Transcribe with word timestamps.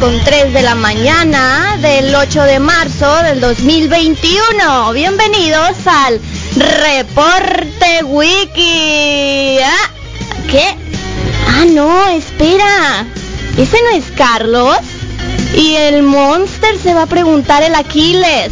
con 0.00 0.18
3 0.24 0.54
de 0.54 0.62
la 0.62 0.74
mañana 0.74 1.76
del 1.82 2.14
8 2.14 2.42
de 2.44 2.58
marzo 2.58 3.22
del 3.22 3.38
2021. 3.38 4.92
Bienvenidos 4.94 5.76
al 5.86 6.18
Reporte 6.56 8.04
Wiki. 8.04 9.58
¿Ah? 9.62 9.90
¿Qué? 10.50 10.64
Ah, 11.48 11.66
no, 11.66 12.08
espera. 12.08 13.06
¿Ese 13.58 13.76
no 13.82 13.90
es 13.98 14.04
Carlos? 14.16 14.78
Y 15.54 15.74
el 15.74 16.02
Monster 16.02 16.78
se 16.78 16.94
va 16.94 17.02
a 17.02 17.06
preguntar 17.06 17.62
el 17.62 17.74
Aquiles. 17.74 18.50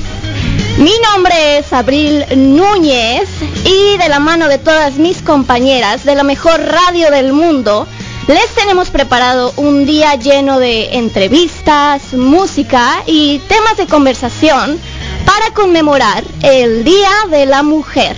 Mi 0.76 0.92
nombre 1.12 1.58
es 1.58 1.72
Abril 1.72 2.24
Núñez 2.36 3.28
y 3.64 3.96
de 3.96 4.08
la 4.08 4.20
mano 4.20 4.48
de 4.48 4.58
todas 4.58 4.96
mis 4.96 5.22
compañeras 5.22 6.04
de 6.04 6.14
la 6.14 6.24
mejor 6.24 6.60
radio 6.60 7.10
del 7.10 7.32
mundo, 7.32 7.88
les 8.28 8.54
tenemos 8.54 8.90
preparado 8.90 9.54
un 9.56 9.86
día 9.86 10.14
lleno 10.16 10.58
de 10.58 10.98
entrevistas, 10.98 12.12
música 12.12 13.02
y 13.06 13.38
temas 13.48 13.78
de 13.78 13.86
conversación 13.86 14.78
para 15.24 15.54
conmemorar 15.54 16.22
el 16.42 16.84
Día 16.84 17.08
de 17.30 17.46
la 17.46 17.62
Mujer. 17.62 18.16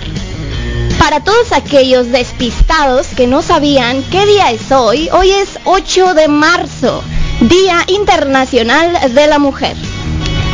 Para 0.98 1.20
todos 1.20 1.52
aquellos 1.52 2.10
despistados 2.10 3.06
que 3.16 3.28
no 3.28 3.40
sabían 3.40 4.02
qué 4.10 4.26
día 4.26 4.50
es 4.50 4.72
hoy, 4.72 5.08
hoy 5.12 5.30
es 5.30 5.60
8 5.64 6.14
de 6.14 6.26
marzo, 6.26 7.04
Día 7.42 7.84
Internacional 7.86 9.14
de 9.14 9.26
la 9.28 9.38
Mujer. 9.38 9.76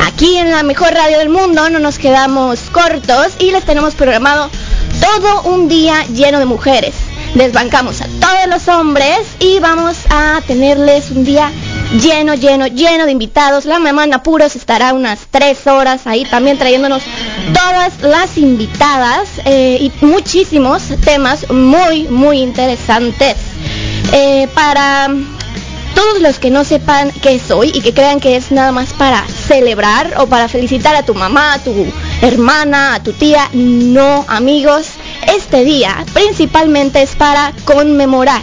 Aquí 0.05 0.37
en 0.37 0.51
la 0.51 0.61
mejor 0.61 0.93
radio 0.93 1.17
del 1.17 1.29
mundo 1.29 1.67
no 1.71 1.79
nos 1.79 1.97
quedamos 1.97 2.59
cortos 2.71 3.33
y 3.39 3.49
les 3.49 3.65
tenemos 3.65 3.95
programado 3.95 4.51
todo 5.01 5.41
un 5.51 5.67
día 5.67 6.05
lleno 6.13 6.37
de 6.37 6.45
mujeres. 6.45 7.06
Desbancamos 7.35 8.01
a 8.01 8.07
todos 8.19 8.47
los 8.47 8.67
hombres 8.67 9.19
y 9.39 9.59
vamos 9.59 9.97
a 10.09 10.41
tenerles 10.47 11.11
un 11.11 11.23
día 11.23 11.51
lleno, 12.01 12.33
lleno, 12.33 12.67
lleno 12.67 13.05
de 13.05 13.11
invitados. 13.11 13.65
La 13.65 13.79
mamá 13.79 14.05
en 14.05 14.13
apuros 14.13 14.55
estará 14.55 14.93
unas 14.93 15.27
tres 15.29 15.67
horas 15.67 16.07
ahí 16.07 16.25
también 16.25 16.57
trayéndonos 16.57 17.03
todas 17.53 18.01
las 18.01 18.37
invitadas 18.37 19.29
eh, 19.45 19.77
y 19.79 20.05
muchísimos 20.05 20.83
temas 21.03 21.49
muy, 21.51 22.03
muy 22.03 22.39
interesantes. 22.39 23.35
Eh, 24.13 24.47
para 24.53 25.09
todos 25.97 26.21
los 26.21 26.37
que 26.37 26.51
no 26.51 26.63
sepan 26.63 27.11
qué 27.23 27.39
soy 27.39 27.71
y 27.73 27.81
que 27.81 27.91
crean 27.91 28.19
que 28.19 28.35
es 28.35 28.51
nada 28.51 28.71
más 28.71 28.93
para 28.93 29.25
celebrar 29.27 30.13
o 30.19 30.27
para 30.27 30.47
felicitar 30.47 30.95
a 30.95 31.03
tu 31.03 31.15
mamá, 31.15 31.55
a 31.55 31.59
tu 31.59 31.73
hermana, 32.21 32.93
a 32.93 33.01
tu 33.01 33.13
tía, 33.13 33.49
no 33.53 34.23
amigos, 34.27 34.89
este 35.35 35.63
día 35.63 36.05
principalmente 36.13 37.01
es 37.01 37.15
para 37.15 37.53
conmemorar, 37.65 38.41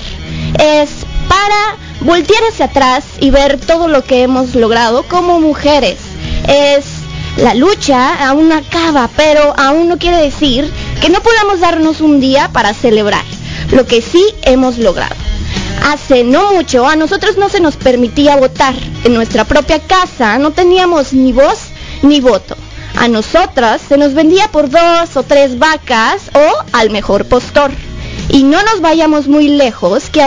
es 0.59 0.91
para 1.29 1.77
voltear 2.01 2.43
hacia 2.45 2.67
atrás 2.67 3.05
y 3.21 3.31
ver 3.31 3.59
todo 3.59 3.89
lo 3.89 4.05
que 4.05 4.23
hemos 4.23 4.55
logrado 4.55 5.03
como 5.05 5.41
mujeres. 5.41 5.99
Es 6.49 6.85
la 7.37 7.55
lucha 7.55 8.29
aún 8.29 8.53
acaba, 8.53 9.09
pero 9.17 9.55
aún 9.59 9.89
no 9.89 9.99
quiere 9.99 10.19
decir 10.19 10.71
que 11.01 11.09
no 11.09 11.21
podamos 11.21 11.61
darnos 11.61 12.01
un 12.01 12.21
día 12.21 12.51
para 12.53 12.75
celebrar 12.75 13.25
lo 13.73 13.87
que 13.87 14.03
sí 14.03 14.25
hemos 14.43 14.79
logrado. 14.79 15.15
Hace 15.85 16.25
no 16.25 16.53
mucho 16.53 16.87
a 16.87 16.97
nosotros 16.97 17.37
no 17.37 17.49
se 17.49 17.61
nos 17.61 17.77
permitía 17.77 18.37
votar 18.37 18.75
en 19.05 19.15
nuestra 19.15 19.45
propia 19.45 19.81
casa, 19.81 20.39
no 20.39 20.53
teníamos 20.53 21.13
ni 21.13 21.33
voz 21.33 21.59
ni 22.03 22.21
voto. 22.21 22.57
A 22.97 23.09
nosotras 23.09 23.83
se 23.89 23.99
nos 23.99 24.15
vendía 24.15 24.49
por 24.49 24.71
dos 24.71 25.17
o 25.17 25.23
tres 25.23 25.59
vacas 25.59 26.31
o 26.35 26.65
al 26.73 26.91
mejor 26.91 27.27
postor. 27.27 27.71
Y 28.31 28.43
no 28.43 28.63
nos 28.63 28.81
vayamos 28.81 29.29
muy 29.29 29.49
lejos, 29.49 30.09
que, 30.11 30.23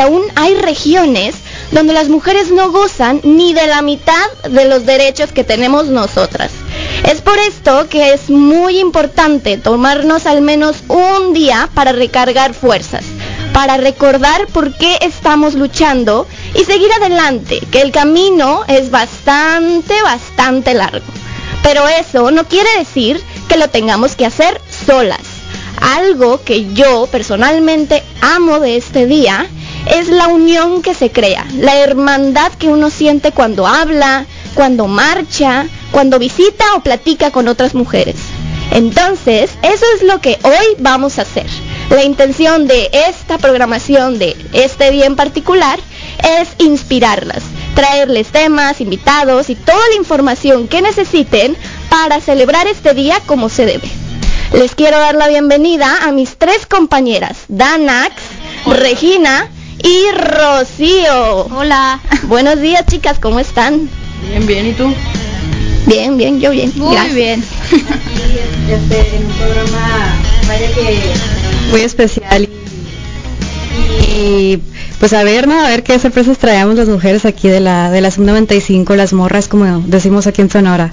aún 0.00 0.22
hay 0.36 0.54
regiones 0.54 1.34
donde 1.70 1.92
las 1.92 2.08
mujeres 2.08 2.50
no 2.50 2.70
gozan 2.70 3.20
ni 3.24 3.52
de 3.52 3.66
la 3.66 3.82
mitad 3.82 4.30
de 4.48 4.64
los 4.64 4.86
derechos 4.86 5.32
que 5.32 5.44
tenemos 5.44 5.88
nosotras. 5.88 6.52
Es 7.08 7.20
por 7.20 7.38
esto 7.38 7.88
que 7.88 8.14
es 8.14 8.30
muy 8.30 8.78
importante 8.78 9.58
tomarnos 9.58 10.26
al 10.26 10.40
menos 10.40 10.76
un 10.88 11.34
día 11.34 11.68
para 11.74 11.92
recargar 11.92 12.54
fuerzas 12.54 13.04
para 13.52 13.76
recordar 13.76 14.46
por 14.46 14.72
qué 14.74 14.98
estamos 15.02 15.54
luchando 15.54 16.26
y 16.54 16.64
seguir 16.64 16.90
adelante, 16.92 17.60
que 17.70 17.82
el 17.82 17.92
camino 17.92 18.62
es 18.66 18.90
bastante, 18.90 19.94
bastante 20.02 20.74
largo. 20.74 21.21
Pero 21.62 21.86
eso 21.88 22.30
no 22.30 22.44
quiere 22.44 22.68
decir 22.78 23.22
que 23.48 23.56
lo 23.56 23.68
tengamos 23.68 24.16
que 24.16 24.26
hacer 24.26 24.60
solas. 24.86 25.20
Algo 25.80 26.42
que 26.42 26.72
yo 26.74 27.08
personalmente 27.10 28.02
amo 28.20 28.60
de 28.60 28.76
este 28.76 29.06
día 29.06 29.46
es 29.86 30.08
la 30.08 30.28
unión 30.28 30.82
que 30.82 30.94
se 30.94 31.10
crea, 31.10 31.44
la 31.56 31.76
hermandad 31.76 32.52
que 32.52 32.68
uno 32.68 32.88
siente 32.90 33.32
cuando 33.32 33.66
habla, 33.66 34.26
cuando 34.54 34.86
marcha, 34.86 35.66
cuando 35.90 36.18
visita 36.18 36.64
o 36.76 36.80
platica 36.80 37.30
con 37.30 37.48
otras 37.48 37.74
mujeres. 37.74 38.16
Entonces, 38.70 39.50
eso 39.62 39.84
es 39.96 40.02
lo 40.02 40.20
que 40.20 40.38
hoy 40.44 40.76
vamos 40.78 41.18
a 41.18 41.22
hacer. 41.22 41.46
La 41.90 42.04
intención 42.04 42.66
de 42.66 42.90
esta 42.92 43.38
programación, 43.38 44.18
de 44.18 44.36
este 44.52 44.90
día 44.90 45.06
en 45.06 45.16
particular, 45.16 45.78
es 46.40 46.48
inspirarlas, 46.58 47.42
traerles 47.74 48.28
temas, 48.28 48.80
invitados 48.80 49.50
y 49.50 49.54
toda 49.54 49.88
la 49.90 49.96
información 49.96 50.68
que 50.68 50.82
necesiten 50.82 51.56
para 51.88 52.20
celebrar 52.20 52.66
este 52.66 52.94
día 52.94 53.18
como 53.26 53.48
se 53.48 53.66
debe. 53.66 53.90
Les 54.52 54.74
quiero 54.74 54.98
dar 54.98 55.14
la 55.14 55.28
bienvenida 55.28 56.04
a 56.04 56.12
mis 56.12 56.36
tres 56.36 56.66
compañeras, 56.66 57.44
Danax, 57.48 58.14
Regina 58.66 59.48
y 59.82 60.10
Rocío. 60.12 61.46
Hola. 61.54 62.00
Buenos 62.24 62.60
días 62.60 62.84
chicas, 62.86 63.18
¿cómo 63.18 63.40
están? 63.40 63.88
Bien, 64.28 64.46
bien, 64.46 64.66
¿y 64.66 64.72
tú? 64.72 64.92
Bien, 65.86 66.16
bien, 66.16 66.40
yo 66.40 66.50
bien. 66.50 66.72
Muy 66.76 66.96
bien. 67.14 67.42
este, 68.68 69.16
en 69.16 69.26
un 69.26 69.32
programa, 69.32 70.14
vaya 70.46 70.72
que 70.74 71.12
muy 71.70 71.80
especial 71.80 72.48
y, 74.16 74.58
pues 75.02 75.14
a 75.14 75.24
ver, 75.24 75.48
¿no? 75.48 75.58
A 75.58 75.68
ver 75.68 75.82
qué 75.82 75.98
sorpresas 75.98 76.38
traemos 76.38 76.76
las 76.76 76.86
mujeres 76.86 77.24
aquí 77.24 77.48
de 77.48 77.58
la 77.58 77.90
de 77.90 78.00
la 78.00 78.12
Sub-95, 78.12 78.94
las 78.94 79.12
morras 79.12 79.48
como 79.48 79.82
decimos 79.84 80.28
aquí 80.28 80.42
en 80.42 80.48
Sonora. 80.48 80.92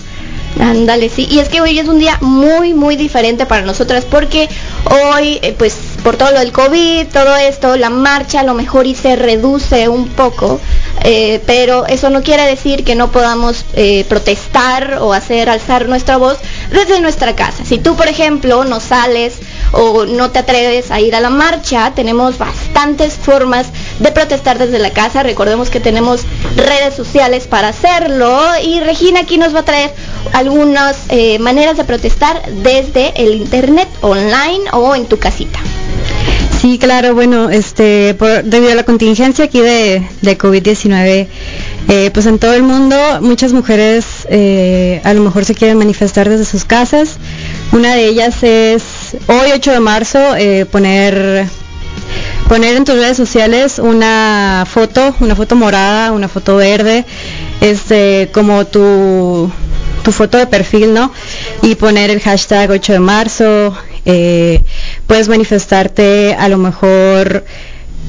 Ándale, 0.59 1.09
sí. 1.09 1.27
Y 1.29 1.39
es 1.39 1.47
que 1.47 1.61
hoy 1.61 1.77
es 1.77 1.87
un 1.87 1.99
día 1.99 2.17
muy, 2.21 2.73
muy 2.73 2.95
diferente 2.95 3.45
para 3.45 3.61
nosotras 3.61 4.05
porque 4.05 4.49
hoy, 5.13 5.39
eh, 5.43 5.53
pues 5.57 5.75
por 6.03 6.17
todo 6.17 6.31
lo 6.31 6.39
del 6.39 6.51
COVID, 6.51 7.07
todo 7.07 7.35
esto, 7.35 7.75
la 7.77 7.89
marcha 7.89 8.39
a 8.39 8.43
lo 8.43 8.55
mejor 8.55 8.87
y 8.87 8.95
se 8.95 9.15
reduce 9.15 9.87
un 9.89 10.07
poco, 10.07 10.59
eh, 11.03 11.41
pero 11.45 11.85
eso 11.85 12.09
no 12.09 12.23
quiere 12.23 12.43
decir 12.43 12.83
que 12.83 12.95
no 12.95 13.11
podamos 13.11 13.63
eh, 13.75 14.05
protestar 14.09 14.97
o 15.01 15.13
hacer 15.13 15.49
alzar 15.49 15.87
nuestra 15.87 16.17
voz 16.17 16.37
desde 16.71 16.99
nuestra 16.99 17.35
casa. 17.35 17.63
Si 17.63 17.77
tú, 17.77 17.95
por 17.95 18.07
ejemplo, 18.07 18.63
no 18.65 18.79
sales 18.79 19.37
o 19.71 20.05
no 20.05 20.31
te 20.31 20.39
atreves 20.39 20.89
a 20.89 20.99
ir 20.99 21.15
a 21.15 21.19
la 21.19 21.29
marcha, 21.29 21.91
tenemos 21.95 22.37
bastantes 22.37 23.13
formas 23.13 23.67
de 23.99 24.11
protestar 24.11 24.57
desde 24.57 24.79
la 24.79 24.91
casa. 24.91 25.23
Recordemos 25.23 25.69
que 25.69 25.79
tenemos 25.79 26.21
redes 26.55 26.95
sociales 26.95 27.47
para 27.47 27.69
hacerlo 27.69 28.39
y 28.63 28.79
Regina 28.79 29.21
aquí 29.21 29.37
nos 29.37 29.53
va 29.53 29.59
a 29.59 29.65
traer 29.65 29.91
algunas 30.33 30.97
eh, 31.09 31.39
maneras 31.39 31.77
de 31.77 31.83
protestar 31.83 32.41
desde 32.63 33.13
el 33.15 33.35
internet, 33.35 33.87
online 34.01 34.63
o 34.73 34.95
en 34.95 35.05
tu 35.05 35.19
casita. 35.19 35.59
Sí, 36.61 36.77
claro, 36.77 37.15
bueno, 37.15 37.49
este, 37.49 38.17
debido 38.43 38.73
a 38.73 38.75
la 38.75 38.83
contingencia 38.83 39.45
aquí 39.45 39.61
de, 39.61 40.03
COVID-19, 40.21 41.27
eh, 41.87 42.11
pues 42.13 42.25
en 42.25 42.37
todo 42.37 42.53
el 42.53 42.63
mundo 42.63 42.97
muchas 43.21 43.53
mujeres 43.53 44.27
eh, 44.29 44.99
a 45.05 45.13
lo 45.13 45.21
mejor 45.21 45.45
se 45.45 45.55
quieren 45.55 45.77
manifestar 45.77 46.27
desde 46.27 46.43
sus 46.43 46.65
casas. 46.65 47.17
Una 47.71 47.95
de 47.95 48.07
ellas 48.07 48.43
es 48.43 48.83
hoy 49.27 49.51
8 49.53 49.71
de 49.71 49.79
marzo 49.79 50.19
poner 50.69 51.47
poner 52.49 52.75
en 52.75 52.83
tus 52.83 52.95
redes 52.95 53.15
sociales 53.15 53.77
una 53.77 54.65
foto, 54.67 55.15
una 55.19 55.35
foto 55.35 55.55
morada, 55.55 56.11
una 56.11 56.27
foto 56.27 56.55
verde, 56.57 57.05
este, 57.61 58.29
como 58.33 58.65
tu, 58.65 59.49
tu 60.03 60.11
foto 60.11 60.39
de 60.39 60.47
perfil, 60.47 60.93
¿no? 60.95 61.13
Y 61.61 61.75
poner 61.75 62.09
el 62.09 62.19
hashtag 62.19 62.71
8 62.71 62.93
de 62.93 62.99
marzo, 62.99 63.77
eh, 64.03 64.61
puedes 65.05 65.29
manifestarte 65.29 66.33
a 66.33 66.49
lo 66.49 66.57
mejor 66.57 67.45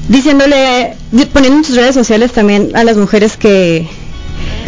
diciéndole, 0.09 0.95
poniendo 1.31 1.59
en 1.59 1.63
tus 1.63 1.75
redes 1.75 1.93
sociales 1.93 2.31
también 2.31 2.71
a 2.75 2.83
las 2.83 2.97
mujeres 2.97 3.37
que, 3.37 3.87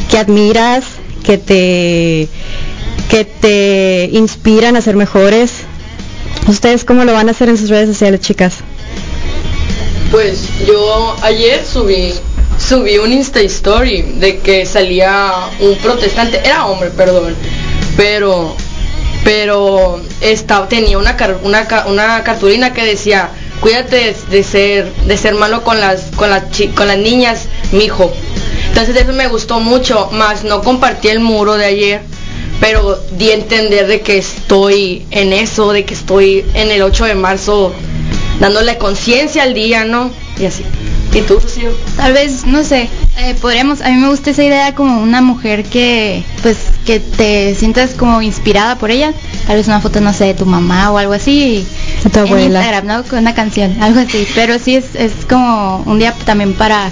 que 0.08 0.18
admiras, 0.20 0.84
que 1.24 1.40
te, 1.40 2.30
que 3.10 3.26
te 3.26 4.10
inspiran 4.14 4.76
a 4.76 4.82
ser 4.82 4.96
mejores. 4.96 5.52
¿Ustedes 6.48 6.86
cómo 6.86 7.06
lo 7.06 7.14
van 7.14 7.28
a 7.30 7.32
hacer 7.32 7.50
en 7.50 7.58
sus 7.58 7.70
redes 7.70 7.88
sociales, 7.90 8.20
chicas? 8.22 8.58
Pues 10.14 10.48
yo 10.68 11.16
ayer 11.24 11.66
subí 11.66 12.14
subí 12.60 13.00
un 13.00 13.12
Insta 13.12 13.40
Story 13.40 14.04
de 14.04 14.38
que 14.38 14.64
salía 14.64 15.34
un 15.60 15.76
protestante, 15.78 16.40
era 16.46 16.68
hombre, 16.68 16.92
perdón, 16.92 17.36
pero 17.98 18.56
pero 19.24 20.00
esta, 20.22 20.68
tenía 20.70 21.00
una, 21.00 21.18
una, 21.42 21.68
una 21.88 22.24
cartulina 22.24 22.74
que 22.74 22.86
decía 22.86 23.32
cuídate 23.60 24.16
de 24.30 24.44
ser 24.44 24.94
de 24.94 25.18
ser 25.18 25.34
malo 25.34 25.64
con 25.64 25.80
las 25.80 26.12
con 26.16 26.30
las 26.30 26.44
con 26.76 26.88
las 26.88 27.00
niñas 27.00 27.48
mijo 27.72 28.14
Entonces 28.68 28.96
eso 28.96 29.14
me 29.14 29.28
gustó 29.30 29.62
mucho, 29.62 30.10
más 30.12 30.44
no 30.44 30.62
compartí 30.62 31.08
el 31.08 31.22
muro 31.22 31.56
de 31.56 31.66
ayer, 31.66 32.02
pero 32.60 33.02
di 33.14 33.32
entender 33.32 33.88
de 33.88 34.02
que 34.02 34.20
estoy 34.20 35.08
en 35.10 35.34
eso, 35.34 35.74
de 35.74 35.86
que 35.86 35.96
estoy 35.96 36.46
en 36.54 36.70
el 36.70 36.84
8 36.84 37.06
de 37.06 37.16
marzo 37.16 37.74
dándole 38.40 38.78
conciencia 38.78 39.44
al 39.44 39.54
día, 39.54 39.86
¿no? 39.86 40.12
Y 40.40 40.46
así. 40.46 40.64
¿Y 41.14 41.22
tú, 41.22 41.40
Rocío? 41.40 41.70
Tal 41.96 42.14
vez, 42.14 42.46
no 42.46 42.64
sé, 42.64 42.90
eh, 43.20 43.36
podríamos, 43.40 43.82
a 43.82 43.90
mí 43.90 43.98
me 43.98 44.10
gusta 44.10 44.32
esa 44.32 44.44
idea 44.44 44.74
como 44.74 45.00
una 45.00 45.22
mujer 45.22 45.64
que, 45.64 46.24
pues, 46.42 46.58
que 46.86 47.00
te 47.00 47.54
sientas 47.54 47.92
como 47.92 48.22
inspirada 48.24 48.78
por 48.78 48.90
ella. 48.90 49.14
Tal 49.46 49.58
vez 49.58 49.68
una 49.68 49.80
foto, 49.80 50.02
no 50.02 50.12
sé, 50.12 50.26
de 50.26 50.34
tu 50.34 50.48
mamá 50.48 50.92
o 50.92 50.98
algo 50.98 51.14
así. 51.14 51.68
De 52.04 52.10
tu 52.10 52.20
en 52.20 52.26
abuela. 52.26 52.60
Instagram, 52.60 52.88
¿no? 52.88 53.04
Con 53.04 53.20
una 53.20 53.36
canción, 53.36 53.82
algo 53.82 54.00
así. 54.00 54.28
Pero 54.34 54.58
sí 54.58 54.76
es, 54.76 54.96
es 54.96 55.12
como 55.30 55.84
un 55.86 56.00
día 56.00 56.16
también 56.26 56.54
para, 56.54 56.90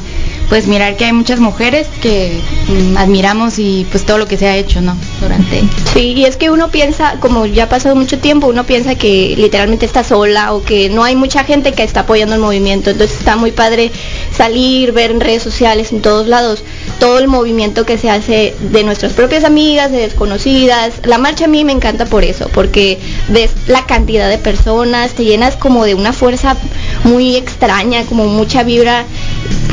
pues, 0.51 0.67
mirar 0.67 0.97
que 0.97 1.05
hay 1.05 1.13
muchas 1.13 1.39
mujeres 1.39 1.87
que 2.01 2.41
mm, 2.67 2.97
admiramos 2.97 3.57
y 3.57 3.87
pues 3.89 4.05
todo 4.05 4.17
lo 4.17 4.27
que 4.27 4.35
se 4.35 4.47
ha 4.47 4.57
hecho, 4.57 4.81
¿no? 4.81 4.97
Durante... 5.21 5.63
Sí, 5.93 6.11
y 6.11 6.25
es 6.25 6.35
que 6.35 6.49
uno 6.49 6.71
piensa, 6.71 7.15
como 7.21 7.45
ya 7.45 7.63
ha 7.63 7.69
pasado 7.69 7.95
mucho 7.95 8.19
tiempo, 8.19 8.47
uno 8.47 8.65
piensa 8.65 8.95
que 8.95 9.33
literalmente 9.37 9.85
está 9.85 10.03
sola 10.03 10.51
o 10.51 10.61
que 10.61 10.89
no 10.89 11.05
hay 11.05 11.15
mucha 11.15 11.45
gente 11.45 11.71
que 11.71 11.83
está 11.83 12.01
apoyando 12.01 12.35
el 12.35 12.41
movimiento. 12.41 12.89
Entonces 12.89 13.17
está 13.17 13.37
muy 13.37 13.51
padre 13.51 13.91
salir, 14.35 14.91
ver 14.91 15.11
en 15.11 15.21
redes 15.21 15.41
sociales, 15.41 15.93
en 15.93 16.01
todos 16.01 16.27
lados, 16.27 16.65
todo 16.99 17.17
el 17.19 17.29
movimiento 17.29 17.85
que 17.85 17.97
se 17.97 18.09
hace 18.09 18.53
de 18.59 18.83
nuestras 18.83 19.13
propias 19.13 19.45
amigas, 19.45 19.89
de 19.89 19.99
desconocidas. 19.99 20.95
La 21.05 21.17
marcha 21.17 21.45
a 21.45 21.47
mí 21.47 21.63
me 21.63 21.71
encanta 21.71 22.05
por 22.07 22.25
eso, 22.25 22.49
porque 22.53 22.99
ves 23.29 23.51
la 23.67 23.85
cantidad 23.85 24.29
de 24.29 24.37
personas, 24.37 25.13
te 25.13 25.23
llenas 25.23 25.55
como 25.55 25.85
de 25.85 25.95
una 25.95 26.11
fuerza 26.11 26.57
muy 27.05 27.37
extraña, 27.37 28.03
como 28.03 28.25
mucha 28.25 28.63
vibra 28.63 29.05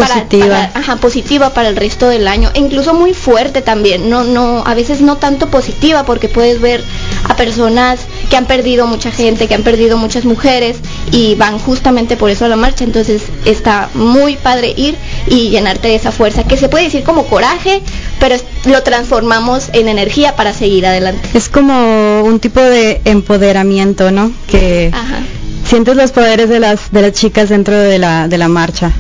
Positiva. 0.07 0.47
para- 0.49 0.71
ajá, 0.75 0.97
positiva 0.97 1.51
para 1.51 1.69
el 1.69 1.77
resto 1.77 2.09
del 2.09 2.27
año, 2.29 2.51
e 2.55 2.59
incluso 2.61 2.95
muy 2.95 3.15
fuerte 3.15 3.63
también, 3.63 4.09
no, 4.09 4.25
no, 4.25 4.63
a 4.67 4.75
veces 4.75 5.01
no 5.01 5.17
tanto 5.17 5.49
positiva 5.49 6.05
porque 6.05 6.29
puedes 6.29 6.61
ver 6.61 6.83
a 7.29 7.37
personas 7.37 8.01
que 8.31 8.37
han 8.37 8.47
perdido 8.47 8.87
mucha 8.87 9.11
gente, 9.11 9.47
que 9.49 9.55
han 9.55 9.63
perdido 9.63 9.97
muchas 9.99 10.25
mujeres 10.25 10.77
y 11.13 11.35
van 11.35 11.59
justamente 11.59 12.17
por 12.17 12.31
eso 12.31 12.45
a 12.45 12.49
la 12.49 12.57
marcha, 12.57 12.85
entonces 12.85 13.23
está 13.45 13.89
muy 13.95 14.37
padre 14.37 14.73
ir 14.77 14.97
y 15.27 15.51
llenarte 15.51 15.89
de 15.89 15.97
esa 15.97 16.13
fuerza, 16.13 16.45
que 16.45 16.57
se 16.57 16.69
puede 16.69 16.85
decir 16.85 17.03
como 17.03 17.25
coraje, 17.27 17.83
pero 18.21 18.37
lo 18.67 18.83
transformamos 18.83 19.69
en 19.73 19.89
energía 19.89 20.37
para 20.37 20.53
seguir 20.55 20.87
adelante. 20.87 21.29
Es 21.35 21.49
como 21.49 22.23
un 22.23 22.41
tipo 22.41 22.61
de 22.61 23.01
empoderamiento, 23.05 24.11
¿no? 24.11 24.31
Que 24.49 24.91
Ajá. 24.93 25.21
sientes 25.65 25.97
los 25.97 26.13
poderes 26.13 26.49
de 26.49 26.61
las 26.61 26.91
de 26.91 27.03
las 27.03 27.13
chicas 27.13 27.49
dentro 27.49 27.77
de 27.77 27.99
la 27.99 28.29
de 28.29 28.39
la 28.39 28.49
marcha. 28.49 28.93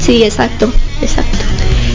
Sí, 0.00 0.22
exacto, 0.22 0.72
exacto. 1.00 1.38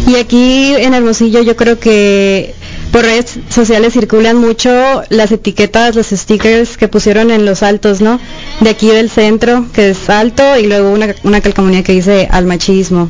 Y 0.07 0.15
aquí 0.15 0.74
en 0.75 0.94
Hermosillo 0.94 1.41
yo 1.41 1.56
creo 1.56 1.80
que 1.80 2.56
por 2.91 3.03
redes 3.03 3.38
sociales 3.50 3.94
circulan 3.94 4.38
mucho 4.38 4.71
las 5.09 5.31
etiquetas, 5.31 5.95
los 5.95 6.07
stickers 6.07 6.77
que 6.77 6.88
pusieron 6.88 7.30
en 7.30 7.45
los 7.45 7.62
altos, 7.62 8.01
¿no? 8.01 8.19
De 8.62 8.71
aquí 8.71 8.88
del 8.88 9.09
centro, 9.12 9.68
que 9.74 9.91
es 9.91 10.09
alto, 10.09 10.57
y 10.57 10.65
luego 10.65 10.91
una, 10.91 11.13
una 11.24 11.41
calcamonía 11.41 11.83
que 11.83 11.94
dice 11.94 12.27
al 12.31 12.45
machismo 12.45 13.09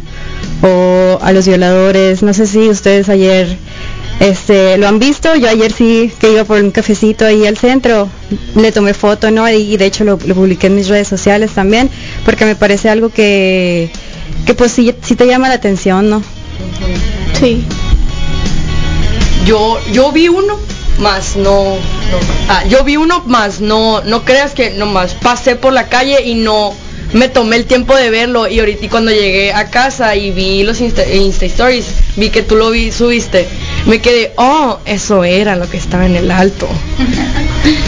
o 0.61 1.19
a 1.21 1.31
los 1.31 1.47
violadores. 1.47 2.21
No 2.23 2.33
sé 2.33 2.45
si 2.45 2.67
ustedes 2.67 3.07
ayer 3.07 3.57
este, 4.19 4.77
lo 4.77 4.87
han 4.87 4.99
visto. 4.99 5.35
Yo 5.35 5.47
ayer 5.47 5.71
sí 5.71 6.11
que 6.19 6.31
iba 6.33 6.43
por 6.43 6.61
un 6.61 6.71
cafecito 6.71 7.25
ahí 7.25 7.45
al 7.47 7.57
centro, 7.57 8.09
le 8.55 8.71
tomé 8.71 8.93
foto, 8.93 9.31
¿no? 9.31 9.49
Y, 9.49 9.77
de 9.77 9.85
hecho 9.85 10.03
lo, 10.03 10.19
lo 10.25 10.35
publiqué 10.35 10.67
en 10.67 10.75
mis 10.75 10.89
redes 10.89 11.07
sociales 11.07 11.51
también, 11.51 11.89
porque 12.25 12.45
me 12.45 12.55
parece 12.55 12.89
algo 12.89 13.09
que, 13.09 13.91
que 14.45 14.53
pues 14.53 14.71
sí, 14.71 14.93
sí 15.01 15.15
te 15.15 15.27
llama 15.27 15.47
la 15.49 15.55
atención, 15.55 16.09
¿no? 16.09 16.23
Sí. 17.39 17.63
Yo, 19.45 19.79
yo 19.91 20.11
vi 20.11 20.27
uno, 20.27 20.57
más 20.99 21.35
no, 21.35 21.75
no. 21.75 21.79
Ah, 22.49 22.63
yo 22.65 22.83
vi 22.83 22.97
uno, 22.97 23.23
más 23.25 23.61
no, 23.61 24.01
no 24.03 24.25
creas 24.25 24.53
que 24.53 24.71
nomás 24.71 25.13
pasé 25.13 25.55
por 25.55 25.73
la 25.73 25.87
calle 25.87 26.23
y 26.23 26.35
no 26.35 26.73
me 27.13 27.27
tomé 27.27 27.55
el 27.55 27.65
tiempo 27.65 27.95
de 27.95 28.09
verlo 28.09 28.47
y 28.47 28.59
ahorita 28.59 28.89
cuando 28.89 29.11
llegué 29.11 29.53
a 29.53 29.69
casa 29.69 30.15
y 30.15 30.31
vi 30.31 30.63
los 30.63 30.79
Insta, 30.81 31.07
Insta 31.07 31.45
Stories, 31.45 31.85
vi 32.15 32.29
que 32.29 32.43
tú 32.43 32.55
lo 32.55 32.69
vi, 32.69 32.91
subiste, 32.91 33.47
me 33.85 33.99
quedé, 33.99 34.33
oh, 34.35 34.79
eso 34.85 35.23
era 35.23 35.55
lo 35.55 35.69
que 35.69 35.77
estaba 35.77 36.05
en 36.05 36.15
el 36.15 36.29
alto. 36.31 36.67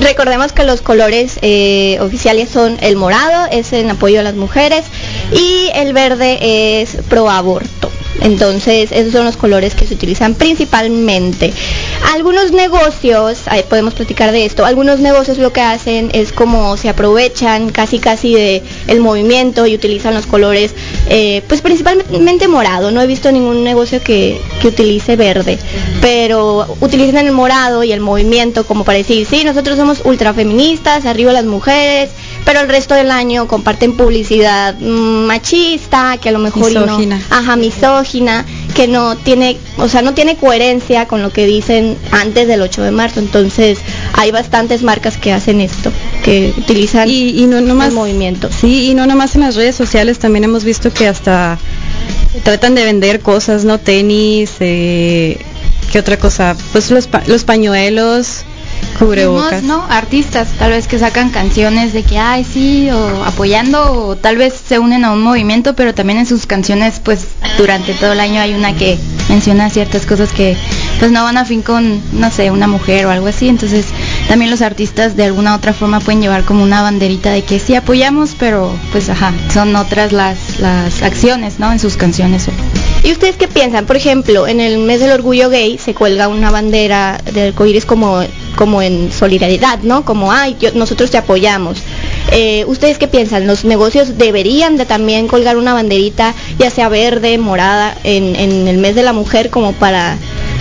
Recordemos 0.00 0.52
que 0.52 0.62
los 0.62 0.80
colores 0.80 1.40
eh, 1.42 1.98
oficiales 2.00 2.48
son 2.48 2.78
el 2.82 2.94
morado, 2.96 3.48
es 3.50 3.72
en 3.72 3.90
apoyo 3.90 4.20
a 4.20 4.22
las 4.22 4.34
mujeres, 4.34 4.84
y 5.32 5.70
el 5.74 5.92
verde 5.92 6.80
es 6.82 6.98
pro 7.08 7.28
aborto. 7.28 7.71
Entonces, 8.20 8.92
esos 8.92 9.12
son 9.12 9.24
los 9.24 9.36
colores 9.36 9.74
que 9.74 9.86
se 9.86 9.94
utilizan 9.94 10.34
principalmente. 10.34 11.52
Algunos 12.12 12.52
negocios, 12.52 13.38
podemos 13.68 13.94
platicar 13.94 14.32
de 14.32 14.44
esto, 14.44 14.64
algunos 14.64 15.00
negocios 15.00 15.38
lo 15.38 15.52
que 15.52 15.60
hacen 15.60 16.10
es 16.12 16.32
como 16.32 16.76
se 16.76 16.88
aprovechan 16.88 17.70
casi 17.70 17.98
casi 17.98 18.34
de 18.34 18.62
el 18.86 19.00
movimiento 19.00 19.66
y 19.66 19.74
utilizan 19.74 20.14
los 20.14 20.26
colores, 20.26 20.74
eh, 21.08 21.42
pues 21.48 21.62
principalmente 21.62 22.48
morado. 22.48 22.90
No 22.90 23.00
he 23.00 23.06
visto 23.06 23.32
ningún 23.32 23.64
negocio 23.64 24.02
que, 24.02 24.40
que 24.60 24.68
utilice 24.68 25.16
verde, 25.16 25.58
pero 26.00 26.76
utilizan 26.80 27.26
el 27.26 27.32
morado 27.32 27.82
y 27.84 27.92
el 27.92 28.00
movimiento 28.00 28.64
como 28.64 28.84
para 28.84 28.98
decir, 28.98 29.26
sí, 29.26 29.44
nosotros 29.44 29.76
somos 29.76 30.02
ultrafeministas, 30.04 31.06
arriba 31.06 31.32
las 31.32 31.44
mujeres, 31.44 32.10
pero 32.44 32.60
el 32.60 32.68
resto 32.68 32.94
del 32.94 33.10
año 33.10 33.46
comparten 33.48 33.96
publicidad 33.96 34.74
mm, 34.78 35.26
machista, 35.26 36.16
que 36.20 36.28
a 36.28 36.32
lo 36.32 36.38
mejor 36.38 36.70
y 36.70 36.74
no- 36.74 36.82
Misógina. 36.82 37.20
ajá, 37.30 37.56
misógina, 37.56 38.44
que 38.74 38.88
no 38.88 39.16
tiene, 39.16 39.58
o 39.78 39.88
sea, 39.88 40.02
no 40.02 40.14
tiene 40.14 40.36
coherencia 40.36 41.06
con 41.06 41.22
lo 41.22 41.30
que 41.30 41.46
dicen 41.46 41.96
antes 42.10 42.48
del 42.48 42.62
8 42.62 42.82
de 42.82 42.90
marzo. 42.90 43.20
Entonces, 43.20 43.78
hay 44.14 44.30
bastantes 44.30 44.82
marcas 44.82 45.16
que 45.18 45.32
hacen 45.32 45.60
esto, 45.60 45.92
que 46.24 46.52
utilizan 46.56 47.08
Y, 47.08 47.30
y 47.42 47.46
no 47.46 47.60
nomás 47.60 47.88
el 47.88 47.94
movimiento. 47.94 48.48
Sí, 48.50 48.90
y 48.90 48.94
no 48.94 49.06
nomás 49.06 49.34
en 49.34 49.42
las 49.42 49.54
redes 49.56 49.76
sociales, 49.76 50.18
también 50.18 50.44
hemos 50.44 50.64
visto 50.64 50.92
que 50.92 51.06
hasta 51.08 51.58
tratan 52.44 52.74
de 52.74 52.84
vender 52.84 53.20
cosas, 53.20 53.64
¿no? 53.64 53.78
Tenis, 53.78 54.52
eh, 54.60 55.38
¿qué 55.92 55.98
otra 55.98 56.16
cosa? 56.16 56.56
Pues 56.72 56.90
los, 56.90 57.06
pa- 57.06 57.22
los 57.26 57.44
pañuelos, 57.44 58.44
cubrebocas. 58.98 59.62
Mismos, 59.62 59.78
¿no? 59.78 59.86
Artistas, 59.88 60.48
tal 60.58 60.70
vez 60.70 60.86
que 60.86 60.98
sacan 60.98 61.30
canciones 61.30 61.92
de 61.92 62.02
que, 62.02 62.18
ay, 62.18 62.44
sí, 62.44 62.90
o 62.90 63.24
apoyando, 63.24 63.92
o 63.92 64.16
tal 64.16 64.36
vez 64.36 64.54
se 64.66 64.78
unen 64.78 65.04
a 65.04 65.12
un 65.12 65.22
movimiento, 65.22 65.74
pero 65.74 65.94
también 65.94 66.18
en 66.18 66.26
sus 66.26 66.46
canciones, 66.46 67.00
pues 67.02 67.26
durante 67.58 67.94
todo 67.94 68.12
el 68.12 68.20
año 68.20 68.40
hay 68.40 68.54
una 68.54 68.74
que 68.74 68.98
menciona 69.28 69.70
ciertas 69.70 70.06
cosas 70.06 70.32
que, 70.32 70.56
pues 70.98 71.10
no 71.10 71.24
van 71.24 71.36
a 71.36 71.44
fin 71.44 71.62
con, 71.62 72.00
no 72.12 72.30
sé, 72.30 72.50
una 72.50 72.66
mujer 72.66 73.06
o 73.06 73.10
algo 73.10 73.26
así. 73.26 73.48
Entonces, 73.48 73.86
también 74.28 74.50
los 74.50 74.62
artistas 74.62 75.16
de 75.16 75.24
alguna 75.24 75.54
otra 75.54 75.72
forma 75.72 76.00
pueden 76.00 76.20
llevar 76.22 76.44
como 76.44 76.62
una 76.62 76.82
banderita 76.82 77.32
de 77.32 77.42
que 77.42 77.58
sí 77.58 77.74
apoyamos, 77.74 78.36
pero 78.38 78.72
pues, 78.92 79.08
ajá, 79.08 79.32
son 79.52 79.74
otras 79.74 80.12
las, 80.12 80.60
las 80.60 81.02
acciones, 81.02 81.58
¿no? 81.58 81.72
En 81.72 81.78
sus 81.78 81.96
canciones. 81.96 82.46
¿Y 83.04 83.10
ustedes 83.10 83.36
qué 83.36 83.48
piensan? 83.48 83.86
Por 83.86 83.96
ejemplo, 83.96 84.46
en 84.46 84.60
el 84.60 84.78
mes 84.78 85.00
del 85.00 85.10
orgullo 85.10 85.50
gay 85.50 85.76
se 85.78 85.92
cuelga 85.92 86.28
una 86.28 86.50
bandera 86.50 87.20
del 87.32 87.48
arcoíris 87.48 87.84
como, 87.84 88.22
como 88.56 88.82
en 88.82 89.10
solidaridad, 89.12 89.80
¿no? 89.82 90.04
Como, 90.04 90.32
ay, 90.32 90.56
yo- 90.60 90.72
nosotros 90.74 91.10
te 91.10 91.18
apoyamos. 91.18 91.78
Eh, 92.30 92.64
¿Ustedes 92.66 92.98
qué 92.98 93.08
piensan? 93.08 93.46
¿Los 93.46 93.64
negocios 93.64 94.16
deberían 94.18 94.76
de 94.76 94.86
también 94.86 95.28
colgar 95.28 95.56
una 95.56 95.74
banderita, 95.74 96.34
ya 96.58 96.70
sea 96.70 96.88
verde, 96.88 97.38
morada, 97.38 97.96
en, 98.04 98.36
el 98.68 98.78
mes 98.78 98.94
de 98.94 99.02
la 99.02 99.12
mujer 99.12 99.50
como 99.50 99.72
para 99.72 100.16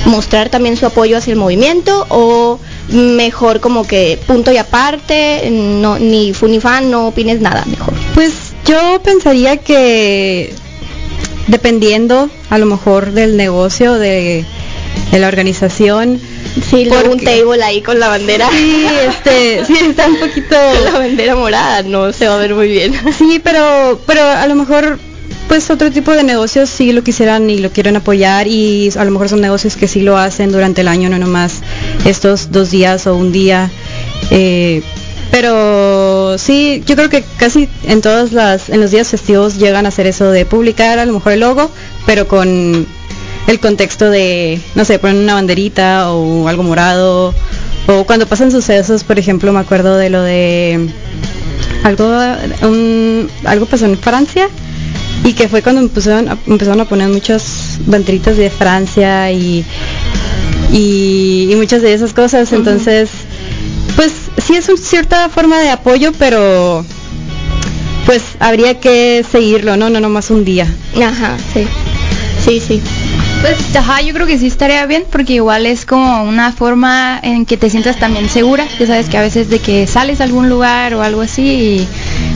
mostrar 0.06 0.50
también 0.50 0.78
su 0.78 0.86
apoyo 0.86 1.18
hacia 1.18 1.32
el 1.32 1.38
movimiento? 1.40 2.06
¿O 2.10 2.60
mejor 2.90 3.60
como 3.60 3.86
que 3.86 4.20
punto 4.28 4.52
y 4.52 4.58
aparte, 4.58 5.50
no, 5.52 6.00
ni 6.00 6.34
fu 6.34 6.48
ni 6.48 6.60
fan, 6.60 6.90
no 6.92 7.08
opines 7.08 7.40
nada, 7.42 7.64
mejor? 7.66 7.94
Pues 8.16 8.54
yo 8.66 9.02
pensaría 9.04 9.58
que 9.58 10.54
dependiendo 11.48 12.30
a 12.50 12.58
lo 12.58 12.66
mejor 12.66 13.12
del 13.12 13.38
negocio, 13.38 13.94
de 13.96 14.46
la 15.12 15.28
organización, 15.28 16.20
Sí, 16.70 16.86
luego 16.86 17.12
un 17.12 17.20
table 17.20 17.64
ahí 17.64 17.82
con 17.82 18.00
la 18.00 18.10
bandera. 18.10 18.50
sí, 18.50 18.86
este, 19.08 19.66
sí 19.66 19.74
está 19.90 20.08
un 20.08 20.18
poquito 20.18 20.56
la 20.84 20.92
bandera 20.92 21.36
morada 21.36 21.84
no 21.84 22.12
se 22.12 22.28
va 22.28 22.36
a 22.36 22.38
ver 22.38 22.56
muy 22.56 22.68
bien. 22.68 22.94
Sí, 23.18 23.40
pero, 23.44 24.00
pero 24.06 24.22
a 24.24 24.46
lo 24.48 24.56
mejor, 24.56 25.00
pues 25.48 25.70
otro 25.70 25.92
tipo 25.92 26.12
de 26.12 26.24
negocios 26.24 26.70
sí 26.70 26.92
lo 26.92 27.04
quisieran 27.04 27.50
y 27.50 27.60
lo 27.60 27.72
quieren 27.72 27.96
apoyar 27.96 28.48
y 28.48 28.90
a 28.98 29.06
lo 29.06 29.12
mejor 29.12 29.30
son 29.30 29.42
negocios 29.42 29.76
que 29.76 29.88
sí 29.88 30.02
lo 30.02 30.18
hacen 30.18 30.52
durante 30.52 30.82
el 30.82 30.88
año, 30.88 31.10
no 31.10 31.18
nomás 31.18 31.62
estos 32.06 32.52
dos 32.52 32.72
días 32.72 33.08
o 33.08 33.16
un 33.16 33.32
día. 33.32 33.70
Eh, 34.30 34.82
pero 35.32 36.38
sí, 36.38 36.84
yo 36.86 36.98
creo 36.98 37.10
que 37.10 37.24
casi 37.38 37.70
en 37.84 38.02
todas 38.02 38.34
las, 38.34 38.70
en 38.70 38.82
los 38.82 38.92
días 38.92 39.08
festivos 39.08 39.58
llegan 39.58 39.86
a 39.86 39.90
hacer 39.90 40.06
eso 40.06 40.30
de 40.30 40.46
publicar 40.46 41.00
a 41.00 41.06
lo 41.06 41.14
mejor 41.14 41.32
el 41.32 41.40
logo, 41.40 41.72
pero 42.06 42.28
con 42.28 42.86
el 43.48 43.60
contexto 43.60 44.10
de, 44.10 44.60
no 44.76 44.86
sé, 44.86 45.00
poner 45.00 45.18
una 45.18 45.34
banderita 45.36 46.12
o 46.12 46.48
algo 46.48 46.64
morado, 46.64 47.34
o 47.88 48.04
cuando 48.06 48.28
pasan 48.28 48.52
sucesos, 48.52 49.04
por 49.04 49.20
ejemplo, 49.20 49.52
me 49.52 49.60
acuerdo 49.60 49.98
de 49.98 50.10
lo 50.10 50.22
de 50.22 50.90
algo 51.84 52.08
un- 52.64 53.30
algo 53.46 53.66
pasó 53.66 53.86
en 53.86 53.98
Francia 53.98 54.48
y 55.24 55.34
que 55.34 55.48
fue 55.50 55.62
cuando 55.62 55.82
empezaron 55.82 56.30
a, 56.30 56.38
empezaron 56.48 56.80
a 56.82 56.86
poner 56.86 57.10
muchas 57.10 57.80
banderitas 57.86 58.38
de 58.38 58.50
Francia 58.50 59.32
y, 59.32 59.66
y, 60.72 61.54
muchas 61.58 61.82
de 61.82 61.94
esas 61.94 62.14
cosas. 62.14 62.54
Entonces, 62.54 63.10
pues 63.96 64.12
sí 64.38 64.56
es 64.56 64.68
una 64.70 64.78
cierta 64.78 65.30
forma 65.30 65.60
de 65.60 65.70
apoyo, 65.70 66.12
pero 66.18 66.86
pues 68.06 68.22
habría 68.40 68.80
que 68.80 69.24
seguirlo, 69.30 69.78
¿no? 69.78 69.90
No 69.90 70.00
nomás 70.00 70.30
un 70.32 70.44
día. 70.46 70.68
Ajá, 71.04 71.38
sí. 71.54 71.68
Sí, 72.46 72.60
sí. 72.60 72.82
Pues, 73.42 73.76
ajá, 73.76 74.02
yo 74.02 74.14
creo 74.14 74.28
que 74.28 74.38
sí 74.38 74.46
estaría 74.46 74.86
bien 74.86 75.04
porque 75.12 75.34
igual 75.34 75.66
es 75.66 75.88
como 75.88 76.24
una 76.24 76.52
forma 76.52 77.20
en 77.24 77.48
que 77.48 77.58
te 77.58 77.72
sientas 77.72 77.98
también 77.98 78.30
segura. 78.30 78.68
Ya 78.80 78.86
sabes 78.86 79.10
que 79.10 79.18
a 79.18 79.22
veces 79.22 79.50
de 79.50 79.58
que 79.58 79.88
sales 79.88 80.22
a 80.22 80.26
algún 80.26 80.48
lugar 80.48 80.94
o 80.94 81.02
algo 81.02 81.22
así 81.22 81.88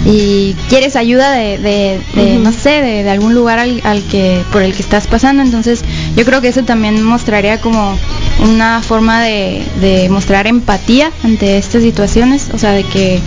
y, 0.05 0.55
quieres 0.67 0.95
ayuda 0.95 1.31
de, 1.31 1.99
no 2.41 2.51
sé, 2.51 2.81
de, 2.81 3.07
algún 3.07 3.35
lugar 3.35 3.59
al, 3.59 4.03
que 4.09 4.41
por 4.51 4.63
el 4.63 4.73
que 4.73 4.81
estás 4.81 5.05
pasando. 5.05 5.43
Entonces, 5.43 5.83
yo 6.15 6.25
creo 6.25 6.41
que 6.41 6.47
eso 6.47 6.63
también 6.63 7.03
mostraría 7.03 7.61
como 7.61 7.97
una 8.43 8.81
forma 8.81 9.21
de 9.21 10.07
mostrar 10.09 10.47
empatía 10.47 11.11
ante 11.23 11.59
estas 11.59 11.83
situaciones. 11.83 12.49
O 12.51 12.57
sea, 12.57 12.71
de 12.71 12.83
que 12.83 13.21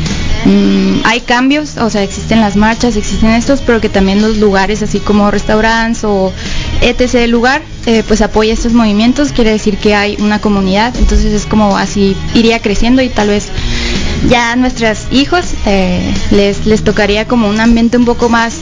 Mm, 0.45 1.01
hay 1.05 1.21
cambios, 1.21 1.77
o 1.77 1.91
sea, 1.91 2.03
existen 2.03 2.41
las 2.41 2.57
marchas, 2.57 2.97
existen 2.97 3.31
estos, 3.31 3.61
pero 3.61 3.81
que 3.81 3.89
también 3.89 4.23
los 4.23 4.39
lugares, 4.39 4.83
así 4.83 5.01
como 5.01 5.31
restaurantes 5.31 6.05
o 6.05 6.33
etc. 6.81 7.27
lugar, 7.29 7.63
eh, 7.87 8.03
pues 8.07 8.23
apoya 8.23 8.53
estos 8.53 8.73
movimientos, 8.73 9.33
quiere 9.33 9.51
decir 9.51 9.79
que 9.79 9.95
hay 9.95 10.17
una 10.21 10.41
comunidad, 10.41 10.95
entonces 10.97 11.33
es 11.33 11.47
como 11.47 11.77
así 11.77 12.17
iría 12.35 12.61
creciendo 12.61 13.03
y 13.03 13.09
tal 13.09 13.29
vez 13.29 13.49
ya 14.29 14.53
a 14.53 14.57
nuestros 14.57 15.07
hijos 15.11 15.45
eh, 15.67 16.13
les, 16.31 16.67
les 16.67 16.83
tocaría 16.83 17.27
como 17.27 17.49
un 17.49 17.61
ambiente 17.61 17.97
un 17.97 18.05
poco 18.05 18.29
más 18.29 18.55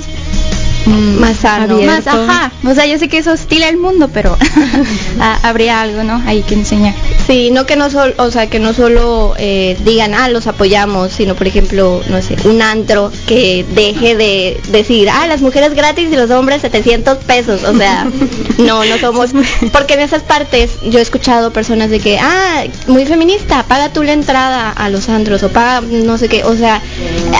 Mm, 0.86 1.18
más 1.18 1.36
sano, 1.38 1.80
más, 1.82 2.06
ajá. 2.06 2.52
O 2.64 2.72
sea, 2.72 2.86
yo 2.86 2.98
sé 2.98 3.08
que 3.08 3.18
es 3.18 3.26
hostil 3.26 3.64
el 3.64 3.76
mundo, 3.76 4.08
pero 4.12 4.36
habría 5.42 5.80
algo, 5.80 6.04
¿no? 6.04 6.22
Ahí 6.26 6.42
que 6.42 6.54
enseñar. 6.54 6.94
Sí, 7.26 7.50
no 7.50 7.66
que 7.66 7.74
no 7.74 7.90
solo, 7.90 8.14
o 8.18 8.30
sea, 8.30 8.48
que 8.48 8.60
no 8.60 8.72
solo 8.72 9.34
eh, 9.36 9.76
digan, 9.84 10.14
ah, 10.14 10.28
los 10.28 10.46
apoyamos, 10.46 11.12
sino, 11.12 11.34
por 11.34 11.48
ejemplo, 11.48 12.02
no 12.08 12.22
sé, 12.22 12.36
un 12.44 12.62
antro 12.62 13.10
que 13.26 13.66
deje 13.74 14.14
de 14.16 14.60
decir, 14.68 15.10
ah, 15.10 15.26
las 15.26 15.42
mujeres 15.42 15.74
gratis 15.74 16.08
y 16.12 16.16
los 16.16 16.30
hombres 16.30 16.62
700 16.62 17.18
pesos. 17.18 17.64
O 17.64 17.76
sea, 17.76 18.06
no, 18.58 18.84
no 18.84 18.98
somos, 18.98 19.30
porque 19.72 19.94
en 19.94 20.00
esas 20.00 20.22
partes 20.22 20.70
yo 20.84 21.00
he 21.00 21.02
escuchado 21.02 21.52
personas 21.52 21.90
de 21.90 21.98
que, 21.98 22.18
ah, 22.20 22.62
muy 22.86 23.06
feminista, 23.06 23.64
paga 23.64 23.92
tú 23.92 24.04
la 24.04 24.12
entrada 24.12 24.70
a 24.70 24.88
los 24.88 25.08
antros 25.08 25.42
o 25.42 25.48
paga 25.48 25.80
no 25.80 26.16
sé 26.16 26.28
qué, 26.28 26.44
o 26.44 26.54
sea, 26.54 26.80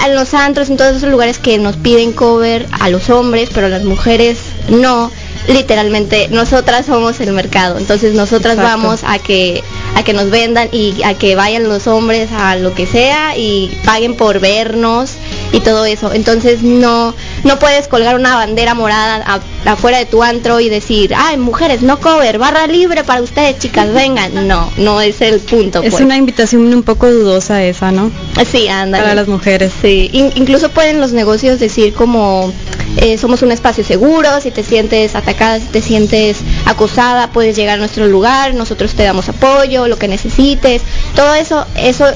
a 0.02 0.08
los 0.08 0.34
antros 0.34 0.68
en 0.68 0.76
todos 0.76 0.96
esos 0.96 1.10
lugares 1.10 1.38
que 1.38 1.58
nos 1.58 1.76
piden 1.76 2.12
cover 2.12 2.66
a 2.72 2.90
los 2.90 3.08
hombres 3.08 3.35
pero 3.52 3.68
las 3.68 3.84
mujeres 3.84 4.38
no. 4.68 5.10
Literalmente, 5.48 6.26
nosotras 6.28 6.86
somos 6.86 7.20
el 7.20 7.32
mercado, 7.32 7.78
entonces 7.78 8.14
nosotras 8.14 8.56
vamos 8.56 9.02
a 9.04 9.20
que 9.20 9.62
a 9.94 10.02
que 10.02 10.12
nos 10.12 10.28
vendan 10.28 10.68
y 10.72 11.00
a 11.04 11.14
que 11.14 11.36
vayan 11.36 11.68
los 11.68 11.86
hombres 11.86 12.30
a 12.32 12.56
lo 12.56 12.74
que 12.74 12.86
sea 12.86 13.36
y 13.36 13.70
paguen 13.84 14.16
por 14.16 14.40
vernos 14.40 15.12
y 15.56 15.60
todo 15.60 15.84
eso. 15.84 16.12
Entonces 16.12 16.62
no 16.62 17.14
no 17.44 17.58
puedes 17.58 17.88
colgar 17.88 18.16
una 18.16 18.36
bandera 18.36 18.74
morada 18.74 19.40
afuera 19.64 19.98
de 19.98 20.06
tu 20.06 20.22
antro 20.22 20.60
y 20.60 20.68
decir, 20.68 21.14
ay, 21.16 21.36
mujeres, 21.36 21.82
no 21.82 21.98
cover, 22.00 22.38
barra 22.38 22.66
libre 22.66 23.04
para 23.04 23.22
ustedes, 23.22 23.58
chicas, 23.58 23.92
vengan. 23.92 24.46
No, 24.46 24.70
no 24.76 25.00
es 25.00 25.20
el 25.20 25.40
punto. 25.40 25.82
Es 25.82 25.90
pues. 25.90 26.02
una 26.02 26.16
invitación 26.16 26.72
un 26.72 26.82
poco 26.82 27.10
dudosa 27.10 27.62
esa, 27.62 27.90
¿no? 27.90 28.10
Sí, 28.50 28.68
anda. 28.68 28.98
Para 28.98 29.14
las 29.14 29.28
mujeres. 29.28 29.72
Sí, 29.80 30.10
incluso 30.12 30.70
pueden 30.70 31.00
los 31.00 31.12
negocios 31.12 31.58
decir 31.58 31.94
como 31.94 32.52
eh, 32.96 33.18
somos 33.18 33.42
un 33.42 33.52
espacio 33.52 33.84
seguro, 33.84 34.40
si 34.40 34.50
te 34.50 34.62
sientes 34.62 35.14
atacada, 35.14 35.60
si 35.60 35.66
te 35.66 35.82
sientes 35.82 36.38
acosada, 36.64 37.30
puedes 37.30 37.56
llegar 37.56 37.74
a 37.74 37.78
nuestro 37.78 38.06
lugar, 38.06 38.54
nosotros 38.54 38.94
te 38.94 39.02
damos 39.02 39.28
apoyo, 39.28 39.86
lo 39.86 39.98
que 39.98 40.08
necesites. 40.08 40.82
Todo 41.14 41.34
eso, 41.34 41.66
eso 41.76 42.06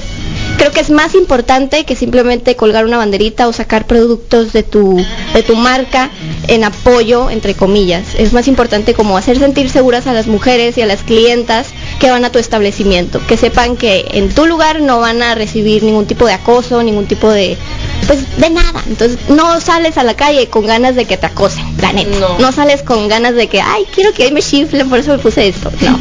creo 0.61 0.71
que 0.71 0.79
es 0.79 0.91
más 0.91 1.15
importante 1.15 1.85
que 1.85 1.95
simplemente 1.95 2.55
colgar 2.55 2.85
una 2.85 2.97
banderita 2.97 3.47
o 3.47 3.53
sacar 3.53 3.87
productos 3.87 4.53
de 4.53 4.61
tu, 4.61 5.03
de 5.33 5.41
tu 5.41 5.55
marca 5.55 6.11
en 6.47 6.63
apoyo, 6.63 7.31
entre 7.31 7.55
comillas. 7.55 8.13
Es 8.15 8.31
más 8.31 8.47
importante 8.47 8.93
como 8.93 9.17
hacer 9.17 9.39
sentir 9.39 9.71
seguras 9.71 10.05
a 10.05 10.13
las 10.13 10.27
mujeres 10.27 10.77
y 10.77 10.83
a 10.83 10.85
las 10.85 11.01
clientas 11.01 11.69
que 11.99 12.11
van 12.11 12.25
a 12.25 12.31
tu 12.31 12.37
establecimiento, 12.37 13.19
que 13.25 13.37
sepan 13.37 13.75
que 13.75 14.05
en 14.11 14.29
tu 14.29 14.45
lugar 14.45 14.81
no 14.81 14.99
van 14.99 15.23
a 15.23 15.33
recibir 15.33 15.81
ningún 15.81 16.05
tipo 16.05 16.27
de 16.27 16.33
acoso, 16.33 16.83
ningún 16.83 17.07
tipo 17.07 17.31
de 17.31 17.57
pues 18.05 18.37
de 18.37 18.51
nada. 18.51 18.83
Entonces 18.87 19.17
no 19.29 19.59
sales 19.61 19.97
a 19.97 20.03
la 20.03 20.13
calle 20.13 20.47
con 20.47 20.67
ganas 20.67 20.95
de 20.95 21.05
que 21.05 21.17
te 21.17 21.25
acosen, 21.25 21.65
la 21.81 21.91
neta. 21.91 22.19
No. 22.37 22.51
sales 22.51 22.83
con 22.83 23.07
ganas 23.07 23.33
de 23.33 23.47
que, 23.47 23.61
ay, 23.61 23.87
quiero 23.95 24.13
que 24.13 24.25
ahí 24.25 24.31
me 24.31 24.43
chiflen, 24.43 24.89
por 24.89 24.99
eso 24.99 25.09
me 25.09 25.17
puse 25.17 25.47
esto. 25.47 25.71
No. 25.81 25.99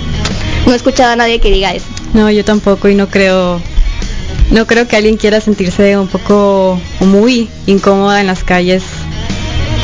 No 0.66 0.72
he 0.74 0.76
escuchado 0.76 1.12
a 1.12 1.16
nadie 1.16 1.40
que 1.40 1.50
diga 1.50 1.72
eso. 1.72 1.86
No, 2.12 2.30
yo 2.30 2.44
tampoco 2.44 2.90
y 2.90 2.94
no 2.94 3.08
creo 3.08 3.62
no 4.50 4.66
creo 4.66 4.86
que 4.88 4.96
alguien 4.96 5.16
quiera 5.16 5.40
sentirse 5.40 5.96
un 5.96 6.08
poco 6.08 6.80
muy 7.00 7.48
incómoda 7.66 8.20
en 8.20 8.26
las 8.26 8.44
calles, 8.44 8.82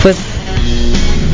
pues 0.03 0.17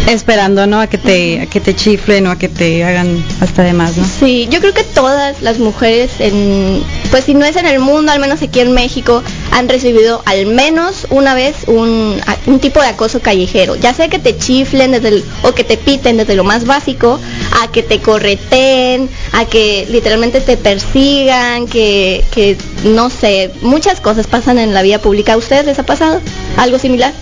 esperando 0.08 0.66
no 0.66 0.80
a 0.80 0.87
que 0.87 0.99
te 0.99 1.40
a 1.42 1.46
que 1.46 1.61
te 1.61 1.75
chiflen 1.75 2.26
o 2.26 2.30
a 2.30 2.38
que 2.38 2.49
te 2.49 2.84
hagan 2.84 3.25
hasta 3.40 3.62
de 3.62 3.72
más 3.72 3.96
no 3.96 4.04
sí 4.04 4.49
yo 4.50 4.61
creo 4.61 4.75
que 4.75 4.84
todas 4.84 5.42
las 5.42 5.58
mujeres 5.58 6.11
en 6.18 6.82
pues 7.11 7.25
si 7.25 7.34
no 7.34 7.44
es 7.44 7.56
en 7.56 7.66
el 7.66 7.78
mundo 7.78 8.12
al 8.12 8.20
menos 8.20 8.42
aquí 8.42 8.61
en 8.61 8.72
México 8.72 9.22
han 9.52 9.68
recibido 9.68 10.22
al 10.25 10.46
menos 10.46 11.06
una 11.11 11.34
vez 11.34 11.56
un, 11.66 12.20
un 12.46 12.58
tipo 12.58 12.80
de 12.80 12.87
acoso 12.87 13.20
callejero. 13.20 13.76
Ya 13.76 13.94
sea 13.94 14.08
que 14.08 14.18
te 14.18 14.37
chiflen 14.37 14.92
desde 14.92 15.08
el, 15.08 15.25
o 15.42 15.52
que 15.52 15.62
te 15.62 15.76
piten 15.76 16.16
desde 16.16 16.34
lo 16.34 16.42
más 16.42 16.64
básico 16.64 17.20
a 17.62 17.70
que 17.70 17.82
te 17.82 18.00
correten 18.00 19.08
a 19.32 19.44
que 19.44 19.87
literalmente 19.90 20.40
te 20.40 20.56
persigan 20.56 21.66
que 21.66 22.25
que 22.32 22.56
no 22.84 23.11
sé 23.11 23.50
muchas 23.61 24.00
cosas 24.00 24.26
pasan 24.26 24.58
en 24.58 24.75
la 24.75 24.82
vida 24.82 24.99
pública. 24.99 25.34
A 25.34 25.37
ustedes 25.37 25.66
les 25.66 25.78
ha 25.78 25.84
pasado 25.84 26.20
algo 26.56 26.78
similar 26.78 27.12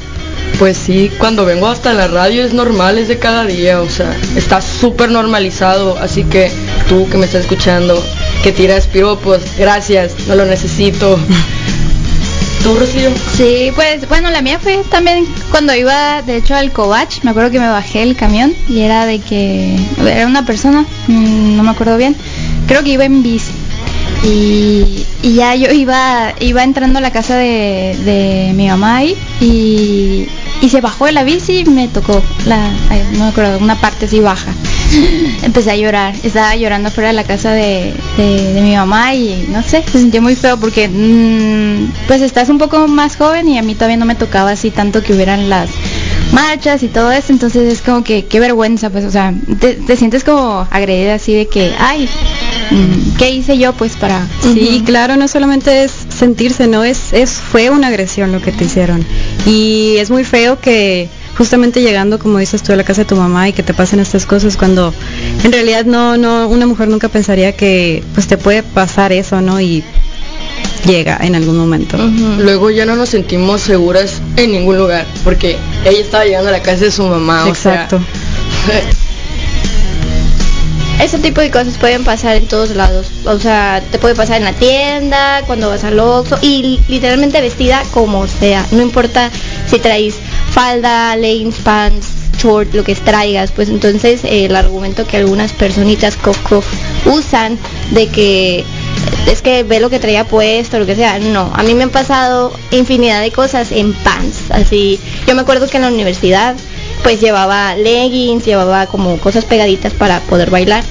pues 0.58 0.76
sí, 0.76 1.10
cuando 1.18 1.44
vengo 1.44 1.68
hasta 1.68 1.94
la 1.94 2.06
radio 2.06 2.44
es 2.44 2.52
normal, 2.52 2.98
es 2.98 3.08
de 3.08 3.18
cada 3.18 3.46
día, 3.46 3.80
o 3.80 3.88
sea, 3.88 4.14
está 4.36 4.60
súper 4.60 5.10
normalizado, 5.10 5.96
así 5.98 6.24
que 6.24 6.50
tú 6.88 7.08
que 7.08 7.16
me 7.16 7.24
estás 7.24 7.42
escuchando, 7.42 8.02
que 8.42 8.52
tiras 8.52 8.86
piropos, 8.86 9.40
gracias, 9.58 10.14
no 10.26 10.34
lo 10.34 10.44
necesito. 10.44 11.18
¿Tú, 12.62 12.74
Rocío? 12.74 13.10
Sí, 13.38 13.72
pues 13.74 14.06
bueno, 14.06 14.30
la 14.30 14.42
mía 14.42 14.58
fue 14.58 14.84
también 14.90 15.24
cuando 15.50 15.74
iba, 15.74 16.20
de 16.20 16.36
hecho, 16.36 16.54
al 16.54 16.72
Covach, 16.72 17.22
me 17.22 17.30
acuerdo 17.30 17.50
que 17.50 17.58
me 17.58 17.68
bajé 17.68 18.02
el 18.02 18.16
camión 18.16 18.54
y 18.68 18.80
era 18.80 19.06
de 19.06 19.18
que 19.18 19.76
era 20.04 20.26
una 20.26 20.44
persona, 20.44 20.84
mm, 21.06 21.56
no 21.56 21.62
me 21.62 21.70
acuerdo 21.70 21.96
bien, 21.96 22.14
creo 22.66 22.84
que 22.84 22.90
iba 22.90 23.06
en 23.06 23.22
bici. 23.22 23.59
Y, 24.22 25.06
ya 25.22 25.54
yo 25.54 25.70
iba 25.72 26.34
iba 26.40 26.62
entrando 26.62 26.98
a 26.98 27.02
la 27.02 27.10
casa 27.10 27.36
de, 27.36 27.96
de 28.04 28.52
mi 28.54 28.68
mamá 28.68 29.04
y, 29.04 30.28
y 30.60 30.68
se 30.68 30.80
bajó 30.80 31.06
de 31.06 31.12
la 31.12 31.24
bici 31.24 31.60
y 31.60 31.64
me 31.64 31.88
tocó 31.88 32.22
la, 32.46 32.70
no 33.12 33.24
me 33.24 33.28
acuerdo, 33.28 33.58
una 33.58 33.80
parte 33.80 34.06
así 34.06 34.20
baja. 34.20 34.52
Empecé 35.42 35.70
a 35.70 35.76
llorar, 35.76 36.14
estaba 36.22 36.54
llorando 36.56 36.90
fuera 36.90 37.08
de 37.08 37.14
la 37.14 37.24
casa 37.24 37.52
de, 37.52 37.94
mi 38.18 38.74
mamá 38.76 39.14
y 39.14 39.46
no 39.48 39.62
sé, 39.62 39.84
se 39.90 39.98
sintió 39.98 40.20
muy 40.20 40.36
feo 40.36 40.58
porque 40.58 40.88
mm, 40.88 42.06
pues 42.06 42.20
estás 42.22 42.48
un 42.48 42.58
poco 42.58 42.88
más 42.88 43.16
joven 43.16 43.48
y 43.48 43.58
a 43.58 43.62
mí 43.62 43.74
todavía 43.74 43.96
no 43.96 44.04
me 44.04 44.14
tocaba 44.14 44.50
así 44.50 44.70
tanto 44.70 45.02
que 45.02 45.14
hubieran 45.14 45.48
las 45.48 45.70
marchas 46.32 46.82
y 46.82 46.88
todo 46.88 47.10
eso, 47.12 47.32
entonces 47.32 47.72
es 47.72 47.82
como 47.82 48.04
que 48.04 48.26
qué 48.26 48.40
vergüenza, 48.40 48.90
pues, 48.90 49.04
o 49.04 49.10
sea, 49.10 49.34
te, 49.58 49.96
sientes 49.96 50.24
como 50.24 50.66
agredida 50.70 51.14
así 51.14 51.34
de 51.34 51.46
que, 51.46 51.72
ay, 51.78 52.08
mm, 52.70 53.16
¿qué 53.16 53.30
hice 53.30 53.58
yo 53.58 53.72
pues 53.72 53.96
para...? 53.96 54.26
Sí, 54.42 54.82
claro, 54.84 55.16
no 55.16 55.28
solamente 55.28 55.84
es 55.84 55.92
sentirse, 56.08 56.66
no 56.66 56.84
es, 56.84 57.12
es, 57.12 57.32
fue 57.32 57.70
una 57.70 57.88
agresión 57.88 58.32
lo 58.32 58.40
que 58.40 58.52
te 58.52 58.64
hicieron. 58.64 59.04
Y 59.46 59.96
es 59.98 60.10
muy 60.10 60.24
feo 60.24 60.60
que 60.60 61.08
justamente 61.36 61.80
llegando, 61.80 62.18
como 62.18 62.38
dices 62.38 62.62
tú, 62.62 62.72
a 62.72 62.76
la 62.76 62.84
casa 62.84 63.02
de 63.02 63.06
tu 63.06 63.16
mamá 63.16 63.48
y 63.48 63.52
que 63.52 63.62
te 63.62 63.72
pasen 63.72 64.00
estas 64.00 64.26
cosas 64.26 64.56
cuando 64.56 64.92
en 65.42 65.52
realidad 65.52 65.86
no, 65.86 66.16
no, 66.16 66.48
una 66.48 66.66
mujer 66.66 66.88
nunca 66.88 67.08
pensaría 67.08 67.56
que 67.56 68.04
pues 68.14 68.26
te 68.26 68.36
puede 68.36 68.62
pasar 68.62 69.12
eso, 69.12 69.40
¿no? 69.40 69.60
Y 69.60 69.82
llega 70.84 71.18
en 71.20 71.34
algún 71.34 71.56
momento. 71.56 71.96
Luego 72.38 72.70
ya 72.70 72.86
no 72.86 72.96
nos 72.96 73.10
sentimos 73.10 73.60
seguras 73.60 74.20
en 74.36 74.52
ningún 74.52 74.78
lugar, 74.78 75.06
porque 75.24 75.56
ella 75.84 76.00
estaba 76.00 76.24
llegando 76.24 76.48
a 76.48 76.52
la 76.52 76.62
casa 76.62 76.84
de 76.84 76.90
su 76.90 77.04
mamá. 77.04 77.44
Exacto. 77.48 78.00
Ese 81.00 81.18
tipo 81.18 81.40
de 81.40 81.50
cosas 81.50 81.78
pueden 81.78 82.04
pasar 82.04 82.36
en 82.36 82.46
todos 82.46 82.76
lados. 82.76 83.06
O 83.24 83.38
sea, 83.38 83.82
te 83.90 83.98
puede 83.98 84.14
pasar 84.14 84.36
en 84.36 84.44
la 84.44 84.52
tienda, 84.52 85.42
cuando 85.46 85.70
vas 85.70 85.82
al 85.82 85.98
Oxxo 85.98 86.38
y 86.42 86.78
literalmente 86.88 87.40
vestida 87.40 87.82
como 87.90 88.26
sea. 88.26 88.66
No 88.70 88.82
importa 88.82 89.30
si 89.66 89.78
traes 89.78 90.16
falda, 90.50 91.16
leggings, 91.16 91.56
pants, 91.56 92.06
short, 92.38 92.74
lo 92.74 92.84
que 92.84 92.94
traigas. 92.94 93.50
Pues 93.50 93.70
entonces 93.70 94.20
el 94.24 94.54
argumento 94.54 95.06
que 95.06 95.16
algunas 95.16 95.54
personitas 95.54 96.16
cof, 96.16 96.66
usan 97.06 97.58
de 97.92 98.08
que 98.08 98.64
es 99.26 99.42
que 99.42 99.62
ve 99.62 99.80
lo 99.80 99.90
que 99.90 99.98
traía 99.98 100.24
puesto, 100.24 100.78
lo 100.78 100.86
que 100.86 100.96
sea. 100.96 101.18
No, 101.18 101.52
a 101.54 101.62
mí 101.62 101.74
me 101.74 101.84
han 101.84 101.90
pasado 101.90 102.52
infinidad 102.70 103.20
de 103.20 103.30
cosas 103.30 103.72
en 103.72 103.92
pants. 103.92 104.50
Así, 104.50 104.98
yo 105.26 105.34
me 105.34 105.42
acuerdo 105.42 105.68
que 105.68 105.76
en 105.76 105.82
la 105.82 105.88
universidad 105.88 106.56
pues 107.02 107.20
llevaba 107.20 107.76
leggings, 107.76 108.44
llevaba 108.44 108.86
como 108.86 109.18
cosas 109.18 109.44
pegaditas 109.44 109.92
para 109.92 110.20
poder 110.20 110.50
bailar. 110.50 110.84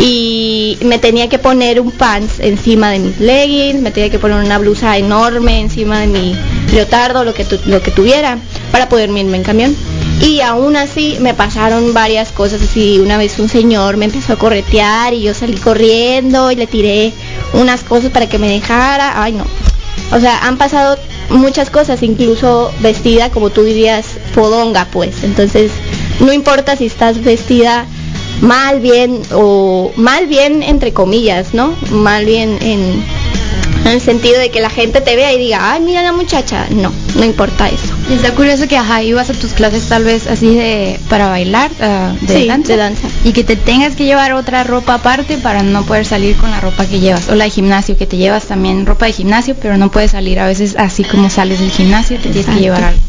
Y 0.00 0.76
me 0.82 0.98
tenía 0.98 1.28
que 1.28 1.38
poner 1.38 1.80
un 1.80 1.92
pants 1.92 2.40
encima 2.40 2.90
de 2.90 2.98
mis 2.98 3.20
leggings, 3.20 3.80
me 3.80 3.90
tenía 3.90 4.10
que 4.10 4.18
poner 4.18 4.38
una 4.38 4.58
blusa 4.58 4.96
enorme 4.98 5.60
encima 5.60 6.00
de 6.00 6.08
mi 6.08 6.36
leotardo, 6.72 7.24
lo 7.24 7.32
que, 7.32 7.46
lo 7.66 7.80
que 7.80 7.90
tuviera, 7.90 8.38
para 8.72 8.88
poder 8.88 9.10
irme 9.10 9.36
en 9.36 9.42
camión. 9.44 9.76
Y 10.20 10.40
aún 10.40 10.76
así 10.76 11.16
me 11.20 11.34
pasaron 11.34 11.92
varias 11.92 12.32
cosas 12.32 12.62
así. 12.62 12.98
Una 12.98 13.18
vez 13.18 13.38
un 13.38 13.48
señor 13.48 13.96
me 13.96 14.06
empezó 14.06 14.34
a 14.34 14.36
corretear 14.36 15.12
y 15.12 15.22
yo 15.22 15.34
salí 15.34 15.56
corriendo 15.56 16.50
y 16.50 16.56
le 16.56 16.66
tiré 16.66 17.12
unas 17.54 17.82
cosas 17.82 18.10
para 18.10 18.28
que 18.28 18.38
me 18.38 18.48
dejara. 18.48 19.22
Ay, 19.22 19.32
no. 19.32 19.44
O 20.12 20.20
sea, 20.20 20.46
han 20.46 20.58
pasado 20.58 20.98
muchas 21.30 21.70
cosas, 21.70 22.02
incluso 22.02 22.72
vestida 22.80 23.30
como 23.30 23.50
tú 23.50 23.62
dirías, 23.62 24.06
podonga, 24.34 24.86
pues. 24.92 25.24
Entonces, 25.24 25.72
no 26.20 26.32
importa 26.32 26.76
si 26.76 26.86
estás 26.86 27.22
vestida 27.22 27.86
mal 28.40 28.80
bien 28.80 29.22
o 29.32 29.92
mal 29.96 30.26
bien 30.26 30.62
entre 30.62 30.92
comillas, 30.92 31.54
¿no? 31.54 31.74
Mal 31.90 32.24
bien 32.24 32.58
en 32.60 33.04
en 33.84 33.90
el 33.90 34.00
sentido 34.00 34.38
de 34.38 34.50
que 34.50 34.60
la 34.60 34.70
gente 34.70 35.00
te 35.00 35.14
vea 35.16 35.32
y 35.32 35.38
diga, 35.38 35.72
ay, 35.72 35.80
mira 35.80 36.02
la 36.02 36.12
muchacha. 36.12 36.66
No, 36.70 36.92
no 37.14 37.24
importa 37.24 37.68
eso. 37.68 37.94
Y 38.10 38.14
está 38.14 38.32
curioso 38.34 38.66
que, 38.66 38.76
ajá, 38.76 39.02
ibas 39.02 39.30
a 39.30 39.34
tus 39.34 39.52
clases 39.52 39.84
tal 39.88 40.04
vez 40.04 40.26
así 40.26 40.54
de, 40.54 40.98
para 41.08 41.28
bailar, 41.28 41.70
ah, 41.80 42.14
de, 42.20 42.34
Sí, 42.40 42.46
danza, 42.46 42.72
de 42.72 42.78
danza. 42.78 43.08
y 43.24 43.32
que 43.32 43.44
te 43.44 43.56
tengas 43.56 43.94
que 43.94 44.04
llevar 44.04 44.32
otra 44.32 44.64
ropa 44.64 44.94
aparte 44.94 45.36
para 45.38 45.62
no 45.62 45.84
poder 45.84 46.06
salir 46.06 46.36
con 46.36 46.50
la 46.50 46.60
ropa 46.60 46.86
que 46.86 47.00
llevas. 47.00 47.28
O 47.28 47.34
la 47.34 47.44
de 47.44 47.50
gimnasio, 47.50 47.96
que 47.96 48.06
te 48.06 48.16
llevas 48.16 48.44
también 48.46 48.86
ropa 48.86 49.06
de 49.06 49.12
gimnasio, 49.12 49.54
pero 49.60 49.76
no 49.76 49.90
puedes 49.90 50.12
salir 50.12 50.38
a 50.40 50.46
veces 50.46 50.76
así 50.78 51.04
como 51.04 51.28
sales 51.30 51.60
del 51.60 51.70
gimnasio, 51.70 52.16
te 52.18 52.30
tienes 52.30 52.46
que 52.46 52.60
llevar 52.60 52.84
algo. 52.84 53.00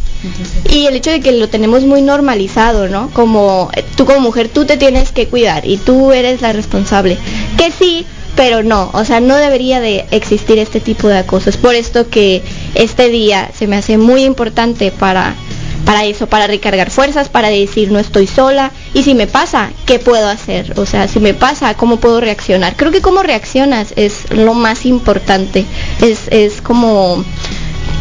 Y 0.71 0.87
el 0.87 0.95
hecho 0.95 1.11
de 1.11 1.19
que 1.19 1.31
lo 1.33 1.49
tenemos 1.49 1.83
muy 1.83 2.01
normalizado, 2.01 2.87
¿no? 2.89 3.11
Como 3.11 3.69
eh, 3.75 3.83
tú 3.95 4.05
como 4.05 4.19
mujer, 4.21 4.49
tú 4.49 4.65
te 4.65 4.75
tienes 4.75 5.11
que 5.11 5.27
cuidar 5.27 5.67
y 5.67 5.77
tú 5.77 6.11
eres 6.13 6.41
la 6.41 6.51
responsable. 6.51 7.17
Que 7.57 7.71
sí, 7.71 8.05
pero 8.35 8.63
no, 8.63 8.89
o 8.93 9.05
sea, 9.05 9.19
no 9.19 9.35
debería 9.35 9.79
de 9.79 10.05
existir 10.11 10.59
este 10.59 10.79
tipo 10.79 11.07
de 11.07 11.19
acoso. 11.19 11.49
Es 11.49 11.57
por 11.57 11.75
esto 11.75 12.09
que 12.09 12.43
este 12.73 13.09
día 13.09 13.49
se 13.57 13.67
me 13.67 13.77
hace 13.77 13.97
muy 13.97 14.23
importante 14.23 14.91
para 14.91 15.35
para 15.85 16.03
eso, 16.05 16.27
para 16.27 16.47
recargar 16.47 16.89
fuerzas, 16.89 17.29
para 17.29 17.49
decir 17.49 17.91
no 17.91 17.99
estoy 17.99 18.25
sola 18.25 18.71
y 18.95 19.03
si 19.03 19.13
me 19.13 19.27
pasa, 19.27 19.69
¿qué 19.85 19.99
puedo 19.99 20.27
hacer? 20.27 20.73
O 20.79 20.85
sea, 20.87 21.07
si 21.07 21.19
me 21.19 21.35
pasa, 21.35 21.75
¿cómo 21.75 21.97
puedo 21.97 22.19
reaccionar? 22.19 22.75
Creo 22.75 22.91
que 22.91 23.01
cómo 23.01 23.21
reaccionas 23.21 23.93
es 23.95 24.31
lo 24.31 24.55
más 24.55 24.85
importante. 24.87 25.63
Es, 26.01 26.27
es 26.31 26.61
como 26.61 27.23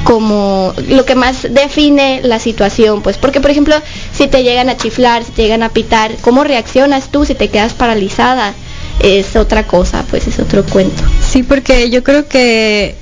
como 0.02 0.74
lo 0.88 1.06
que 1.06 1.14
más 1.14 1.46
define 1.50 2.20
la 2.22 2.38
situación, 2.38 3.00
pues 3.00 3.16
porque 3.16 3.40
por 3.40 3.50
ejemplo, 3.50 3.74
si 4.12 4.28
te 4.28 4.42
llegan 4.42 4.68
a 4.68 4.76
chiflar, 4.76 5.24
si 5.24 5.32
te 5.32 5.42
llegan 5.42 5.62
a 5.62 5.70
pitar, 5.70 6.12
¿cómo 6.20 6.44
reaccionas 6.44 7.08
tú 7.08 7.24
si 7.24 7.34
te 7.34 7.48
quedas 7.48 7.72
paralizada? 7.72 8.54
Es 9.00 9.36
otra 9.36 9.66
cosa, 9.66 10.04
pues 10.10 10.26
es 10.26 10.38
otro 10.38 10.64
cuento. 10.64 11.02
Sí, 11.26 11.42
porque 11.42 11.90
yo 11.90 12.02
creo 12.02 12.26
que 12.28 12.94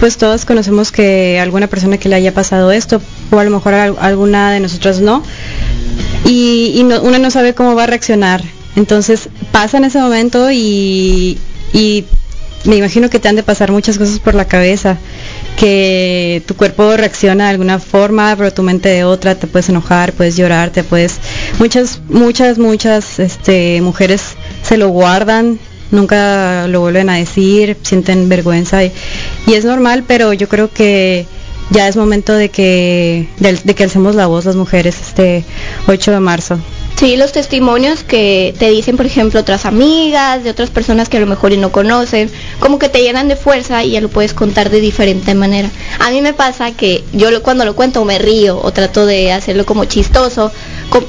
pues 0.00 0.18
todos 0.18 0.44
conocemos 0.44 0.92
que 0.92 1.38
alguna 1.40 1.66
persona 1.68 1.96
que 1.98 2.08
le 2.08 2.16
haya 2.16 2.34
pasado 2.34 2.70
esto, 2.72 3.00
o 3.30 3.38
a 3.38 3.44
lo 3.44 3.50
mejor 3.50 3.72
alguna 3.74 4.52
de 4.52 4.60
nosotras 4.60 5.00
no, 5.00 5.22
y, 6.24 6.72
y 6.74 6.82
no- 6.82 7.00
uno 7.02 7.18
no 7.18 7.30
sabe 7.30 7.54
cómo 7.54 7.74
va 7.74 7.84
a 7.84 7.86
reaccionar. 7.86 8.42
Entonces 8.76 9.28
pasa 9.50 9.78
en 9.78 9.84
ese 9.84 9.98
momento 9.98 10.50
y, 10.50 11.38
y 11.72 12.04
me 12.64 12.76
imagino 12.76 13.08
que 13.08 13.18
te 13.18 13.28
han 13.28 13.36
de 13.36 13.42
pasar 13.42 13.72
muchas 13.72 13.98
cosas 13.98 14.18
por 14.18 14.34
la 14.34 14.44
cabeza, 14.46 14.98
que 15.56 16.42
tu 16.46 16.54
cuerpo 16.54 16.96
reacciona 16.96 17.44
de 17.44 17.50
alguna 17.50 17.78
forma, 17.78 18.34
pero 18.36 18.52
tu 18.52 18.62
mente 18.62 18.88
de 18.90 19.04
otra, 19.04 19.34
te 19.36 19.46
puedes 19.46 19.68
enojar, 19.68 20.12
puedes 20.12 20.36
llorar, 20.36 20.70
te 20.70 20.84
puedes... 20.84 21.18
Muchas, 21.58 22.00
muchas, 22.08 22.58
muchas 22.58 23.18
este, 23.18 23.80
mujeres 23.80 24.22
se 24.68 24.76
lo 24.76 24.88
guardan, 24.88 25.58
nunca 25.90 26.66
lo 26.68 26.80
vuelven 26.80 27.08
a 27.10 27.16
decir, 27.16 27.76
sienten 27.82 28.28
vergüenza 28.28 28.84
y, 28.84 28.92
es 29.46 29.64
normal, 29.64 30.04
pero 30.06 30.32
yo 30.34 30.48
creo 30.48 30.70
que 30.70 31.26
ya 31.70 31.88
es 31.88 31.96
momento 31.96 32.32
de 32.34 32.50
que, 32.50 33.28
de, 33.38 33.74
que 33.74 33.84
alcemos 33.84 34.14
la 34.14 34.26
voz 34.26 34.44
las 34.44 34.56
mujeres 34.56 34.96
este 35.00 35.44
8 35.86 36.12
de 36.12 36.20
marzo. 36.20 36.58
Sí, 36.96 37.16
los 37.16 37.30
testimonios 37.30 38.02
que 38.02 38.52
te 38.58 38.70
dicen, 38.70 38.96
por 38.96 39.06
ejemplo, 39.06 39.38
otras 39.38 39.66
amigas, 39.66 40.42
de 40.42 40.50
otras 40.50 40.70
personas 40.70 41.08
que 41.08 41.16
a 41.18 41.20
lo 41.20 41.26
mejor 41.26 41.56
no 41.56 41.70
conocen, 41.70 42.28
como 42.58 42.80
que 42.80 42.88
te 42.88 43.02
llenan 43.02 43.28
de 43.28 43.36
fuerza 43.36 43.84
y 43.84 43.92
ya 43.92 44.00
lo 44.00 44.08
puedes 44.08 44.34
contar 44.34 44.68
de 44.68 44.80
diferente 44.80 45.32
manera. 45.34 45.70
A 46.00 46.10
mí 46.10 46.20
me 46.22 46.32
pasa 46.32 46.72
que 46.72 47.04
yo 47.12 47.30
lo- 47.30 47.42
cuando 47.44 47.64
lo 47.64 47.76
cuento 47.76 48.04
me 48.04 48.18
río 48.18 48.58
o 48.60 48.72
trato 48.72 49.06
de 49.06 49.30
hacerlo 49.32 49.64
como 49.64 49.84
chistoso, 49.84 50.50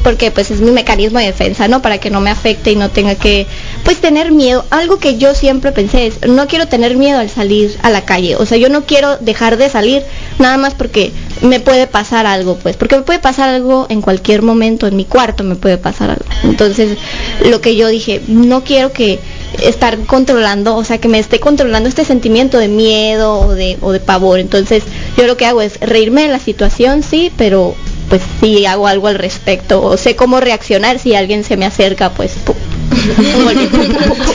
porque 0.04 0.32
pues 0.32 0.52
es 0.52 0.62
mi 0.62 0.72
mecanismo 0.72 1.20
de 1.20 1.26
defensa, 1.26 1.68
¿no? 1.68 1.82
Para 1.82 2.00
que 2.00 2.10
no 2.10 2.22
me 2.22 2.30
afecte 2.30 2.72
y 2.72 2.76
no 2.76 2.90
tenga 2.90 3.16
que, 3.16 3.48
pues 3.84 3.98
tener 3.98 4.32
miedo. 4.32 4.66
Algo 4.70 5.00
que 5.00 5.18
yo 5.18 5.34
siempre 5.34 5.72
pensé 5.72 6.08
es, 6.08 6.28
no 6.28 6.48
quiero 6.48 6.68
tener 6.68 6.96
miedo 6.96 7.20
al 7.20 7.30
salir 7.30 7.78
a 7.82 7.90
la 7.90 8.06
calle. 8.06 8.36
O 8.36 8.46
sea, 8.46 8.58
yo 8.58 8.70
no 8.70 8.86
quiero 8.86 9.18
dejar 9.18 9.58
de 9.58 9.70
salir 9.70 10.04
nada 10.38 10.58
más 10.58 10.74
porque 10.74 11.12
me 11.42 11.60
puede 11.60 11.88
pasar 11.88 12.26
algo, 12.26 12.58
pues, 12.58 12.76
porque 12.76 12.98
me 12.98 13.04
puede 13.04 13.20
pasar 13.20 13.50
algo 13.50 13.88
en 13.90 14.02
cualquier 14.02 14.42
momento, 14.42 14.88
en 14.88 14.96
mi 14.96 15.06
cuarto 15.06 15.44
me 15.44 15.56
puede 15.56 15.78
pasar 15.78 16.10
algo. 16.10 16.26
Entonces, 16.44 16.98
lo 17.46 17.62
que 17.62 17.76
yo 17.76 17.88
dije, 17.88 18.22
no 18.28 18.64
quiero 18.64 18.92
que 18.92 19.20
estar 19.64 19.98
controlando, 20.06 20.76
o 20.76 20.84
sea, 20.84 21.00
que 21.00 21.08
me 21.08 21.20
esté 21.20 21.40
controlando 21.40 21.90
este 21.90 22.06
sentimiento 22.06 22.58
de 22.58 22.68
miedo 22.68 23.40
o 23.40 23.56
de, 23.56 23.78
o 23.82 23.92
de 23.92 24.00
pavor. 24.00 24.40
Entonces, 24.40 24.84
yo 25.18 25.26
lo 25.28 25.38
que 25.38 25.46
hago 25.46 25.62
es 25.62 25.80
reírme 25.80 26.24
de 26.24 26.30
la 26.30 26.40
situación, 26.40 27.04
sí, 27.04 27.32
pero 27.38 27.76
pues 28.10 28.22
sí 28.42 28.66
hago 28.66 28.88
algo 28.88 29.08
al 29.08 29.16
respecto, 29.16 29.82
o 29.84 29.98
sé 29.98 30.16
cómo 30.16 30.40
reaccionar 30.40 31.00
si 31.00 31.16
alguien 31.16 31.44
se 31.44 31.58
me 31.58 31.66
acerca, 31.66 32.10
pues, 32.12 32.34
pu- 32.46 32.56
un 33.38 33.44
golpe, 33.46 33.70
pu- 33.70 33.88
pu- 33.88 34.16
pu- 34.16 34.34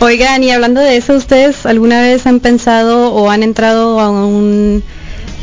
Oigan, 0.00 0.42
y 0.42 0.50
hablando 0.50 0.80
de 0.80 0.96
eso, 0.96 1.14
¿ustedes 1.14 1.64
alguna 1.66 2.00
vez 2.02 2.26
han 2.26 2.40
pensado 2.40 3.12
o 3.14 3.30
han 3.30 3.42
entrado 3.42 4.00
a 4.00 4.10
un 4.10 4.82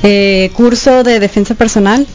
eh, 0.04 0.52
curso 0.54 1.04
de 1.04 1.20
defensa 1.20 1.56
personal? 1.56 2.06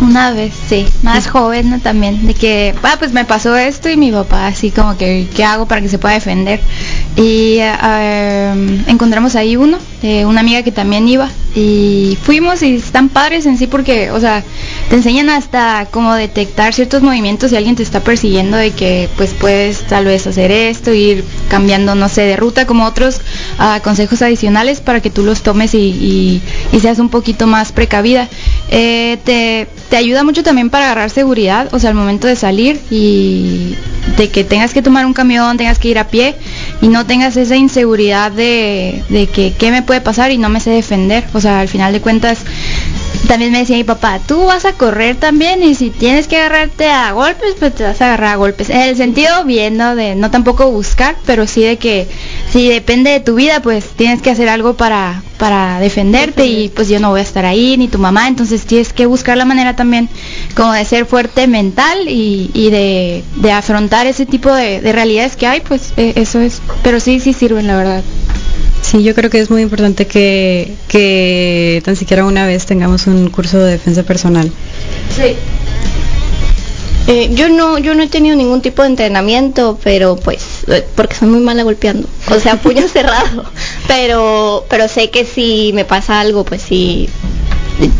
Una 0.00 0.30
vez, 0.30 0.54
sí, 0.68 0.86
más 1.02 1.26
joven 1.26 1.70
¿no? 1.70 1.80
también, 1.80 2.26
de 2.26 2.34
que, 2.34 2.74
ah, 2.82 2.96
pues 2.98 3.12
me 3.12 3.24
pasó 3.24 3.56
esto 3.56 3.90
y 3.90 3.96
mi 3.96 4.12
papá 4.12 4.46
así 4.46 4.70
como 4.70 4.96
que, 4.96 5.26
¿qué 5.34 5.44
hago 5.44 5.66
para 5.66 5.80
que 5.80 5.88
se 5.88 5.98
pueda 5.98 6.14
defender? 6.14 6.60
Y 7.16 7.56
eh, 7.60 8.84
encontramos 8.86 9.34
ahí 9.36 9.56
uno, 9.56 9.78
de 10.00 10.24
una 10.24 10.40
amiga 10.40 10.62
que 10.62 10.72
también 10.72 11.08
iba, 11.08 11.28
y 11.54 12.16
fuimos 12.22 12.62
y 12.62 12.76
están 12.76 13.08
padres 13.08 13.46
en 13.46 13.58
sí 13.58 13.66
porque, 13.66 14.10
o 14.12 14.20
sea, 14.20 14.44
te 14.88 14.96
enseñan 14.96 15.28
hasta 15.28 15.86
cómo 15.90 16.14
detectar 16.14 16.72
ciertos 16.72 17.02
movimientos 17.02 17.50
si 17.50 17.56
alguien 17.56 17.76
te 17.76 17.82
está 17.82 18.00
persiguiendo 18.00 18.56
de 18.56 18.70
que 18.70 19.08
pues 19.18 19.34
puedes 19.34 19.80
tal 19.86 20.06
vez 20.06 20.26
hacer 20.26 20.50
esto, 20.50 20.92
ir 20.94 21.24
cambiando, 21.50 21.94
no 21.94 22.08
sé, 22.08 22.22
de 22.22 22.36
ruta 22.36 22.66
como 22.66 22.86
otros 22.86 23.20
ah, 23.58 23.80
consejos 23.84 24.22
adicionales 24.22 24.80
para 24.80 25.00
que 25.00 25.10
tú 25.10 25.22
los 25.24 25.42
tomes 25.42 25.74
y, 25.74 25.78
y- 25.78 26.42
y 26.72 26.80
seas 26.80 26.98
un 27.00 27.10
poquito 27.10 27.46
más 27.46 27.70
precavida. 27.72 28.28
Eh, 28.70 29.18
te, 29.24 29.68
te 29.90 29.96
ayuda 29.96 30.24
mucho 30.24 30.42
también 30.42 30.70
para 30.70 30.86
agarrar 30.86 31.10
seguridad, 31.10 31.68
o 31.74 31.78
sea, 31.78 31.90
al 31.90 31.96
momento 31.96 32.26
de 32.26 32.36
salir 32.36 32.80
y 32.90 33.74
de 34.16 34.30
que 34.30 34.42
tengas 34.42 34.72
que 34.72 34.80
tomar 34.82 35.04
un 35.04 35.12
camión, 35.12 35.58
tengas 35.58 35.78
que 35.78 35.88
ir 35.88 35.98
a 35.98 36.08
pie 36.08 36.34
y 36.80 36.88
no 36.88 37.06
tengas 37.06 37.36
esa 37.36 37.56
inseguridad 37.56 38.30
de, 38.30 39.02
de 39.08 39.26
que 39.26 39.52
qué 39.52 39.70
me 39.70 39.82
puede 39.82 40.00
pasar 40.00 40.30
y 40.30 40.38
no 40.38 40.48
me 40.48 40.60
sé 40.60 40.70
defender. 40.70 41.24
O 41.32 41.40
sea, 41.40 41.60
al 41.60 41.68
final 41.68 41.92
de 41.92 42.00
cuentas, 42.00 42.44
también 43.26 43.52
me 43.52 43.58
decía 43.58 43.76
mi 43.76 43.84
papá, 43.84 44.20
tú 44.26 44.44
vas 44.44 44.64
a 44.64 44.72
correr 44.72 45.16
también 45.16 45.62
y 45.62 45.74
si 45.74 45.90
tienes 45.90 46.28
que 46.28 46.36
agarrarte 46.36 46.88
a 46.88 47.12
golpes, 47.12 47.56
pues 47.58 47.74
te 47.74 47.84
vas 47.84 48.00
a 48.00 48.06
agarrar 48.06 48.34
a 48.34 48.36
golpes. 48.36 48.70
En 48.70 48.80
el 48.80 48.96
sentido 48.96 49.44
bien, 49.44 49.76
¿no? 49.76 49.96
De 49.96 50.14
no 50.14 50.30
tampoco 50.30 50.70
buscar, 50.70 51.16
pero 51.26 51.46
sí 51.46 51.62
de 51.62 51.76
que 51.78 52.08
si 52.52 52.68
depende 52.68 53.10
de 53.10 53.20
tu 53.20 53.34
vida, 53.34 53.60
pues 53.60 53.84
tienes 53.96 54.22
que 54.22 54.30
hacer 54.30 54.48
algo 54.48 54.74
para, 54.74 55.22
para 55.38 55.80
defenderte 55.80 56.46
y 56.46 56.68
pues 56.70 56.88
yo 56.88 56.98
no 56.98 57.10
voy 57.10 57.20
a 57.20 57.22
estar 57.22 57.44
ahí, 57.44 57.76
ni 57.76 57.88
tu 57.88 57.98
mamá, 57.98 58.26
entonces 58.26 58.64
tienes 58.64 58.92
que 58.92 59.06
buscar 59.06 59.36
la 59.36 59.44
manera 59.44 59.76
también 59.76 60.08
como 60.54 60.72
de 60.72 60.84
ser 60.84 61.04
fuerte 61.06 61.46
mental 61.46 62.08
y, 62.08 62.50
y 62.54 62.70
de, 62.70 63.22
de 63.36 63.52
afrontar 63.52 64.06
ese 64.06 64.24
tipo 64.24 64.52
de, 64.52 64.80
de 64.80 64.92
realidades 64.92 65.36
que 65.36 65.46
hay, 65.46 65.60
pues 65.60 65.92
eh, 65.96 66.14
eso 66.16 66.40
es. 66.40 66.62
Pero 66.82 67.00
sí, 67.00 67.20
sí 67.20 67.32
sirven, 67.32 67.66
la 67.66 67.76
verdad. 67.76 68.02
Sí, 68.80 69.02
yo 69.02 69.14
creo 69.14 69.28
que 69.28 69.40
es 69.40 69.50
muy 69.50 69.60
importante 69.62 70.06
que, 70.06 70.74
que 70.88 71.82
tan 71.84 71.96
siquiera 71.96 72.24
una 72.24 72.46
vez 72.46 72.64
tengamos 72.64 73.06
un 73.06 73.28
curso 73.28 73.58
de 73.58 73.72
defensa 73.72 74.04
personal. 74.04 74.50
Sí. 75.14 75.36
Eh, 77.08 77.30
yo 77.34 77.48
no, 77.48 77.78
yo 77.78 77.94
no 77.94 78.02
he 78.02 78.08
tenido 78.08 78.36
ningún 78.36 78.60
tipo 78.60 78.82
de 78.82 78.88
entrenamiento, 78.88 79.78
pero 79.82 80.16
pues, 80.16 80.57
porque 80.94 81.14
soy 81.14 81.28
muy 81.28 81.40
mala 81.40 81.62
golpeando, 81.62 82.08
o 82.30 82.40
sea, 82.40 82.56
puño 82.62 82.88
cerrado. 82.88 83.44
Pero, 83.86 84.66
pero 84.68 84.88
sé 84.88 85.10
que 85.10 85.24
si 85.24 85.72
me 85.74 85.84
pasa 85.84 86.20
algo, 86.20 86.44
pues 86.44 86.62
sí, 86.62 87.08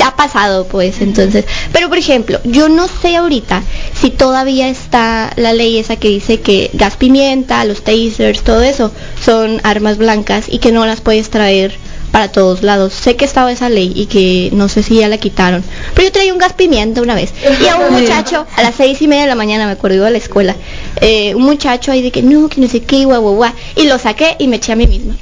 ha 0.05 0.17
pasado, 0.17 0.67
pues, 0.67 1.01
entonces. 1.01 1.45
Pero 1.73 1.89
por 1.89 1.99
ejemplo, 1.99 2.41
yo 2.45 2.69
no 2.69 2.89
sé 2.89 3.17
ahorita 3.17 3.63
si 3.95 4.11
todavía 4.11 4.69
está 4.69 5.33
la 5.37 5.53
ley 5.53 5.79
esa 5.79 5.97
que 5.97 6.09
dice 6.09 6.41
que 6.41 6.71
gas 6.75 6.97
pimienta, 6.97 7.65
los 7.65 7.83
tasers, 7.83 8.43
todo 8.43 8.63
eso 8.63 8.93
son 9.25 9.61
armas 9.65 9.99
blancas 9.99 10.47
y 10.49 10.59
que 10.59 10.73
no 10.73 10.87
las 10.87 11.01
puedes 11.01 11.31
traer 11.31 11.77
para 12.13 12.31
todos 12.31 12.63
lados. 12.63 12.93
Sé 12.93 13.17
que 13.17 13.25
estaba 13.25 13.53
esa 13.53 13.69
ley 13.69 13.93
y 13.95 14.07
que 14.07 14.51
no 14.53 14.69
sé 14.69 14.83
si 14.83 14.97
ya 14.97 15.09
la 15.09 15.19
quitaron. 15.19 15.63
Pero 15.95 16.09
yo 16.09 16.13
traía 16.13 16.33
un 16.33 16.39
gas 16.39 16.53
pimienta 16.53 17.03
una 17.03 17.15
vez. 17.15 17.33
Y 17.61 17.67
a 17.67 17.77
un 17.77 17.93
muchacho, 18.01 18.47
a 18.57 18.63
las 18.63 18.75
seis 18.75 19.01
y 19.03 19.09
media 19.09 19.23
de 19.23 19.29
la 19.29 19.35
mañana, 19.35 19.67
me 19.67 19.73
acuerdo, 19.73 19.97
iba 19.97 20.07
a 20.07 20.11
la 20.11 20.19
escuela, 20.19 20.57
eh, 21.01 21.35
un 21.35 21.43
muchacho 21.43 21.93
ahí 21.93 22.03
de 22.03 22.11
que 22.11 22.23
no, 22.23 22.49
que 22.49 22.61
no 22.61 22.69
sé 22.69 22.81
qué, 22.83 23.05
guau, 23.05 23.21
guau, 23.21 23.35
guau. 23.35 23.53
Y 23.77 23.85
lo 23.85 23.99
saqué 23.99 24.37
y 24.39 24.49
me 24.49 24.57
eché 24.57 24.73
a 24.73 24.77
mí 24.77 24.87
misma. 24.87 25.15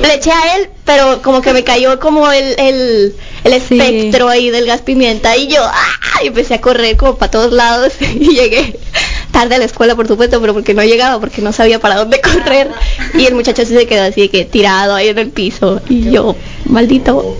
Le 0.00 0.14
eché 0.14 0.30
a 0.30 0.56
él, 0.56 0.68
pero 0.84 1.22
como 1.22 1.42
que 1.42 1.52
me 1.52 1.64
cayó 1.64 1.98
como 1.98 2.30
el, 2.30 2.54
el, 2.58 3.16
el 3.44 3.60
Sí. 3.60 3.80
espectro 3.80 4.28
ahí 4.28 4.50
del 4.50 4.66
gas 4.66 4.82
pimienta 4.82 5.36
y 5.36 5.48
yo 5.48 5.60
¡ah! 5.62 6.22
y 6.22 6.28
empecé 6.28 6.54
a 6.54 6.60
correr 6.60 6.96
como 6.96 7.16
para 7.16 7.30
todos 7.30 7.52
lados 7.52 7.92
y 8.00 8.34
llegué 8.34 8.76
tarde 9.32 9.54
a 9.56 9.58
la 9.58 9.64
escuela 9.64 9.96
por 9.96 10.06
supuesto 10.06 10.40
pero 10.40 10.52
porque 10.54 10.74
no 10.74 10.82
llegaba 10.84 11.18
porque 11.20 11.42
no 11.42 11.52
sabía 11.52 11.78
para 11.80 11.96
dónde 11.96 12.20
correr 12.20 12.68
y 13.14 13.24
el 13.26 13.34
muchacho 13.34 13.64
sí 13.64 13.74
se 13.74 13.86
quedó 13.86 14.02
así 14.04 14.22
de 14.22 14.28
que 14.30 14.44
tirado 14.44 14.94
ahí 14.94 15.08
en 15.08 15.18
el 15.18 15.30
piso 15.30 15.80
y 15.88 16.10
yo 16.10 16.36
maldito 16.66 17.36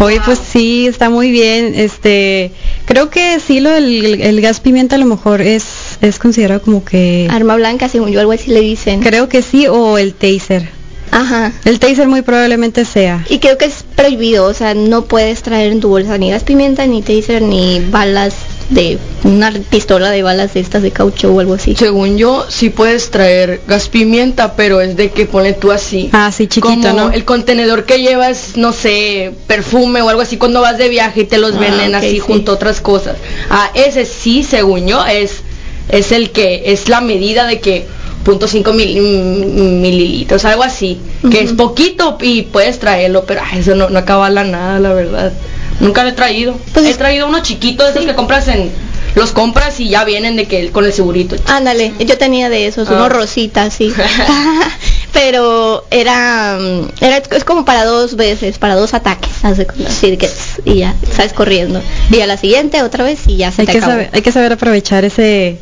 Oye, 0.00 0.20
pues 0.24 0.38
sí, 0.40 0.86
está 0.88 1.08
muy 1.10 1.30
bien. 1.30 1.72
Este, 1.74 2.50
creo 2.86 3.08
que 3.08 3.38
sí, 3.40 3.60
lo 3.60 3.70
del 3.70 4.04
el, 4.04 4.20
el 4.20 4.40
gas 4.42 4.60
pimienta 4.60 4.96
a 4.96 4.98
lo 4.98 5.06
mejor 5.06 5.40
es, 5.40 5.64
es 6.02 6.18
considerado 6.18 6.60
como 6.60 6.84
que, 6.84 7.28
arma 7.30 7.54
blanca 7.56 7.88
según 7.88 8.10
yo 8.10 8.20
algo 8.20 8.32
así 8.32 8.50
le 8.50 8.60
dicen 8.60 9.00
creo 9.00 9.28
que 9.28 9.40
sí, 9.42 9.68
o 9.68 9.96
el 9.96 10.12
taser. 10.12 10.68
Ajá 11.10 11.52
El 11.64 11.78
taser 11.78 12.08
muy 12.08 12.22
probablemente 12.22 12.84
sea. 12.84 13.24
y 13.28 13.38
creo 13.38 13.56
que 13.58 13.66
es 13.66 13.84
prohibido 13.94 14.44
o 14.46 14.54
sea 14.54 14.74
no 14.74 15.04
puedes 15.04 15.42
traer 15.42 15.72
en 15.72 15.80
tu 15.80 15.88
bolsa 15.88 16.18
ni 16.18 16.30
gas 16.30 16.42
pimienta 16.44 16.86
ni 16.86 17.02
taser 17.02 17.42
ni 17.42 17.80
balas 17.80 18.34
de 18.70 18.98
una 19.22 19.52
pistola 19.52 20.10
de 20.10 20.22
balas 20.24 20.54
de 20.54 20.60
estas 20.60 20.82
de 20.82 20.90
caucho 20.90 21.32
o 21.32 21.38
algo 21.40 21.54
así 21.54 21.76
Según 21.76 22.18
yo, 22.18 22.46
sí 22.48 22.68
puedes 22.70 23.10
traer 23.12 23.60
gas 23.68 23.88
pimienta, 23.88 24.56
pero 24.56 24.80
es 24.80 24.96
de 24.96 25.10
que 25.12 25.24
pone 25.26 25.52
tú 25.52 25.70
así. 25.70 26.10
Ah, 26.12 26.32
sí, 26.32 26.48
chiquito, 26.48 26.74
Como 26.74 26.92
¿no? 26.92 27.12
el 27.12 27.24
contenedor 27.24 27.84
que 27.84 28.00
llevas, 28.00 28.56
no 28.56 28.72
sé, 28.72 29.32
perfume 29.46 30.02
o 30.02 30.08
algo 30.08 30.20
así 30.22 30.36
cuando 30.36 30.62
vas 30.62 30.78
de 30.78 30.88
viaje 30.88 31.20
y 31.20 31.24
te 31.26 31.38
los 31.38 31.54
Ah, 31.54 31.58
venden 31.60 31.94
así 31.94 32.10
sí. 32.10 32.18
junto 32.18 32.50
a 32.50 32.54
otras 32.56 32.80
cosas. 32.80 33.16
Ah, 33.50 33.70
ese 33.74 34.04
sí, 34.04 34.42
según 34.42 34.88
yo, 34.88 35.06
es 35.06 35.42
es 35.88 36.10
el 36.10 36.30
que 36.32 36.72
es 36.72 36.88
la 36.88 37.00
medida 37.00 37.46
de 37.46 37.60
que 37.60 37.86
.5 38.26 38.72
mil- 38.74 39.00
mm, 39.00 39.80
mililitros, 39.80 40.44
algo 40.44 40.62
así, 40.64 40.98
que 41.30 41.40
es 41.40 41.52
poquito 41.52 42.18
y 42.20 42.42
puedes 42.42 42.78
traerlo, 42.80 43.24
pero 43.24 43.40
ay, 43.50 43.60
eso 43.60 43.74
no, 43.74 43.88
no 43.88 43.98
acaba 43.98 44.28
la 44.30 44.44
nada, 44.44 44.78
la 44.80 44.92
verdad. 44.92 45.32
Nunca 45.80 46.02
lo 46.02 46.08
he 46.10 46.12
traído. 46.12 46.56
Pues 46.72 46.86
he 46.86 46.94
traído 46.94 47.26
uno 47.28 47.40
chiquito, 47.42 47.84
de 47.84 47.90
esos 47.90 48.04
que 48.06 48.14
compras 48.14 48.48
en 48.48 48.70
los 49.14 49.32
compras 49.32 49.78
y 49.80 49.88
ya 49.88 50.04
vienen 50.04 50.36
de 50.36 50.46
que 50.46 50.70
con 50.72 50.84
el 50.84 50.92
segurito. 50.92 51.36
Ándale, 51.46 51.92
yo 52.00 52.18
tenía 52.18 52.48
de 52.48 52.66
esos, 52.66 52.88
Ah. 52.88 52.94
unos 52.94 53.10
rositas, 53.10 53.72
sí. 53.74 53.92
Pero 55.12 55.84
era, 55.90 56.58
mm, 56.60 56.88
era, 57.04 57.18
es 57.18 57.44
como 57.44 57.64
para 57.64 57.84
dos 57.84 58.16
veces, 58.16 58.58
para 58.58 58.74
dos 58.74 58.92
ataques, 58.94 59.30
así 59.44 60.16
que, 60.16 60.28
y 60.64 60.78
ya, 60.80 60.94
sales 61.14 61.32
corriendo. 61.32 61.80
Y 62.10 62.20
a 62.20 62.26
la 62.26 62.36
siguiente 62.36 62.82
otra 62.82 63.04
vez 63.04 63.20
y 63.26 63.36
ya 63.36 63.50
se 63.52 63.62
Hay 63.62 63.66
te 63.66 63.72
que, 63.72 63.78
acabó. 63.78 63.92
saber, 63.92 64.10
hay 64.12 64.22
que 64.22 64.32
saber 64.32 64.52
aprovechar 64.52 65.04
ese, 65.04 65.58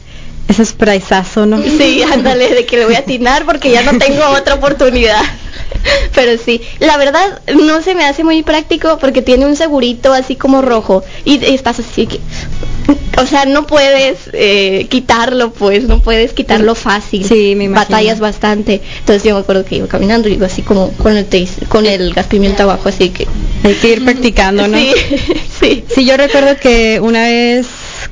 ese 0.48 0.64
sprayzazo, 0.64 1.46
¿no? 1.46 1.62
Sí, 1.78 2.02
ándale, 2.02 2.48
de 2.54 2.66
que 2.66 2.76
le 2.78 2.84
voy 2.86 2.94
a 2.94 2.98
atinar 3.00 3.44
porque 3.44 3.70
ya 3.70 3.82
no 3.82 3.98
tengo 3.98 4.24
otra 4.28 4.54
oportunidad. 4.54 5.22
Pero 6.14 6.40
sí, 6.42 6.60
la 6.78 6.96
verdad 6.96 7.40
no 7.54 7.82
se 7.82 7.94
me 7.94 8.04
hace 8.04 8.24
muy 8.24 8.42
práctico 8.42 8.98
porque 8.98 9.22
tiene 9.22 9.46
un 9.46 9.56
segurito 9.56 10.12
así 10.12 10.34
como 10.36 10.62
rojo 10.62 11.02
y 11.24 11.44
estás 11.44 11.78
así 11.80 12.06
que, 12.06 12.20
o 13.20 13.26
sea, 13.26 13.44
no 13.44 13.66
puedes 13.66 14.30
eh, 14.32 14.86
quitarlo, 14.90 15.52
pues, 15.52 15.84
no 15.84 16.00
puedes 16.00 16.32
quitarlo 16.32 16.74
fácil. 16.74 17.24
Sí, 17.24 17.54
me 17.56 17.64
imagino. 17.64 17.74
Batallas 17.90 18.20
bastante. 18.20 18.80
Entonces 19.00 19.22
yo 19.24 19.34
me 19.34 19.40
acuerdo 19.40 19.64
que 19.64 19.76
iba 19.76 19.86
caminando 19.86 20.28
y 20.28 20.34
iba 20.34 20.46
así 20.46 20.62
como 20.62 20.90
con 20.92 21.16
el 21.16 21.26
taste- 21.28 21.66
con 21.68 21.86
el 21.86 22.12
gas 22.14 22.26
pimienta 22.26 22.62
abajo, 22.64 22.88
así 22.88 23.10
que. 23.10 23.26
Hay 23.62 23.74
que 23.74 23.88
ir 23.90 24.04
practicando, 24.04 24.66
¿no? 24.68 24.78
Sí, 24.78 24.92
sí. 25.60 25.84
Sí, 25.94 26.04
yo 26.04 26.16
recuerdo 26.16 26.56
que 26.58 27.00
una 27.00 27.22
vez 27.24 27.66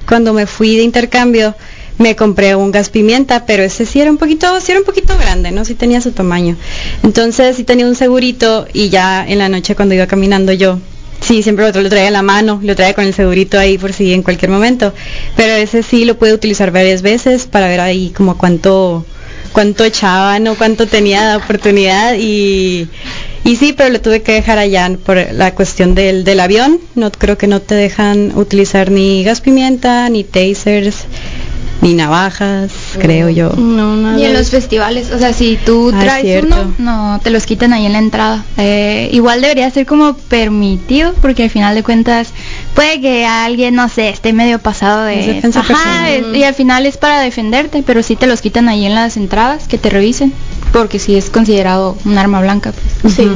cuando 0.06 0.32
me 0.32 0.46
fui 0.46 0.76
de 0.76 0.82
intercambio 0.84 1.54
me 1.98 2.16
compré 2.16 2.54
un 2.56 2.70
gas 2.70 2.88
pimienta, 2.88 3.46
pero 3.46 3.62
ese 3.62 3.86
sí 3.86 4.00
era 4.00 4.10
un 4.10 4.18
poquito, 4.18 4.60
sí 4.60 4.72
era 4.72 4.80
un 4.80 4.86
poquito 4.86 5.16
grande, 5.18 5.50
¿no? 5.52 5.64
Sí 5.64 5.74
tenía 5.74 6.00
su 6.00 6.12
tamaño. 6.12 6.56
Entonces 7.02 7.56
sí 7.56 7.64
tenía 7.64 7.86
un 7.86 7.94
segurito 7.94 8.66
y 8.72 8.88
ya 8.88 9.24
en 9.26 9.38
la 9.38 9.48
noche 9.48 9.74
cuando 9.74 9.94
iba 9.94 10.06
caminando 10.06 10.52
yo, 10.52 10.78
sí, 11.20 11.42
siempre 11.42 11.64
lo, 11.66 11.72
tra- 11.72 11.82
lo 11.82 11.88
traía 11.88 12.08
en 12.08 12.12
la 12.14 12.22
mano, 12.22 12.60
lo 12.62 12.74
traía 12.74 12.94
con 12.94 13.04
el 13.04 13.14
segurito 13.14 13.58
ahí 13.58 13.78
por 13.78 13.92
si 13.92 14.12
en 14.12 14.22
cualquier 14.22 14.50
momento. 14.50 14.92
Pero 15.36 15.52
ese 15.54 15.82
sí 15.82 16.04
lo 16.04 16.16
pude 16.18 16.32
utilizar 16.34 16.70
varias 16.72 17.02
veces 17.02 17.46
para 17.46 17.68
ver 17.68 17.80
ahí 17.80 18.10
como 18.16 18.36
cuánto 18.38 19.04
cuánto 19.52 19.84
echaban 19.84 20.46
o 20.48 20.54
cuánto 20.54 20.86
tenía 20.86 21.28
de 21.28 21.36
oportunidad 21.36 22.14
y, 22.18 22.88
y 23.44 23.56
sí, 23.56 23.74
pero 23.74 23.90
lo 23.90 24.00
tuve 24.00 24.22
que 24.22 24.32
dejar 24.32 24.56
allá 24.58 24.90
por 25.04 25.18
la 25.34 25.54
cuestión 25.54 25.94
del, 25.94 26.24
del 26.24 26.40
avión. 26.40 26.78
No 26.94 27.12
creo 27.12 27.36
que 27.36 27.46
no 27.46 27.60
te 27.60 27.74
dejan 27.74 28.32
utilizar 28.36 28.90
ni 28.90 29.22
gas 29.24 29.42
pimienta, 29.42 30.08
ni 30.08 30.24
tasers, 30.24 31.04
ni 31.82 31.92
navajas, 31.94 32.70
creo 32.98 33.28
yo. 33.28 33.50
No, 33.56 33.96
nada. 33.96 34.18
Y 34.18 34.24
en 34.24 34.32
los 34.32 34.48
festivales, 34.50 35.10
o 35.10 35.18
sea, 35.18 35.32
si 35.32 35.58
tú 35.66 35.90
Ah, 35.92 35.98
es 35.98 36.04
traes 36.04 36.44
uno, 36.44 36.72
no, 36.78 37.20
te 37.22 37.30
los 37.30 37.44
quitan 37.44 37.72
ahí 37.72 37.84
en 37.86 37.92
la 37.92 37.98
entrada. 37.98 38.44
Eh, 38.56 39.10
igual 39.12 39.40
debería 39.42 39.68
ser 39.70 39.84
como 39.84 40.14
permitido, 40.14 41.12
porque 41.20 41.42
al 41.42 41.50
final 41.50 41.74
de 41.74 41.82
cuentas 41.82 42.28
puede 42.74 43.00
que 43.00 43.26
alguien, 43.26 43.74
no 43.74 43.88
sé, 43.88 44.08
esté 44.10 44.32
medio 44.32 44.60
pasado 44.60 45.06
Es 45.08 45.26
de... 45.26 45.34
defensa 45.34 45.60
Ajá, 45.60 46.08
es- 46.10 46.24
y 46.34 46.44
al 46.44 46.54
final 46.54 46.86
es 46.86 46.96
para 46.96 47.20
defenderte, 47.20 47.82
pero 47.84 48.02
sí 48.04 48.14
te 48.16 48.26
los 48.28 48.40
quitan 48.40 48.68
ahí 48.68 48.86
en 48.86 48.94
las 48.94 49.16
entradas, 49.16 49.66
que 49.66 49.76
te 49.76 49.90
revisen, 49.90 50.32
porque 50.72 50.98
sí 51.00 51.16
es 51.16 51.30
considerado 51.30 51.98
un 52.04 52.16
arma 52.16 52.40
blanca. 52.40 52.72
pues. 53.02 53.14
Sí. 53.14 53.28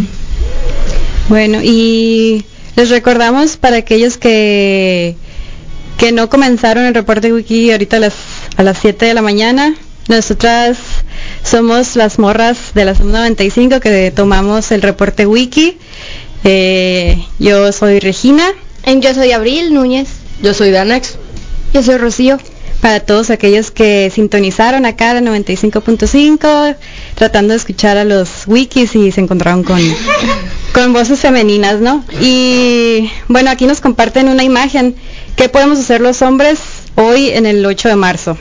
Bueno, 1.29 1.59
y 1.63 2.45
les 2.77 2.91
recordamos 2.91 3.57
para 3.57 3.79
aquellos 3.79 4.17
que 4.19 5.17
que 5.99 6.13
no 6.13 6.29
comenzaron 6.29 6.85
el 6.85 6.93
reporte 6.93 7.33
wiki 7.33 7.71
ahorita 7.73 7.97
a 7.97 8.01
las 8.01 8.13
a 8.57 8.63
las 8.63 8.79
7 8.79 9.07
de 9.07 9.15
la 9.15 9.23
mañana. 9.23 9.75
Nosotras 10.09 10.79
somos 11.43 11.97
las 11.97 12.19
morras 12.19 12.59
de 12.75 12.85
la 12.85 12.95
Sub 12.95 13.07
95 13.07 13.81
que 13.81 14.13
tomamos 14.15 14.71
el 14.71 14.83
reporte 14.83 15.27
wiki. 15.27 15.79
Eh, 16.45 17.25
yo 17.39 17.73
soy 17.73 17.99
Regina. 17.99 18.45
En 18.85 19.03
Yo 19.03 19.13
soy 19.15 19.33
Abril 19.33 19.75
Núñez. 19.75 20.09
Yo 20.43 20.55
soy 20.55 20.71
Danex. 20.71 21.19
Yo 21.75 21.83
soy 21.83 21.97
Rocío. 21.97 22.39
Para 22.81 23.01
todos 23.01 23.31
aquellos 23.31 23.71
que 23.73 24.13
sintonizaron 24.15 24.87
acá 24.87 25.13
la 25.15 25.21
95.5, 25.23 26.77
tratando 27.15 27.53
de 27.53 27.57
escuchar 27.57 27.97
a 27.97 28.05
los 28.05 28.47
wikis 28.47 28.95
y 28.95 29.11
se 29.11 29.23
encontraron 29.23 29.65
con, 29.65 29.81
con 30.73 30.93
voces 30.93 31.19
femeninas, 31.19 31.81
¿no? 31.81 32.05
Y 32.21 33.11
bueno, 33.29 33.51
aquí 33.51 33.67
nos 33.67 33.81
comparten 33.81 34.29
una 34.29 34.45
imagen. 34.45 34.95
¿Qué 35.35 35.49
podemos 35.49 35.79
hacer 35.81 36.01
los 36.01 36.23
hombres 36.23 36.59
hoy 36.97 37.31
en 37.31 37.47
el 37.47 37.65
8 37.65 37.89
de 37.89 37.97
marzo? 37.97 38.37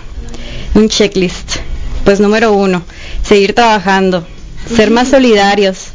Un 0.74 0.90
checklist. 0.90 1.58
Pues 2.04 2.20
número 2.20 2.54
uno, 2.54 2.84
seguir 3.24 3.54
trabajando, 3.54 4.26
ser 4.76 4.92
más 4.92 5.08
solidarios, 5.10 5.88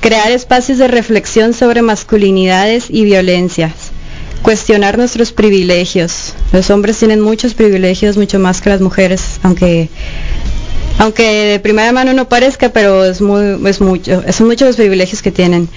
crear 0.00 0.30
espacios 0.30 0.78
de 0.78 0.88
reflexión 0.88 1.52
sobre 1.52 1.82
masculinidades 1.82 2.86
y 2.88 3.04
violencias, 3.04 3.72
cuestionar 4.42 4.96
nuestros 4.96 5.32
privilegios. 5.32 6.34
Los 6.52 6.70
hombres 6.70 6.98
tienen 6.98 7.20
muchos 7.20 7.52
privilegios, 7.54 8.16
mucho 8.16 8.38
más 8.38 8.60
que 8.62 8.70
las 8.70 8.80
mujeres, 8.80 9.40
aunque 9.42 9.90
aunque 10.98 11.22
de 11.22 11.60
primera 11.60 11.92
mano 11.92 12.14
no 12.14 12.28
parezca, 12.28 12.70
pero 12.70 13.04
es 13.04 13.20
muy 13.20 13.58
es 13.68 13.82
mucho, 13.82 14.22
son 14.32 14.46
muchos 14.46 14.68
los 14.68 14.76
privilegios 14.76 15.20
que 15.20 15.30
tienen. 15.30 15.68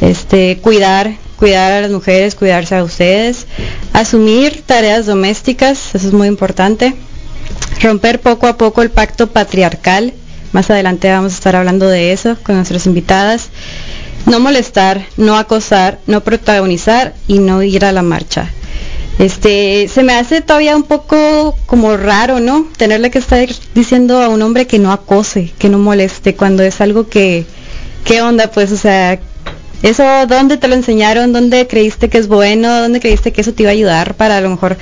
Este, 0.00 0.58
cuidar, 0.58 1.14
cuidar 1.36 1.72
a 1.72 1.80
las 1.80 1.90
mujeres, 1.90 2.34
cuidarse 2.34 2.74
a 2.76 2.84
ustedes, 2.84 3.46
asumir 3.92 4.62
tareas 4.64 5.06
domésticas, 5.06 5.94
eso 5.94 6.08
es 6.08 6.12
muy 6.12 6.28
importante. 6.28 6.94
Romper 7.82 8.20
poco 8.20 8.46
a 8.46 8.56
poco 8.56 8.82
el 8.82 8.90
pacto 8.90 9.28
patriarcal. 9.28 10.14
Más 10.52 10.70
adelante 10.70 11.10
vamos 11.10 11.32
a 11.32 11.36
estar 11.36 11.56
hablando 11.56 11.88
de 11.88 12.12
eso 12.12 12.36
con 12.42 12.56
nuestras 12.56 12.86
invitadas. 12.86 13.48
No 14.24 14.40
molestar, 14.40 15.06
no 15.16 15.36
acosar, 15.36 15.98
no 16.06 16.22
protagonizar 16.22 17.14
y 17.28 17.38
no 17.38 17.62
ir 17.62 17.84
a 17.84 17.92
la 17.92 18.02
marcha. 18.02 18.50
Este, 19.18 19.88
se 19.88 20.02
me 20.02 20.14
hace 20.14 20.42
todavía 20.42 20.76
un 20.76 20.82
poco 20.82 21.56
como 21.66 21.96
raro, 21.96 22.38
¿no? 22.40 22.66
Tenerle 22.76 23.10
que 23.10 23.18
estar 23.18 23.48
diciendo 23.74 24.20
a 24.22 24.28
un 24.28 24.42
hombre 24.42 24.66
que 24.66 24.78
no 24.78 24.92
acose, 24.92 25.52
que 25.58 25.70
no 25.70 25.78
moleste, 25.78 26.34
cuando 26.34 26.62
es 26.62 26.80
algo 26.80 27.08
que, 27.08 27.46
¿qué 28.04 28.20
onda? 28.20 28.50
Pues, 28.50 28.72
o 28.72 28.76
sea, 28.76 29.18
eso, 29.82 30.04
¿dónde 30.26 30.56
te 30.56 30.68
lo 30.68 30.74
enseñaron? 30.74 31.32
¿Dónde 31.32 31.66
creíste 31.66 32.08
que 32.08 32.18
es 32.18 32.28
bueno? 32.28 32.80
¿Dónde 32.80 33.00
creíste 33.00 33.32
que 33.32 33.40
eso 33.40 33.52
te 33.52 33.62
iba 33.62 33.70
a 33.70 33.72
ayudar 33.72 34.14
para 34.14 34.38
a 34.38 34.40
lo 34.40 34.50
mejor 34.50 34.76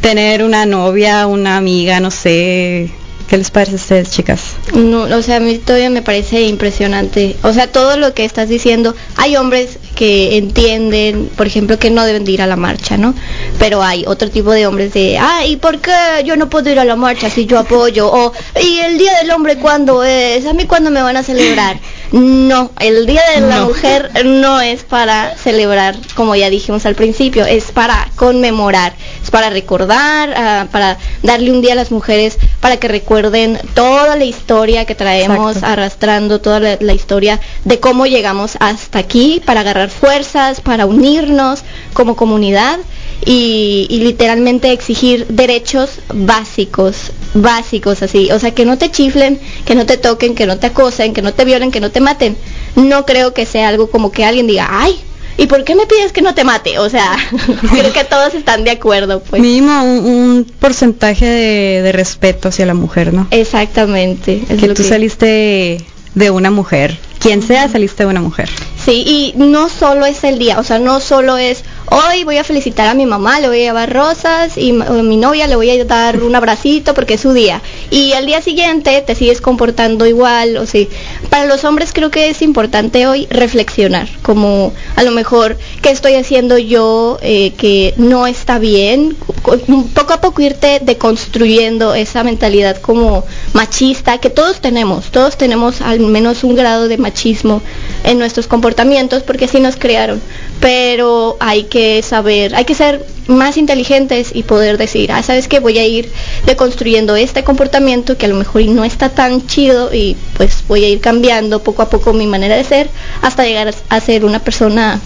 tener 0.00 0.42
una 0.42 0.66
novia, 0.66 1.26
una 1.26 1.56
amiga, 1.56 2.00
no 2.00 2.10
sé? 2.10 2.90
¿Qué 3.28 3.38
les 3.38 3.50
parece 3.50 3.72
a 3.72 3.76
ustedes, 3.76 4.10
chicas? 4.10 4.40
No, 4.74 5.04
o 5.04 5.22
sea, 5.22 5.36
a 5.36 5.40
mí 5.40 5.56
todavía 5.56 5.88
me 5.88 6.02
parece 6.02 6.42
impresionante. 6.42 7.36
O 7.42 7.54
sea, 7.54 7.72
todo 7.72 7.96
lo 7.96 8.12
que 8.12 8.24
estás 8.24 8.50
diciendo, 8.50 8.94
hay 9.16 9.36
hombres 9.36 9.78
que 9.94 10.36
entienden, 10.36 11.30
por 11.34 11.46
ejemplo, 11.46 11.78
que 11.78 11.90
no 11.90 12.04
deben 12.04 12.24
de 12.24 12.32
ir 12.32 12.42
a 12.42 12.46
la 12.46 12.56
marcha, 12.56 12.98
¿no? 12.98 13.14
Pero 13.58 13.82
hay 13.82 14.04
otro 14.06 14.30
tipo 14.30 14.50
de 14.52 14.66
hombres 14.66 14.92
de, 14.92 15.16
ay, 15.16 15.56
¿por 15.56 15.78
qué 15.78 15.90
yo 16.26 16.36
no 16.36 16.50
puedo 16.50 16.70
ir 16.70 16.78
a 16.78 16.84
la 16.84 16.96
marcha 16.96 17.30
si 17.30 17.46
yo 17.46 17.58
apoyo? 17.58 18.12
O, 18.12 18.32
¿y 18.62 18.80
el 18.80 18.98
Día 18.98 19.16
del 19.18 19.30
Hombre 19.30 19.56
cuándo 19.56 20.04
es? 20.04 20.44
¿A 20.44 20.52
mí 20.52 20.66
cuándo 20.66 20.90
me 20.90 21.00
van 21.00 21.16
a 21.16 21.22
celebrar? 21.22 21.78
No, 22.12 22.70
el 22.78 23.06
Día 23.06 23.22
de 23.34 23.40
la 23.40 23.58
No. 23.60 23.66
Mujer 23.68 24.10
no 24.24 24.60
es 24.60 24.84
para 24.84 25.36
celebrar, 25.36 25.96
como 26.14 26.36
ya 26.36 26.48
dijimos 26.50 26.86
al 26.86 26.94
principio, 26.94 27.44
es 27.44 27.72
para 27.72 28.08
conmemorar, 28.16 28.94
es 29.22 29.30
para 29.30 29.50
recordar, 29.50 30.32
ah, 30.36 30.66
para 30.70 30.98
darle 31.22 31.50
un 31.50 31.60
día 31.60 31.72
a 31.72 31.76
las 31.76 31.90
mujeres 31.90 32.38
para 32.60 32.76
que 32.76 32.88
recuerden 32.88 33.58
toda 33.74 34.16
la 34.16 34.24
historia 34.24 34.84
que 34.84 34.94
traemos 34.94 35.56
Exacto. 35.56 35.72
arrastrando, 35.72 36.40
toda 36.40 36.60
la, 36.60 36.78
la 36.80 36.92
historia 36.92 37.40
de 37.64 37.80
cómo 37.80 38.06
llegamos 38.06 38.56
hasta 38.60 38.98
aquí, 39.00 39.42
para 39.44 39.60
agarrar 39.60 39.90
fuerzas, 39.90 40.60
para 40.60 40.86
unirnos 40.86 41.62
como 41.94 42.16
comunidad 42.16 42.78
y, 43.24 43.86
y 43.88 44.00
literalmente 44.00 44.72
exigir 44.72 45.26
derechos 45.28 46.00
básicos, 46.12 47.12
básicos 47.34 48.02
así, 48.02 48.30
o 48.30 48.38
sea, 48.38 48.52
que 48.52 48.64
no 48.64 48.78
te 48.78 48.90
chiflen, 48.90 49.40
que 49.64 49.74
no 49.74 49.86
te 49.86 49.96
toquen, 49.96 50.34
que 50.34 50.46
no 50.46 50.58
te 50.58 50.68
acosen, 50.68 51.14
que 51.14 51.22
no 51.22 51.32
te 51.32 51.44
violen, 51.44 51.70
que 51.70 51.80
no 51.80 51.90
te 51.90 52.00
maten. 52.00 52.36
No 52.76 53.06
creo 53.06 53.34
que 53.34 53.46
sea 53.46 53.68
algo 53.68 53.90
como 53.90 54.12
que 54.12 54.24
alguien 54.24 54.46
diga, 54.46 54.68
ay, 54.70 54.98
¿y 55.36 55.46
por 55.46 55.64
qué 55.64 55.74
me 55.74 55.86
pides 55.86 56.12
que 56.12 56.22
no 56.22 56.34
te 56.34 56.44
mate? 56.44 56.78
O 56.78 56.88
sea, 56.90 57.16
creo 57.70 57.92
que 57.92 58.04
todos 58.04 58.34
están 58.34 58.64
de 58.64 58.70
acuerdo, 58.70 59.20
pues. 59.20 59.40
Mínimo 59.40 59.82
un, 59.82 60.04
un 60.04 60.44
porcentaje 60.58 61.26
de, 61.26 61.82
de 61.82 61.92
respeto 61.92 62.48
hacia 62.48 62.66
la 62.66 62.74
mujer, 62.74 63.12
¿no? 63.12 63.26
Exactamente. 63.30 64.42
es 64.48 64.60
que 64.60 64.68
tú 64.68 64.84
saliste 64.84 65.84
de 66.14 66.30
una 66.30 66.50
mujer. 66.50 66.96
Quien 67.18 67.42
sea, 67.42 67.68
saliste 67.68 68.04
de 68.04 68.10
una 68.10 68.20
mujer. 68.20 68.48
Sí, 68.84 69.02
y 69.06 69.34
no 69.36 69.68
solo 69.68 70.04
es 70.04 70.24
el 70.24 70.38
día, 70.38 70.58
o 70.58 70.62
sea, 70.62 70.78
no 70.78 71.00
solo 71.00 71.38
es 71.38 71.64
hoy 71.90 72.24
voy 72.24 72.38
a 72.38 72.44
felicitar 72.44 72.88
a 72.88 72.94
mi 72.94 73.06
mamá, 73.06 73.40
le 73.40 73.48
voy 73.48 73.58
a 73.60 73.64
llevar 73.64 73.92
rosas 73.92 74.56
y 74.58 74.70
a 74.70 74.90
mi 75.02 75.16
novia 75.16 75.46
le 75.46 75.56
voy 75.56 75.70
a 75.70 75.84
dar 75.84 76.22
un 76.22 76.34
abracito 76.34 76.94
porque 76.94 77.14
es 77.14 77.20
su 77.20 77.32
día. 77.32 77.62
Y 77.90 78.12
al 78.14 78.26
día 78.26 78.40
siguiente 78.42 79.00
te 79.02 79.14
sigues 79.14 79.40
comportando 79.40 80.06
igual, 80.06 80.56
o 80.56 80.66
sea, 80.66 80.86
para 81.30 81.46
los 81.46 81.64
hombres 81.64 81.92
creo 81.92 82.10
que 82.10 82.28
es 82.30 82.42
importante 82.42 83.06
hoy 83.06 83.26
reflexionar, 83.30 84.08
como 84.22 84.72
a 84.96 85.02
lo 85.02 85.10
mejor 85.10 85.56
qué 85.82 85.90
estoy 85.90 86.14
haciendo 86.14 86.58
yo 86.58 87.18
eh, 87.22 87.52
que 87.56 87.94
no 87.96 88.26
está 88.26 88.58
bien, 88.58 89.16
Co- 89.42 89.58
poco 89.94 90.14
a 90.14 90.20
poco 90.20 90.40
irte 90.42 90.80
deconstruyendo 90.82 91.94
esa 91.94 92.24
mentalidad 92.24 92.76
como 92.78 93.24
machista 93.52 94.18
que 94.18 94.30
todos 94.30 94.60
tenemos, 94.60 95.10
todos 95.10 95.36
tenemos 95.36 95.80
al 95.80 96.00
menos 96.00 96.44
un 96.44 96.54
grado 96.56 96.88
de 96.88 96.96
machismo 96.98 97.60
en 98.04 98.18
nuestros 98.18 98.46
comportamientos 98.46 99.22
porque 99.22 99.44
así 99.44 99.60
nos 99.60 99.76
crearon, 99.76 100.20
pero 100.64 101.36
hay 101.40 101.64
que 101.64 102.02
saber, 102.02 102.54
hay 102.54 102.64
que 102.64 102.74
ser 102.74 103.04
más 103.26 103.58
inteligentes 103.58 104.30
y 104.32 104.44
poder 104.44 104.78
decir, 104.78 105.12
ah, 105.12 105.22
sabes 105.22 105.46
que 105.46 105.60
voy 105.60 105.76
a 105.76 105.86
ir 105.86 106.10
deconstruyendo 106.46 107.16
este 107.16 107.44
comportamiento 107.44 108.16
que 108.16 108.24
a 108.24 108.30
lo 108.30 108.36
mejor 108.36 108.64
no 108.64 108.82
está 108.82 109.10
tan 109.10 109.46
chido 109.46 109.92
y 109.92 110.16
pues 110.38 110.64
voy 110.66 110.82
a 110.84 110.88
ir 110.88 111.02
cambiando 111.02 111.62
poco 111.62 111.82
a 111.82 111.90
poco 111.90 112.14
mi 112.14 112.26
manera 112.26 112.56
de 112.56 112.64
ser 112.64 112.88
hasta 113.20 113.44
llegar 113.44 113.74
a 113.90 114.00
ser 114.00 114.24
una 114.24 114.38
persona 114.38 115.02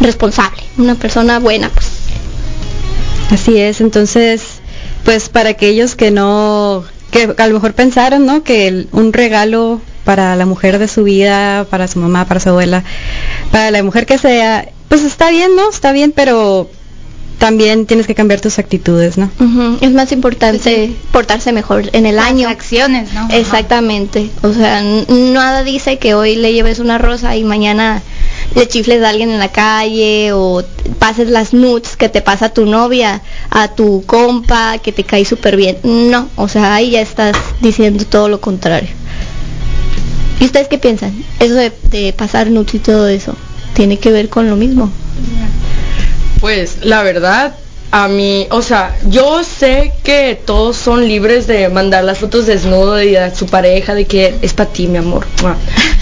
responsable, 0.00 0.62
una 0.78 0.94
persona 0.94 1.40
buena, 1.40 1.68
pues. 1.68 1.90
Así 3.32 3.58
es, 3.58 3.82
entonces, 3.82 4.60
pues 5.04 5.28
para 5.28 5.50
aquellos 5.50 5.94
que 5.94 6.10
no, 6.10 6.84
que 7.10 7.34
a 7.36 7.46
lo 7.48 7.52
mejor 7.52 7.74
pensaron, 7.74 8.24
¿no? 8.24 8.42
Que 8.44 8.86
un 8.92 9.12
regalo 9.12 9.82
para 10.04 10.36
la 10.36 10.46
mujer 10.46 10.78
de 10.78 10.86
su 10.88 11.02
vida, 11.04 11.66
para 11.68 11.88
su 11.88 11.98
mamá, 11.98 12.26
para 12.26 12.40
su 12.40 12.50
abuela, 12.50 12.84
para 13.54 13.70
la 13.70 13.84
mujer 13.84 14.04
que 14.04 14.18
sea, 14.18 14.68
pues 14.88 15.04
está 15.04 15.30
bien, 15.30 15.54
¿no? 15.54 15.70
Está 15.70 15.92
bien, 15.92 16.10
pero 16.10 16.68
también 17.38 17.86
tienes 17.86 18.08
que 18.08 18.14
cambiar 18.16 18.40
tus 18.40 18.58
actitudes, 18.58 19.16
¿no? 19.16 19.30
Es 19.80 19.92
más 19.92 20.10
importante 20.10 20.92
portarse 21.12 21.52
mejor 21.52 21.88
en 21.92 22.04
el 22.04 22.16
Las 22.16 22.26
año. 22.26 22.48
acciones, 22.48 23.12
¿no? 23.12 23.28
Exactamente. 23.30 24.28
O 24.42 24.52
sea, 24.52 24.82
nada 24.82 25.62
dice 25.62 25.98
que 26.00 26.14
hoy 26.14 26.34
le 26.34 26.52
lleves 26.52 26.80
una 26.80 26.98
rosa 26.98 27.36
y 27.36 27.44
mañana 27.44 28.02
le 28.56 28.66
chifles 28.66 29.04
a 29.04 29.10
alguien 29.10 29.30
en 29.30 29.38
la 29.38 29.52
calle 29.52 30.32
o 30.32 30.64
pases 30.98 31.28
las 31.28 31.52
nudes 31.54 31.94
que 31.96 32.08
te 32.08 32.22
pasa 32.22 32.48
tu 32.48 32.66
novia 32.66 33.22
a 33.50 33.68
tu 33.68 34.02
compa 34.04 34.78
que 34.78 34.90
te 34.90 35.04
cae 35.04 35.24
súper 35.24 35.54
bien. 35.56 35.78
No, 35.84 36.28
o 36.34 36.48
sea, 36.48 36.74
ahí 36.74 36.90
ya 36.90 37.02
estás 37.02 37.36
diciendo 37.60 38.04
todo 38.04 38.28
lo 38.28 38.40
contrario. 38.40 38.88
¿Y 40.40 40.44
ustedes 40.44 40.68
qué 40.68 40.78
piensan? 40.78 41.12
Eso 41.40 41.54
de, 41.54 42.14
pasar 42.16 42.50
nudes 42.50 42.74
y 42.74 42.78
todo 42.78 43.08
eso, 43.08 43.36
¿tiene 43.74 43.98
que 43.98 44.10
ver 44.10 44.28
con 44.28 44.48
lo 44.48 44.56
mismo? 44.56 44.90
Pues 46.40 46.78
la 46.82 47.02
verdad, 47.02 47.54
a 47.96 48.08
mí, 48.08 48.48
o 48.50 48.60
sea, 48.60 48.96
yo 49.08 49.44
sé 49.44 49.92
que 50.02 50.36
todos 50.44 50.76
son 50.76 51.06
libres 51.06 51.46
de 51.46 51.68
mandar 51.68 52.02
las 52.02 52.18
fotos 52.18 52.44
desnudo 52.44 53.00
y 53.00 53.14
a 53.14 53.32
su 53.32 53.46
pareja 53.46 53.94
de 53.94 54.04
que 54.04 54.34
es 54.42 54.52
para 54.52 54.68
ti, 54.68 54.88
mi 54.88 54.98
amor. 54.98 55.24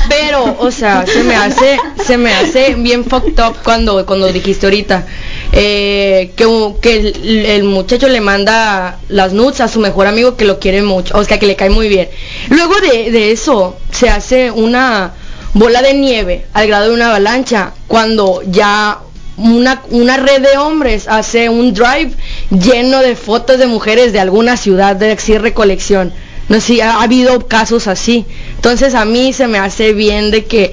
Pero, 0.08 0.56
o 0.58 0.70
sea, 0.70 1.04
se 1.04 1.22
me 1.22 1.36
hace, 1.36 1.76
se 2.02 2.16
me 2.16 2.32
hace 2.32 2.76
bien 2.76 3.04
fucked 3.04 3.38
up 3.46 3.56
cuando, 3.62 4.06
cuando 4.06 4.32
dijiste 4.32 4.64
ahorita 4.64 5.06
eh, 5.52 6.32
que, 6.34 7.12
el, 7.56 7.64
muchacho 7.64 8.08
le 8.08 8.22
manda 8.22 8.98
las 9.10 9.34
nudes 9.34 9.60
a 9.60 9.68
su 9.68 9.78
mejor 9.78 10.06
amigo 10.06 10.34
que 10.34 10.46
lo 10.46 10.58
quiere 10.58 10.80
mucho, 10.80 11.18
o 11.18 11.22
sea, 11.24 11.38
que 11.38 11.46
le 11.46 11.56
cae 11.56 11.68
muy 11.68 11.90
bien. 11.90 12.08
Luego 12.48 12.72
de 12.80 13.32
eso 13.32 13.76
se 13.90 14.08
hace 14.08 14.50
una 14.50 15.12
bola 15.52 15.82
de 15.82 15.92
nieve 15.92 16.46
al 16.54 16.68
grado 16.68 16.88
de 16.88 16.94
una 16.94 17.08
avalancha 17.08 17.74
cuando 17.86 18.40
ya 18.46 18.98
una, 19.36 19.82
una 19.90 20.16
red 20.16 20.42
de 20.42 20.58
hombres 20.58 21.08
hace 21.08 21.48
un 21.48 21.72
drive 21.72 22.12
lleno 22.50 23.00
de 23.00 23.16
fotos 23.16 23.58
de 23.58 23.66
mujeres 23.66 24.12
de 24.12 24.20
alguna 24.20 24.56
ciudad 24.56 24.96
de 24.96 25.12
así 25.12 25.38
recolección. 25.38 26.12
No 26.48 26.56
sé 26.60 26.66
si 26.66 26.80
ha, 26.80 26.96
ha 26.96 27.02
habido 27.04 27.46
casos 27.46 27.86
así. 27.86 28.26
Entonces 28.56 28.94
a 28.94 29.04
mí 29.04 29.32
se 29.32 29.48
me 29.48 29.58
hace 29.58 29.92
bien 29.92 30.30
de 30.30 30.44
que, 30.44 30.72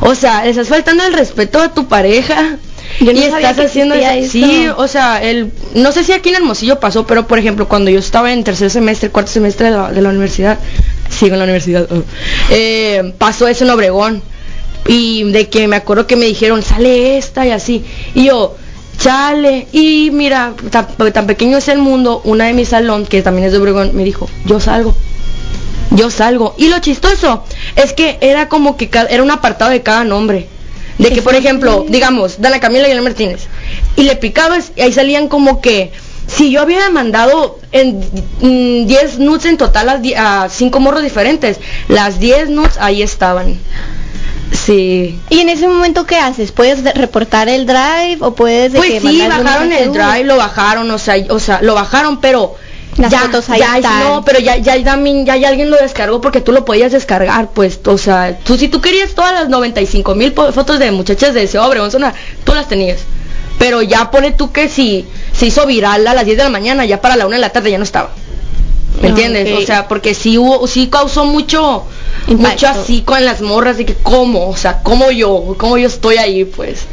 o 0.00 0.14
sea, 0.14 0.44
le 0.44 0.50
estás 0.50 0.68
faltando 0.68 1.04
el 1.04 1.12
respeto 1.12 1.60
a 1.60 1.74
tu 1.74 1.88
pareja. 1.88 2.56
Yo 3.00 3.12
no 3.12 3.18
y 3.20 3.22
estás 3.22 3.58
haciendo 3.58 3.94
eso. 3.94 4.32
Sí, 4.32 4.66
o 4.76 4.88
sea, 4.88 5.22
el, 5.22 5.52
no 5.74 5.92
sé 5.92 6.04
si 6.04 6.12
aquí 6.12 6.30
en 6.30 6.36
Hermosillo 6.36 6.80
pasó, 6.80 7.06
pero 7.06 7.26
por 7.26 7.38
ejemplo, 7.38 7.68
cuando 7.68 7.90
yo 7.90 7.98
estaba 7.98 8.32
en 8.32 8.42
tercer 8.44 8.70
semestre, 8.70 9.10
cuarto 9.10 9.30
semestre 9.30 9.70
de 9.70 9.76
la, 9.76 9.92
de 9.92 10.02
la 10.02 10.08
universidad, 10.08 10.58
sigo 11.08 11.34
en 11.34 11.38
la 11.38 11.44
universidad, 11.44 11.90
uh, 11.90 12.02
eh, 12.50 13.14
pasó 13.18 13.46
eso 13.46 13.64
en 13.64 13.70
Obregón. 13.70 14.22
Y 14.86 15.24
de 15.30 15.48
que 15.48 15.68
me 15.68 15.76
acuerdo 15.76 16.06
que 16.06 16.16
me 16.16 16.26
dijeron, 16.26 16.62
sale 16.62 17.18
esta 17.18 17.46
y 17.46 17.50
así. 17.50 17.84
Y 18.14 18.24
yo, 18.26 18.56
chale. 18.98 19.66
Y 19.72 20.10
mira, 20.12 20.54
tan, 20.70 20.88
tan 21.12 21.26
pequeño 21.26 21.58
es 21.58 21.68
el 21.68 21.78
mundo, 21.78 22.20
una 22.24 22.46
de 22.46 22.54
mi 22.54 22.64
salón, 22.64 23.06
que 23.06 23.22
también 23.22 23.46
es 23.46 23.52
de 23.52 23.58
Obregón, 23.58 23.90
me 23.94 24.04
dijo, 24.04 24.28
yo 24.46 24.58
salgo. 24.60 24.94
Yo 25.92 26.10
salgo. 26.10 26.54
Y 26.56 26.68
lo 26.68 26.78
chistoso 26.78 27.44
es 27.76 27.92
que 27.92 28.18
era 28.20 28.48
como 28.48 28.76
que 28.76 28.88
era 29.10 29.22
un 29.22 29.30
apartado 29.30 29.70
de 29.70 29.82
cada 29.82 30.04
nombre. 30.04 30.48
De 30.98 31.10
que, 31.10 31.22
por 31.22 31.34
ejemplo, 31.34 31.84
digamos, 31.88 32.40
Dana 32.40 32.60
Camila 32.60 32.82
y 32.86 32.90
Elena 32.90 33.02
Martínez. 33.02 33.46
Y 33.96 34.02
le 34.02 34.16
picabas 34.16 34.72
y 34.76 34.82
ahí 34.82 34.92
salían 34.92 35.28
como 35.28 35.60
que 35.60 35.92
si 36.26 36.50
yo 36.52 36.60
había 36.60 36.88
mandado 36.90 37.58
en 37.72 38.00
mm, 38.40 38.86
10 38.86 39.18
nudes 39.18 39.46
en 39.46 39.56
total 39.56 39.88
a, 39.88 39.96
di- 39.98 40.14
a 40.14 40.48
5 40.50 40.78
morros 40.78 41.02
diferentes, 41.02 41.58
las 41.88 42.20
10 42.20 42.50
nudes 42.50 42.76
ahí 42.78 43.02
estaban. 43.02 43.58
Sí. 44.52 45.18
¿Y 45.30 45.40
en 45.40 45.48
ese 45.48 45.68
momento 45.68 46.06
qué 46.06 46.16
haces? 46.16 46.52
¿Puedes 46.52 46.82
de- 46.82 46.92
reportar 46.92 47.48
el 47.48 47.66
drive 47.66 48.18
o 48.20 48.34
puedes 48.34 48.72
de 48.72 48.78
Pues 48.78 48.90
que 48.92 49.00
sí, 49.00 49.22
bajaron 49.28 49.72
el 49.72 49.92
drive, 49.92 50.24
lo 50.24 50.36
bajaron, 50.36 50.90
o 50.90 50.98
sea, 50.98 51.14
o 51.30 51.38
sea, 51.38 51.60
lo 51.62 51.74
bajaron, 51.74 52.20
pero 52.20 52.56
Las 52.96 53.10
ya, 53.12 53.20
fotos 53.20 53.48
ahí 53.50 53.60
ya, 53.60 53.76
están. 53.76 54.00
no, 54.04 54.24
pero 54.24 54.40
ya, 54.40 54.56
ya, 54.56 54.82
también, 54.82 55.24
ya, 55.24 55.36
ya 55.36 55.48
alguien 55.48 55.70
lo 55.70 55.76
descargó 55.76 56.20
porque 56.20 56.40
tú 56.40 56.50
lo 56.52 56.64
podías 56.64 56.90
descargar, 56.92 57.50
pues, 57.54 57.78
o 57.86 57.96
sea, 57.96 58.36
tú 58.42 58.58
si 58.58 58.68
tú 58.68 58.80
querías 58.80 59.14
todas 59.14 59.32
las 59.32 59.48
95 59.48 60.14
mil 60.16 60.32
fotos 60.32 60.78
de 60.80 60.90
muchachas 60.90 61.32
de 61.34 61.44
ese 61.44 61.58
Obregón, 61.58 61.90
zona, 61.90 62.12
tú 62.44 62.52
las 62.54 62.68
tenías. 62.68 62.98
Pero 63.58 63.82
ya 63.82 64.10
pone 64.10 64.32
tú 64.32 64.52
que 64.52 64.68
si 64.68 65.06
se 65.32 65.46
hizo 65.46 65.66
viral 65.66 66.06
a 66.06 66.14
las 66.14 66.24
10 66.24 66.38
de 66.38 66.44
la 66.44 66.50
mañana, 66.50 66.84
ya 66.86 67.00
para 67.00 67.14
la 67.16 67.26
1 67.26 67.34
de 67.36 67.40
la 67.40 67.50
tarde 67.50 67.70
ya 67.70 67.76
no 67.78 67.84
estaba. 67.84 68.10
¿Me 69.00 69.08
entiendes? 69.08 69.52
O 69.56 69.62
sea, 69.62 69.88
porque 69.88 70.14
sí 70.14 70.36
hubo, 70.38 70.66
sí 70.66 70.88
causó 70.88 71.24
mucho, 71.24 71.84
Impacto. 72.28 72.66
mucho 72.66 72.80
así 72.80 73.02
con 73.02 73.24
las 73.24 73.40
morras 73.40 73.78
de 73.78 73.86
que 73.86 73.94
cómo, 73.94 74.48
o 74.48 74.56
sea, 74.56 74.82
cómo 74.82 75.10
yo, 75.10 75.54
cómo 75.58 75.78
yo 75.78 75.86
estoy 75.86 76.16
ahí, 76.16 76.44
pues. 76.44 76.86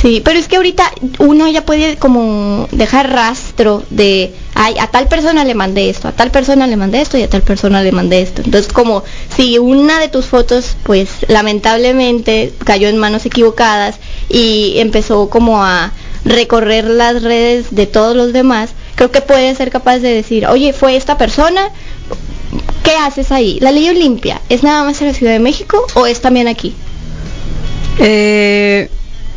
Sí, 0.00 0.20
pero 0.24 0.38
es 0.38 0.48
que 0.48 0.56
ahorita 0.56 0.90
uno 1.18 1.46
ya 1.48 1.64
puede 1.64 1.96
como 1.96 2.66
dejar 2.72 3.12
rastro 3.12 3.82
de, 3.90 4.34
ay, 4.54 4.74
a 4.80 4.88
tal 4.88 5.06
persona 5.06 5.44
le 5.44 5.54
mandé 5.54 5.90
esto, 5.90 6.08
a 6.08 6.12
tal 6.12 6.30
persona 6.30 6.66
le 6.66 6.76
mandé 6.76 7.00
esto 7.00 7.18
y 7.18 7.22
a 7.22 7.30
tal 7.30 7.42
persona 7.42 7.82
le 7.82 7.92
mandé 7.92 8.22
esto. 8.22 8.42
Entonces 8.44 8.72
como 8.72 9.04
si 9.36 9.58
una 9.58 10.00
de 10.00 10.08
tus 10.08 10.26
fotos 10.26 10.76
pues 10.82 11.08
lamentablemente 11.28 12.52
cayó 12.64 12.88
en 12.88 12.98
manos 12.98 13.26
equivocadas 13.26 13.96
y 14.28 14.74
empezó 14.78 15.28
como 15.28 15.62
a 15.62 15.92
recorrer 16.24 16.84
las 16.88 17.22
redes 17.22 17.66
de 17.70 17.86
todos 17.86 18.16
los 18.16 18.32
demás, 18.32 18.70
creo 18.94 19.10
que 19.10 19.20
puedes 19.20 19.56
ser 19.58 19.70
capaz 19.70 19.98
de 19.98 20.14
decir, 20.14 20.46
oye, 20.46 20.72
fue 20.72 20.96
esta 20.96 21.18
persona, 21.18 21.70
¿qué 22.82 22.92
haces 22.96 23.32
ahí? 23.32 23.58
¿La 23.60 23.72
ley 23.72 23.88
Olimpia 23.88 24.40
es 24.48 24.62
nada 24.62 24.84
más 24.84 25.00
en 25.00 25.08
la 25.08 25.14
Ciudad 25.14 25.32
de 25.32 25.38
México 25.38 25.86
o 25.94 26.06
es 26.06 26.20
también 26.20 26.48
aquí? 26.48 26.74
Eh, 27.98 28.88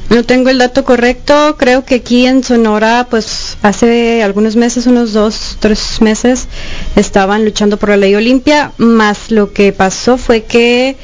no 0.10 0.24
tengo 0.24 0.50
el 0.50 0.60
dato 0.60 0.84
correcto, 0.84 1.56
creo 1.58 1.84
que 1.84 1.96
aquí 1.96 2.26
en 2.26 2.44
Sonora, 2.44 3.08
pues 3.10 3.58
hace 3.64 4.22
algunos 4.22 4.56
meses, 4.56 4.86
unos 4.86 5.14
dos, 5.14 5.58
tres 5.60 6.00
meses, 6.02 6.48
estaban 6.96 7.44
luchando 7.44 7.78
por 7.78 7.90
la 7.90 7.98
ley 7.98 8.14
Olimpia, 8.16 8.72
más 8.78 9.32
lo 9.32 9.52
que 9.52 9.74
pasó 9.74 10.18
fue 10.18 10.44
que 10.44 10.96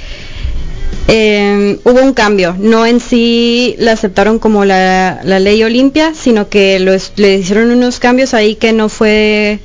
eh, 1.07 1.79
hubo 1.83 2.01
un 2.01 2.13
cambio. 2.13 2.55
No 2.59 2.85
en 2.85 2.99
sí 2.99 3.75
la 3.79 3.93
aceptaron 3.93 4.39
como 4.39 4.65
la, 4.65 5.21
la 5.23 5.39
ley 5.39 5.63
Olimpia, 5.63 6.13
sino 6.15 6.49
que 6.49 6.79
los, 6.79 7.13
le 7.15 7.35
hicieron 7.37 7.71
unos 7.71 7.99
cambios 7.99 8.33
ahí 8.33 8.55
que 8.55 8.73
no 8.73 8.89
fue 8.89 9.59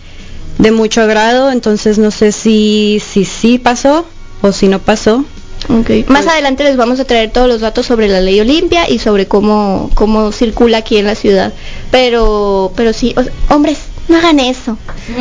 de 0.59 0.71
mucho 0.71 1.03
agrado. 1.03 1.51
Entonces 1.51 1.99
no 1.99 2.11
sé 2.11 2.33
si 2.33 3.01
si 3.07 3.25
sí 3.25 3.59
pasó 3.59 4.07
o 4.43 4.53
si 4.53 4.69
no 4.69 4.79
pasó. 4.81 5.25
Okay. 5.81 6.05
Más 6.09 6.27
adelante 6.29 6.62
les 6.62 6.77
vamos 6.77 7.01
a 7.01 7.05
traer 7.05 7.33
todos 7.33 7.49
los 7.49 7.61
datos 7.61 7.87
sobre 7.87 8.07
la 8.09 8.21
ley 8.21 8.39
Olimpia 8.39 8.89
y 8.89 8.99
sobre 9.01 9.27
cómo, 9.27 9.91
cómo 9.95 10.31
circula 10.31 10.79
aquí 10.79 10.97
en 10.99 11.07
la 11.07 11.15
ciudad. 11.17 11.53
Pero, 11.91 12.73
pero 12.77 12.93
sí, 12.93 13.15
o- 13.17 13.55
hombres, 13.55 13.79
no 14.09 14.16
hagan 14.19 14.40
eso. 14.40 14.79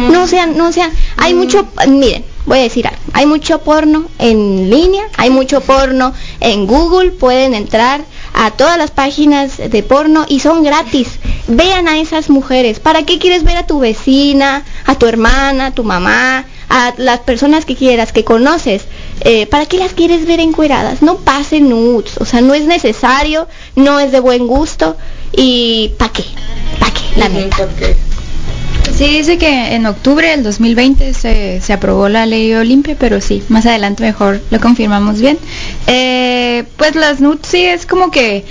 No 0.10 0.28
sean, 0.28 0.58
no 0.58 0.72
sean, 0.72 0.92
hay 1.18 1.34
mucho, 1.34 1.68
miren, 1.88 2.26
voy 2.46 2.60
a 2.60 2.64
decir 2.64 2.88
algo, 2.88 3.00
hay 3.14 3.26
mucho 3.26 3.60
porno 3.60 4.06
en 4.20 4.70
línea, 4.70 5.04
hay 5.18 5.30
mucho 5.30 5.62
porno 5.62 6.14
en 6.40 6.68
Google, 6.68 7.12
pueden 7.12 7.54
entrar 7.54 8.04
a 8.34 8.52
todas 8.52 8.78
las 8.78 8.92
páginas 8.92 9.58
de 9.58 9.84
porno 9.84 10.26
y 10.28 10.40
son 10.40 10.64
gratis. 10.64 11.20
Vean 11.48 11.88
a 11.88 12.00
esas 12.00 12.30
mujeres. 12.30 12.80
¿Para 12.80 13.04
qué 13.04 13.18
quieres 13.18 13.44
ver 13.44 13.58
a 13.58 13.68
tu 13.68 13.80
vecina, 13.80 14.66
a 14.86 14.96
tu 14.96 15.06
hermana, 15.06 15.68
a 15.68 15.72
tu 15.72 15.84
mamá, 15.84 16.46
a 16.70 16.94
las 16.98 17.20
personas 17.20 17.66
que 17.66 17.76
quieras, 17.76 18.12
que 18.12 18.26
conoces? 18.26 18.86
Eh, 19.22 19.48
¿Para 19.48 19.66
qué 19.66 19.78
las 19.78 19.94
quieres 19.94 20.26
ver 20.26 20.40
encueradas? 20.40 21.02
No 21.02 21.18
pasen 21.18 21.70
nudes, 21.70 22.18
o 22.20 22.26
sea, 22.26 22.42
no 22.42 22.54
es 22.54 22.66
necesario, 22.66 23.48
no 23.76 24.00
es 24.00 24.12
de 24.12 24.20
buen 24.20 24.48
gusto 24.48 24.98
y 25.32 25.94
¿para 25.98 26.12
qué? 26.12 26.26
¿Para 26.80 26.94
qué? 26.94 27.20
La 27.20 27.30
neta. 27.30 27.68
Sí, 28.94 29.06
dice 29.18 29.38
que 29.38 29.76
en 29.76 29.86
octubre 29.88 30.30
del 30.30 30.44
2020 30.44 31.14
se, 31.14 31.60
se 31.60 31.74
aprobó 31.74 32.08
la 32.08 32.26
ley 32.26 32.54
Olimpia, 32.54 32.96
pero 32.98 33.20
sí, 33.20 33.44
más 33.50 33.66
adelante 33.66 34.04
mejor 34.04 34.42
lo 34.52 34.60
confirmamos 34.62 35.20
bien. 35.20 35.38
Eh, 35.88 36.64
pues 36.78 36.96
las 36.96 37.20
nudes 37.20 37.42
sí 37.46 37.62
es 37.66 37.86
como 37.86 38.10
que 38.10 38.46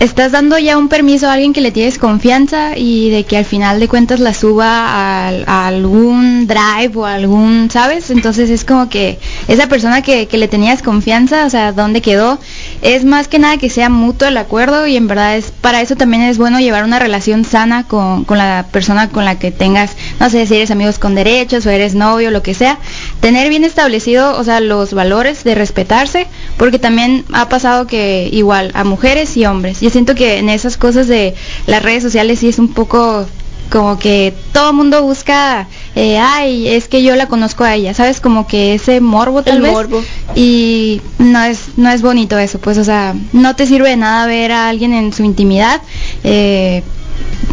estás 0.00 0.32
dando 0.32 0.58
ya 0.58 0.76
un 0.78 0.88
permiso 0.88 1.28
a 1.28 1.34
alguien 1.34 1.52
que 1.52 1.60
le 1.60 1.70
tienes 1.70 1.98
confianza 1.98 2.76
y 2.76 3.10
de 3.10 3.22
que 3.24 3.36
al 3.36 3.44
final 3.44 3.78
de 3.78 3.86
cuentas 3.86 4.18
la 4.18 4.34
suba 4.34 5.28
al- 5.28 5.44
a, 5.46 5.68
algún 5.68 6.48
drive 6.48 6.90
o 6.96 7.06
a 7.06 7.14
algún, 7.14 7.70
¿sabes? 7.70 8.10
Entonces 8.10 8.50
es 8.50 8.64
como 8.64 8.88
que 8.88 9.20
esa 9.46 9.68
persona 9.68 10.02
que, 10.02 10.26
que 10.26 10.38
le 10.38 10.48
tenías 10.48 10.82
confianza, 10.82 11.46
o 11.46 11.50
sea, 11.50 11.70
¿dónde 11.72 12.02
quedó? 12.02 12.40
Es 12.84 13.06
más 13.06 13.28
que 13.28 13.38
nada 13.38 13.56
que 13.56 13.70
sea 13.70 13.88
mutuo 13.88 14.28
el 14.28 14.36
acuerdo 14.36 14.86
y 14.86 14.98
en 14.98 15.08
verdad 15.08 15.38
es 15.38 15.50
para 15.50 15.80
eso 15.80 15.96
también 15.96 16.22
es 16.22 16.36
bueno 16.36 16.60
llevar 16.60 16.84
una 16.84 16.98
relación 16.98 17.46
sana 17.46 17.88
con, 17.88 18.24
con 18.24 18.36
la 18.36 18.66
persona 18.72 19.08
con 19.08 19.24
la 19.24 19.38
que 19.38 19.50
tengas, 19.50 19.92
no 20.20 20.28
sé 20.28 20.46
si 20.46 20.56
eres 20.56 20.70
amigos 20.70 20.98
con 20.98 21.14
derechos 21.14 21.64
o 21.64 21.70
eres 21.70 21.94
novio, 21.94 22.30
lo 22.30 22.42
que 22.42 22.52
sea, 22.52 22.78
tener 23.20 23.48
bien 23.48 23.64
establecido, 23.64 24.38
o 24.38 24.44
sea, 24.44 24.60
los 24.60 24.92
valores 24.92 25.44
de 25.44 25.54
respetarse, 25.54 26.26
porque 26.58 26.78
también 26.78 27.24
ha 27.32 27.48
pasado 27.48 27.86
que 27.86 28.28
igual 28.30 28.70
a 28.74 28.84
mujeres 28.84 29.34
y 29.38 29.46
hombres. 29.46 29.80
Yo 29.80 29.88
siento 29.88 30.14
que 30.14 30.36
en 30.36 30.50
esas 30.50 30.76
cosas 30.76 31.08
de 31.08 31.34
las 31.66 31.82
redes 31.82 32.02
sociales 32.02 32.40
sí 32.40 32.50
es 32.50 32.58
un 32.58 32.68
poco 32.74 33.26
como 33.70 33.98
que 33.98 34.34
todo 34.52 34.72
mundo 34.72 35.02
busca, 35.02 35.68
eh, 35.96 36.18
ay, 36.18 36.68
es 36.68 36.88
que 36.88 37.02
yo 37.02 37.14
la 37.16 37.28
conozco 37.28 37.64
a 37.64 37.74
ella, 37.74 37.94
¿sabes? 37.94 38.20
Como 38.20 38.46
que 38.46 38.74
ese 38.74 39.00
morbo 39.00 39.42
tal 39.42 39.56
El 39.56 39.62
vez. 39.62 39.72
morbo. 39.72 40.02
Y 40.34 41.00
no 41.18 41.42
es, 41.44 41.60
no 41.76 41.90
es 41.90 42.02
bonito 42.02 42.38
eso, 42.38 42.58
pues, 42.58 42.78
o 42.78 42.84
sea, 42.84 43.14
no 43.32 43.54
te 43.56 43.66
sirve 43.66 43.90
de 43.90 43.96
nada 43.96 44.26
ver 44.26 44.52
a 44.52 44.68
alguien 44.68 44.92
en 44.92 45.12
su 45.12 45.22
intimidad. 45.24 45.80
eh, 46.24 46.82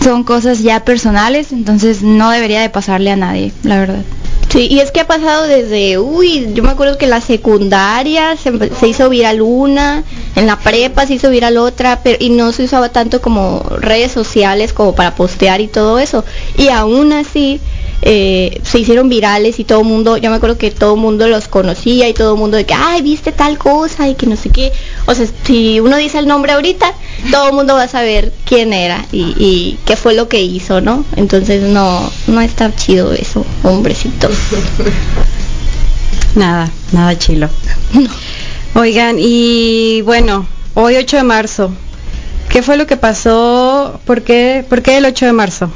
son 0.04 0.23
cosas 0.23 0.63
ya 0.63 0.84
personales, 0.84 1.51
entonces 1.51 2.01
no 2.01 2.32
debería 2.32 2.62
de 2.62 2.69
pasarle 2.69 3.12
a 3.12 3.15
nadie, 3.15 3.51
la 3.63 3.80
verdad. 3.80 4.01
Sí, 4.49 4.67
y 4.69 4.80
es 4.80 4.91
que 4.91 5.01
ha 5.01 5.08
pasado 5.08 5.43
desde, 5.43 5.97
uy, 5.99 6.47
yo 6.54 6.63
me 6.63 6.69
acuerdo 6.71 6.97
que 6.97 7.06
en 7.06 7.12
la 7.12 7.21
secundaria 7.21 8.36
se, 8.36 8.51
se 8.73 8.88
hizo 8.88 9.10
viral 9.10 9.41
una, 9.41 10.04
en 10.36 10.47
la 10.47 10.58
prepa 10.58 11.06
se 11.06 11.13
hizo 11.13 11.30
viral 11.30 11.58
otra, 11.58 11.99
pero 12.04 12.17
y 12.19 12.32
no 12.32 12.51
se 12.51 12.63
usaba 12.63 12.89
tanto 12.89 13.21
como 13.21 13.63
redes 13.80 14.12
sociales 14.12 14.73
como 14.73 14.93
para 14.95 15.15
postear 15.15 15.62
y 15.62 15.67
todo 15.67 15.99
eso. 15.99 16.25
Y 16.58 16.69
aún 16.69 17.13
así 17.13 17.62
eh, 18.04 18.62
se 18.64 18.80
hicieron 18.80 19.10
virales 19.10 19.60
y 19.60 19.64
todo 19.64 19.82
el 19.82 19.88
mundo, 19.88 20.18
yo 20.18 20.30
me 20.30 20.38
acuerdo 20.38 20.58
que 20.58 20.72
todo 20.72 20.96
el 20.96 21.02
mundo 21.02 21.28
los 21.28 21.48
conocía 21.48 22.10
y 22.10 22.14
todo 22.14 22.34
el 22.34 22.40
mundo 22.40 22.58
de 22.58 22.66
que, 22.66 22.74
ay, 22.74 23.02
viste 23.02 23.32
tal 23.32 23.58
cosa 23.58 24.08
y 24.08 24.16
que 24.16 24.26
no 24.26 24.36
sé 24.36 24.50
qué. 24.50 24.72
O 25.06 25.14
sea, 25.14 25.28
si 25.44 25.80
uno 25.80 25.98
dice 25.98 26.20
el 26.20 26.28
nombre 26.28 26.54
ahorita, 26.54 26.94
todo 27.32 27.50
el 27.50 27.54
mundo 27.54 27.76
va 27.76 27.84
a 27.84 27.88
saber 27.88 28.34
quién 28.46 28.74
era 28.74 29.06
y, 29.12 29.36
y 29.38 29.80
qué 29.86 29.96
fue 29.96 30.16
lo 30.16 30.28
que 30.28 30.42
hizo, 30.42 30.82
¿no? 30.82 31.06
Entonces 31.16 31.64
no, 31.64 32.12
no 32.28 32.42
está 32.42 32.76
chido 32.76 33.14
eso, 33.14 33.46
hombrecitos. 33.64 34.32
Nada, 36.36 36.72
nada 36.94 37.18
chilo. 37.18 37.50
Oigan, 38.74 39.18
y 39.20 40.02
bueno, 40.04 40.48
hoy 40.76 40.96
8 40.96 41.18
de 41.18 41.24
marzo, 41.24 41.72
¿qué 42.50 42.64
fue 42.64 42.78
lo 42.78 42.88
que 42.88 42.96
pasó? 42.96 44.00
¿Por 44.06 44.22
qué, 44.22 44.66
por 44.68 44.82
qué 44.82 44.98
el 44.98 45.06
8 45.06 45.26
de 45.26 45.34
marzo? 45.34 45.70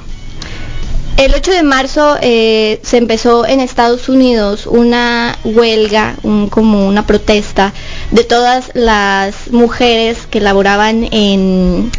El 1.17 1.33
8 1.33 1.51
de 1.51 1.63
marzo 1.63 2.17
eh, 2.21 2.81
se 2.83 2.97
empezó 2.97 3.47
en 3.47 3.61
Estados 3.61 4.09
Unidos 4.09 4.67
una 4.67 5.37
huelga, 5.45 6.15
como 6.49 6.85
una 6.85 7.07
protesta 7.07 7.73
de 8.11 8.25
todas 8.25 8.71
las 8.73 9.49
mujeres 9.49 10.27
que 10.29 10.41
laboraban 10.41 11.07
en 11.11 11.89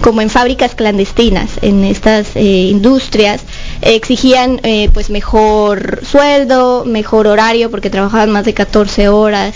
como 0.00 0.22
en 0.22 0.30
fábricas 0.30 0.74
clandestinas, 0.74 1.50
en 1.60 1.84
estas 1.84 2.34
eh, 2.34 2.40
industrias, 2.42 3.42
exigían 3.82 4.58
eh, 4.62 4.88
pues 4.92 5.10
mejor 5.10 6.00
sueldo, 6.04 6.84
mejor 6.86 7.26
horario 7.26 7.70
porque 7.70 7.90
trabajaban 7.90 8.30
más 8.30 8.46
de 8.46 8.54
14 8.54 9.08
horas 9.08 9.54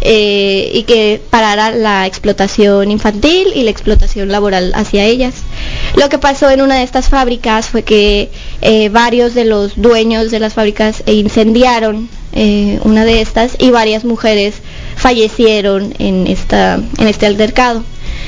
eh, 0.00 0.70
y 0.74 0.82
que 0.82 1.20
parara 1.30 1.70
la 1.70 2.06
explotación 2.06 2.90
infantil 2.90 3.48
y 3.54 3.62
la 3.62 3.70
explotación 3.70 4.28
laboral 4.28 4.72
hacia 4.74 5.04
ellas. 5.04 5.34
Lo 5.96 6.08
que 6.08 6.18
pasó 6.18 6.50
en 6.50 6.60
una 6.60 6.76
de 6.76 6.82
estas 6.82 7.08
fábricas 7.08 7.66
fue 7.68 7.82
que 7.82 8.30
eh, 8.60 8.88
varios 8.90 9.34
de 9.34 9.44
los 9.44 9.80
dueños 9.80 10.30
de 10.30 10.40
las 10.40 10.54
fábricas 10.54 11.02
incendiaron 11.06 12.08
eh, 12.32 12.80
una 12.82 13.04
de 13.04 13.20
estas 13.20 13.56
y 13.58 13.70
varias 13.70 14.04
mujeres 14.04 14.56
fallecieron 14.96 15.94
en, 15.98 16.26
esta, 16.26 16.80
en 16.98 17.08
este 17.08 17.26
altercado. 17.26 17.84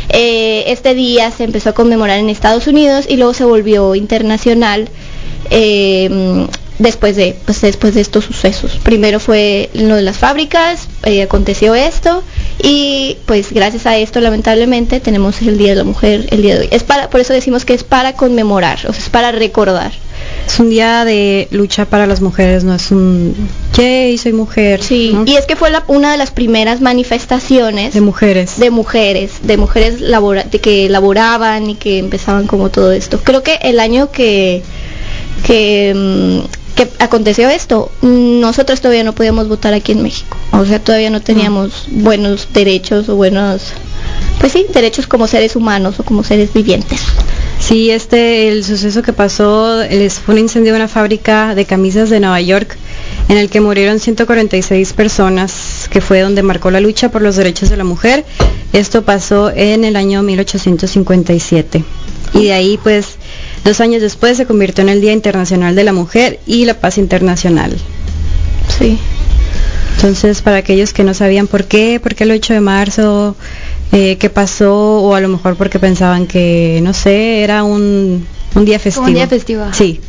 Este 0.09 0.94
día 0.94 1.31
se 1.31 1.44
empezó 1.44 1.70
a 1.70 1.72
conmemorar 1.72 2.18
en 2.18 2.31
Estados 2.31 2.66
Unidos 2.68 3.07
y 3.09 3.16
luego 3.16 3.35
se 3.35 3.44
volvió 3.44 3.94
internacional 3.94 4.88
después 6.79 7.17
de 7.17 7.37
pues 7.45 7.61
después 7.62 7.95
de 7.95 8.01
estos 8.01 8.25
sucesos. 8.25 8.79
Primero 8.83 9.19
fue 9.21 9.71
lo 9.75 9.97
de 9.97 10.03
las 10.03 10.17
fábricas, 10.19 10.89
eh, 11.05 11.23
aconteció 11.23 11.75
esto 11.75 12.23
y 12.62 13.17
pues 13.27 13.53
gracias 13.53 13.87
a 13.87 13.97
esto 13.97 14.21
lamentablemente 14.21 15.01
tenemos 15.01 15.41
el 15.43 15.57
Día 15.59 15.71
de 15.71 15.77
la 15.77 15.85
Mujer 15.85 16.27
el 16.31 16.43
día 16.43 16.55
de 16.55 16.61
hoy. 16.62 16.69
Es 16.71 16.83
para 16.83 17.09
por 17.11 17.21
eso 17.21 17.33
decimos 17.33 17.65
que 17.65 17.75
es 17.75 17.85
para 17.85 18.15
conmemorar, 18.15 18.79
o 18.89 18.93
sea, 18.93 19.03
es 19.03 19.09
para 19.11 19.33
recordar. 19.33 19.93
Es 20.47 20.59
un 20.61 20.71
día 20.71 21.05
de 21.05 21.47
lucha 21.51 21.85
para 21.87 22.07
las 22.07 22.21
mujeres, 22.21 22.65
no 22.65 22.75
es 22.75 22.91
un, 22.91 23.35
yay, 23.75 24.17
soy 24.19 24.33
mujer. 24.33 24.83
Sí, 24.83 25.11
¿no? 25.12 25.25
y 25.27 25.37
es 25.37 25.45
que 25.47 25.57
fue 25.57 25.71
la- 25.71 25.85
una 25.89 26.11
de 26.12 26.17
las 26.19 26.31
primeras 26.31 26.81
manifestaciones 26.81 27.95
de 27.95 28.01
mujeres. 28.01 28.59
de 28.59 28.71
mujeres, 28.71 29.33
de 29.43 29.57
mujeres 29.57 30.01
labora- 30.01 30.45
de 30.45 30.59
que 30.61 30.89
laboraban 30.89 31.71
y 31.71 31.75
que 31.75 31.99
empezaban 31.99 32.47
como 32.47 32.71
todo 32.71 32.93
esto. 32.93 33.21
Creo 33.23 33.43
que 33.43 33.55
el 33.62 33.79
año 33.81 34.11
que 34.11 34.62
que, 35.45 35.93
mm, 35.95 36.41
que 36.77 36.89
aconteció 36.99 37.49
esto, 37.49 37.91
nosotros 38.03 38.83
todavía 38.83 39.03
no 39.03 39.15
podíamos 39.15 39.49
votar 39.49 39.73
aquí 39.73 39.93
en 39.93 40.03
México. 40.03 40.37
O 40.53 40.65
sea, 40.67 40.79
todavía 40.79 41.09
no 41.09 41.23
teníamos 41.23 41.87
buenos 41.91 42.49
derechos 42.53 43.09
o 43.09 43.17
buenos, 43.17 43.73
pues 44.39 44.53
sí, 44.53 44.67
derechos 44.73 45.07
como 45.07 45.27
seres 45.27 45.57
humanos 45.57 45.99
o 45.99 46.05
como 46.05 46.23
seres 46.23 46.53
vivientes. 46.53 47.01
Sí, 47.59 47.91
este, 47.91 48.48
el 48.48 48.63
suceso 48.63 49.03
que 49.03 49.15
pasó, 49.15 49.83
les 49.90 50.21
fue 50.21 50.35
un 50.35 50.40
incendio 50.42 50.73
de 50.73 50.79
una 50.79 50.88
fábrica 50.88 51.55
de 51.55 51.65
camisas 51.65 52.11
de 52.11 52.21
Nueva 52.21 52.42
York, 52.42 52.77
en 53.31 53.38
el 53.38 53.48
que 53.48 53.63
murieron 53.63 53.98
146 53.98 54.92
personas, 54.92 55.88
que 55.90 56.03
fue 56.03 56.21
donde 56.21 56.42
marcó 56.42 56.71
la 56.71 56.81
lucha 56.81 57.11
por 57.11 57.23
los 57.23 57.37
derechos 57.37 57.71
de 57.71 57.79
la 57.79 57.85
mujer. 57.85 58.27
Esto 58.75 59.03
pasó 59.03 59.50
en 59.50 59.85
el 59.85 59.96
año 59.96 60.23
1857. 60.23 61.83
Y 62.35 62.44
de 62.44 62.53
ahí, 62.53 62.79
pues, 62.83 63.17
dos 63.67 63.81
años 63.81 64.00
después 64.00 64.37
se 64.37 64.46
convirtió 64.46 64.83
en 64.83 64.88
el 64.88 65.00
Día 65.00 65.12
Internacional 65.12 65.75
de 65.75 65.85
la 65.85 65.92
Mujer 65.92 66.40
y 66.46 66.64
la 66.64 66.75
Paz 66.75 66.98
Internacional. 66.98 67.77
Sí. 68.79 68.98
Entonces, 69.96 70.40
para 70.42 70.58
aquellos 70.58 70.92
que 70.92 71.04
no 71.04 71.14
sabían 71.14 71.46
por 71.46 71.64
qué, 71.64 71.98
por 72.00 72.14
qué 72.14 72.25
el 72.25 72.31
8 72.31 72.54
de 72.54 72.60
marzo, 72.60 73.37
eh, 73.92 74.17
qué 74.19 74.31
pasó, 74.31 75.00
o 75.00 75.14
a 75.14 75.21
lo 75.21 75.29
mejor 75.29 75.56
porque 75.56 75.79
pensaban 75.79 76.27
que, 76.27 76.81
no 76.83 76.92
sé, 76.92 77.42
era 77.42 77.64
un, 77.64 78.27
un 78.54 78.64
día 78.64 78.79
festivo. 78.79 79.06
un 79.06 79.14
día 79.14 79.27
festivo. 79.27 79.64
Sí. 79.73 80.00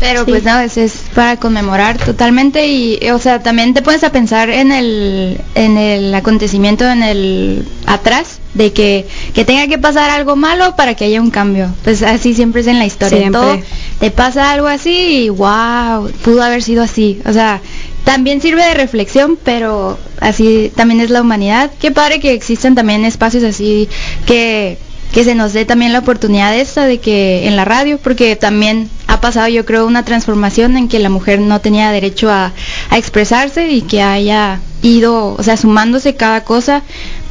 Pero 0.00 0.24
Sí. 0.24 0.30
pues 0.30 0.44
no, 0.44 0.58
es, 0.60 0.78
es 0.78 0.94
para 1.14 1.36
conmemorar 1.36 1.98
totalmente 1.98 2.66
y, 2.66 2.98
o 3.10 3.18
sea, 3.18 3.42
también 3.42 3.74
te 3.74 3.82
pones 3.82 4.02
a 4.02 4.10
pensar 4.10 4.48
en 4.48 4.72
el, 4.72 5.38
en 5.54 5.76
el 5.76 6.14
acontecimiento 6.14 6.88
en 6.88 7.02
el 7.02 7.68
atrás 7.86 8.38
de 8.54 8.72
que, 8.72 9.06
que 9.34 9.44
tenga 9.44 9.66
que 9.68 9.76
pasar 9.78 10.08
algo 10.10 10.36
malo 10.36 10.74
para 10.74 10.94
que 10.94 11.04
haya 11.04 11.20
un 11.20 11.30
cambio. 11.30 11.68
Pues 11.84 12.02
así 12.02 12.34
siempre 12.34 12.62
es 12.62 12.66
en 12.66 12.78
la 12.78 12.86
historia. 12.86 13.18
Siempre. 13.18 13.40
Todo 13.40 13.58
te 14.00 14.10
pasa 14.10 14.50
algo 14.50 14.66
así 14.68 15.24
y 15.24 15.28
wow, 15.28 16.10
pudo 16.24 16.42
haber 16.42 16.62
sido 16.62 16.82
así. 16.82 17.20
O 17.26 17.32
sea, 17.34 17.60
también 18.04 18.40
sirve 18.40 18.64
de 18.64 18.74
reflexión, 18.74 19.38
pero 19.44 19.98
así 20.20 20.72
también 20.74 21.02
es 21.02 21.10
la 21.10 21.20
humanidad. 21.20 21.70
Qué 21.78 21.90
padre 21.90 22.20
que 22.20 22.32
existen 22.32 22.74
también 22.74 23.04
espacios 23.04 23.44
así 23.44 23.86
que 24.26 24.78
que 25.12 25.24
se 25.24 25.34
nos 25.34 25.52
dé 25.52 25.64
también 25.64 25.92
la 25.92 25.98
oportunidad 25.98 26.56
esta 26.56 26.86
de 26.86 26.98
que 26.98 27.48
en 27.48 27.56
la 27.56 27.64
radio, 27.64 27.98
porque 27.98 28.36
también 28.36 28.88
ha 29.20 29.22
pasado 29.22 29.48
yo 29.48 29.66
creo 29.66 29.86
una 29.86 30.02
transformación 30.02 30.78
en 30.78 30.88
que 30.88 30.98
la 30.98 31.10
mujer 31.10 31.40
no 31.40 31.60
tenía 31.60 31.92
derecho 31.92 32.30
a, 32.30 32.52
a 32.88 32.96
expresarse 32.98 33.68
y 33.70 33.82
que 33.82 34.00
haya 34.00 34.60
ido, 34.82 35.34
o 35.38 35.42
sea, 35.42 35.58
sumándose 35.58 36.14
cada 36.14 36.42
cosa 36.42 36.82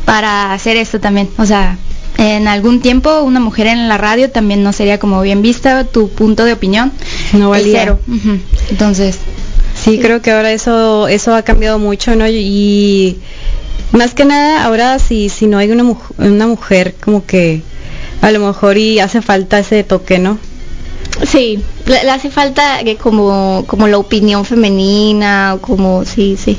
para 0.06 0.54
hacer 0.54 0.78
esto 0.78 1.00
también. 1.00 1.30
O 1.40 1.48
sea, 1.48 1.78
en 2.20 2.48
algún 2.48 2.80
tiempo 2.82 3.22
una 3.22 3.40
mujer 3.40 3.66
en 3.66 3.90
la 3.90 3.98
radio 3.98 4.30
también 4.30 4.62
no 4.62 4.72
sería 4.72 5.00
como 5.00 5.20
bien 5.24 5.42
vista, 5.42 5.84
tu 5.84 6.10
punto 6.10 6.46
de 6.46 6.54
opinión 6.54 6.92
No 7.34 7.50
valía. 7.50 7.80
cero. 7.80 8.00
Entonces, 8.70 9.18
Sí, 9.74 9.98
creo 9.98 10.22
que 10.22 10.30
ahora 10.32 10.52
eso 10.52 11.08
eso 11.08 11.34
ha 11.34 11.42
cambiado 11.42 11.80
mucho, 11.80 12.16
¿no? 12.16 12.28
Y 12.28 13.18
más 13.94 14.14
que 14.14 14.26
nada 14.26 14.64
ahora 14.64 15.00
si 15.00 15.30
si 15.30 15.48
no 15.48 15.58
hay 15.58 15.72
una 15.72 15.86
una 16.20 16.46
mujer 16.48 16.94
como 17.04 17.26
que 17.26 17.64
a 18.22 18.30
lo 18.32 18.46
mejor 18.46 18.78
y 18.78 19.00
hace 19.00 19.22
falta 19.24 19.58
ese 19.58 19.84
toque, 19.84 20.20
¿no? 20.20 20.38
Sí, 21.26 21.60
le, 21.86 22.04
le 22.04 22.12
hace 22.12 22.30
falta 22.30 22.84
que 22.84 22.96
como, 22.96 23.64
como 23.68 23.88
la 23.88 23.98
opinión 23.98 24.46
femenina, 24.46 25.54
o 25.56 25.62
como, 25.62 26.06
sí, 26.06 26.38
sí, 26.38 26.58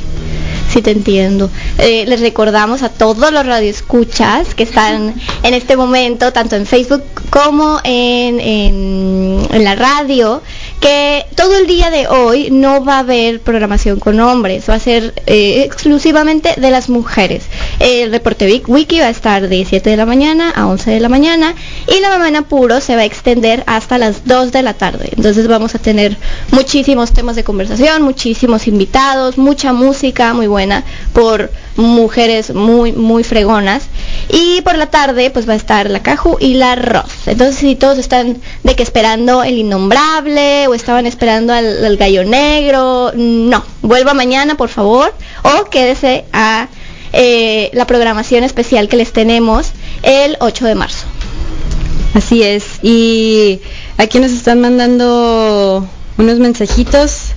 sí 0.69 0.83
te 0.83 0.91
entiendo. 0.91 1.51
Eh, 1.79 2.05
les 2.07 2.21
recordamos 2.21 2.83
a 2.83 2.91
todos 2.91 3.33
los 3.33 3.47
radioescuchas 3.47 4.55
que 4.55 4.65
están 4.65 5.15
en 5.43 5.55
este 5.55 5.77
momento, 5.77 6.33
tanto 6.33 6.57
en 6.57 6.67
Facebook 6.67 7.03
como 7.31 7.81
en, 7.85 8.39
en, 8.41 9.39
en 9.51 9.65
la 9.65 9.75
radio, 9.77 10.43
que 10.81 11.27
todo 11.37 11.59
el 11.59 11.67
día 11.67 11.91
de 11.91 12.09
hoy 12.09 12.51
no 12.51 12.85
va 12.85 12.97
a 12.97 12.99
haber 13.01 13.41
programación 13.41 14.01
con 14.01 14.19
hombres, 14.21 14.69
va 14.69 14.75
a 14.75 14.81
ser 14.81 15.15
eh, 15.27 15.63
exclusivamente 15.65 16.55
de 16.57 16.71
las 16.71 16.89
mujeres. 16.89 17.45
El 17.79 18.11
reporte 18.11 18.63
Wiki 18.67 18.99
va 18.99 19.07
a 19.07 19.11
estar 19.11 19.49
de 19.49 19.65
7 19.65 19.91
de 19.91 19.97
la 19.97 20.07
mañana 20.07 20.51
a 20.51 20.67
11 20.67 20.91
de 20.91 21.01
la 21.01 21.09
mañana 21.09 21.55
y 21.87 22.01
la 22.01 22.19
mañana 22.19 22.43
puro 22.43 22.81
se 22.81 22.97
va 22.97 23.03
a 23.03 23.05
extender 23.05 23.63
hasta 23.67 23.99
las 23.99 24.25
2 24.25 24.53
de 24.53 24.63
la 24.63 24.75
tarde. 24.75 25.11
Entonces 25.15 25.47
vamos 25.49 25.75
a 25.75 25.79
tener 25.79 26.17
muchísimos 26.51 27.13
temas 27.13 27.37
de 27.37 27.45
conversación, 27.45 28.03
muchísimos 28.03 28.67
invitados, 28.67 29.37
mucha 29.37 29.73
música 29.73 30.33
muy 30.33 30.47
buena 30.47 30.85
por 31.13 31.51
mujeres 31.77 32.53
muy 32.55 32.93
muy 32.93 33.25
fregonas 33.25 33.85
y 34.29 34.61
por 34.63 34.77
la 34.77 34.87
tarde 34.87 35.31
pues 35.31 35.49
va 35.49 35.55
a 35.55 35.57
estar 35.57 35.89
la 35.89 36.03
Caju 36.03 36.37
y 36.41 36.55
la 36.55 36.75
Ross. 36.77 37.27
Entonces 37.27 37.57
si 37.57 37.77
todos 37.77 37.99
están 37.99 38.39
de 38.63 38.75
que 38.77 38.83
esperando 38.83 39.43
el 39.43 39.59
innombrable 39.59 40.67
o 40.69 40.75
estaban 40.75 41.07
esperando 41.07 41.53
al, 41.53 41.85
al 41.85 41.97
gallo 41.97 42.25
negro, 42.25 43.13
no, 43.15 43.65
vuelva 43.83 44.15
mañana 44.15 44.57
por 44.57 44.69
favor 44.69 45.15
o 45.43 45.71
quédese 45.71 46.25
a 46.33 46.69
eh, 47.13 47.71
la 47.73 47.87
programación 47.87 48.45
especial 48.45 48.89
que 48.89 48.97
les 48.97 49.13
tenemos 49.13 49.73
el 50.03 50.37
8 50.41 50.65
de 50.67 50.75
marzo. 50.75 51.07
Así 52.15 52.43
es. 52.43 52.65
Y 52.83 53.61
aquí 53.99 54.19
nos 54.21 54.33
están 54.33 54.61
mandando 54.61 55.87
unos 56.19 56.39
mensajitos. 56.39 57.33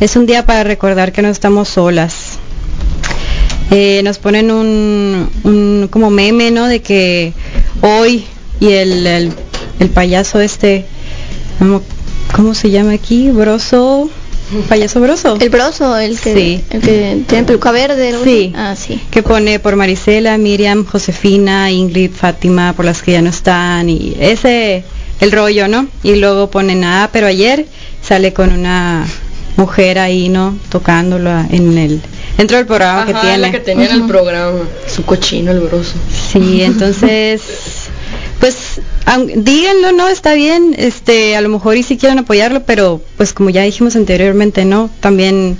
Es 0.00 0.16
un 0.16 0.26
día 0.26 0.46
para 0.46 0.64
recordar 0.64 1.12
que 1.12 1.22
no 1.22 1.28
estamos 1.28 1.68
solas. 1.68 2.38
Eh, 3.70 4.00
nos 4.02 4.18
ponen 4.18 4.50
un, 4.50 5.28
un 5.44 5.88
como 5.90 6.10
meme, 6.10 6.50
¿no? 6.50 6.66
De 6.66 6.80
que 6.80 7.32
hoy 7.82 8.24
y 8.60 8.72
el, 8.72 9.06
el, 9.06 9.32
el 9.78 9.88
payaso 9.90 10.40
este, 10.40 10.86
¿cómo, 11.58 11.82
cómo 12.34 12.54
se 12.54 12.70
llama 12.70 12.92
aquí? 12.92 13.30
Broso, 13.30 14.08
payaso 14.70 15.00
broso. 15.00 15.36
El 15.38 15.50
broso, 15.50 15.98
el 15.98 16.18
que, 16.18 16.34
Sí. 16.34 16.64
el 16.70 16.80
que 16.80 17.22
tiene 17.28 17.44
peluca 17.44 17.70
verde. 17.70 18.14
Sí. 18.24 18.52
Ah, 18.56 18.74
sí. 18.74 19.00
que 19.10 19.22
pone 19.22 19.58
por 19.58 19.76
Marisela, 19.76 20.38
Miriam, 20.38 20.86
Josefina, 20.86 21.70
Ingrid, 21.70 22.12
Fátima, 22.12 22.72
por 22.72 22.86
las 22.86 23.02
que 23.02 23.12
ya 23.12 23.22
no 23.22 23.28
están 23.30 23.90
y 23.90 24.16
ese 24.18 24.82
el 25.20 25.30
rollo, 25.32 25.68
¿no? 25.68 25.88
Y 26.02 26.14
luego 26.16 26.48
ponen 26.50 26.84
ah, 26.84 27.10
pero 27.12 27.26
ayer 27.26 27.66
sale 28.02 28.32
con 28.32 28.50
una 28.52 29.04
mujer 29.56 29.98
ahí, 29.98 30.28
¿no? 30.30 30.56
Tocándolo 30.70 31.30
en 31.50 31.76
el 31.76 32.00
dentro 32.38 32.56
del 32.56 32.64
programa 32.66 33.04
que 33.04 33.12
tiene. 33.12 33.36
la 33.38 33.50
que 33.50 33.58
tenía 33.60 33.86
en 33.86 33.92
el 34.02 34.06
programa. 34.06 34.60
Su 34.86 35.04
cochino, 35.04 35.50
el 35.50 35.60
broso. 35.60 35.92
Sí, 36.32 36.62
entonces 36.62 37.42
pues 38.40 38.80
díganlo, 39.36 39.90
¿no? 39.92 40.08
Está 40.08 40.32
bien, 40.34 40.74
este, 40.78 41.34
a 41.36 41.40
lo 41.40 41.48
mejor 41.48 41.76
y 41.76 41.82
si 41.82 41.98
quieren 41.98 42.20
apoyarlo, 42.20 42.62
pero 42.62 43.02
pues 43.16 43.32
como 43.32 43.50
ya 43.50 43.62
dijimos 43.62 43.96
anteriormente, 43.96 44.64
¿no? 44.64 44.90
También 45.00 45.58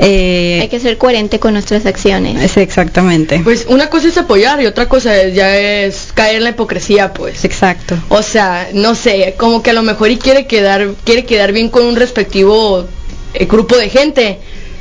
eh, 0.00 0.58
Hay 0.62 0.68
que 0.68 0.80
ser 0.80 0.98
coherente 0.98 1.38
con 1.38 1.52
nuestras 1.52 1.86
acciones. 1.86 2.42
es 2.42 2.56
exactamente. 2.56 3.40
Pues 3.44 3.66
una 3.68 3.90
cosa 3.90 4.08
es 4.08 4.18
apoyar 4.18 4.60
y 4.60 4.66
otra 4.66 4.88
cosa 4.88 5.16
es- 5.22 5.34
ya 5.36 5.56
es 5.56 6.08
caer 6.14 6.36
en 6.38 6.42
la 6.44 6.50
hipocresía, 6.50 7.12
pues. 7.14 7.44
Exacto. 7.44 7.96
O 8.08 8.22
sea, 8.22 8.70
no 8.74 8.96
sé, 8.96 9.34
como 9.38 9.62
que 9.62 9.70
a 9.70 9.74
lo 9.74 9.82
mejor 9.82 10.10
y 10.10 10.16
quiere 10.18 10.48
quedar, 10.48 10.88
quiere 11.04 11.24
quedar 11.24 11.52
bien 11.52 11.68
con 11.68 11.84
un 11.86 11.94
respectivo 11.94 12.86
eh, 13.34 13.44
grupo 13.46 13.76
de 13.76 13.88
gente, 13.88 14.38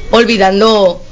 olvidando 0.10 1.03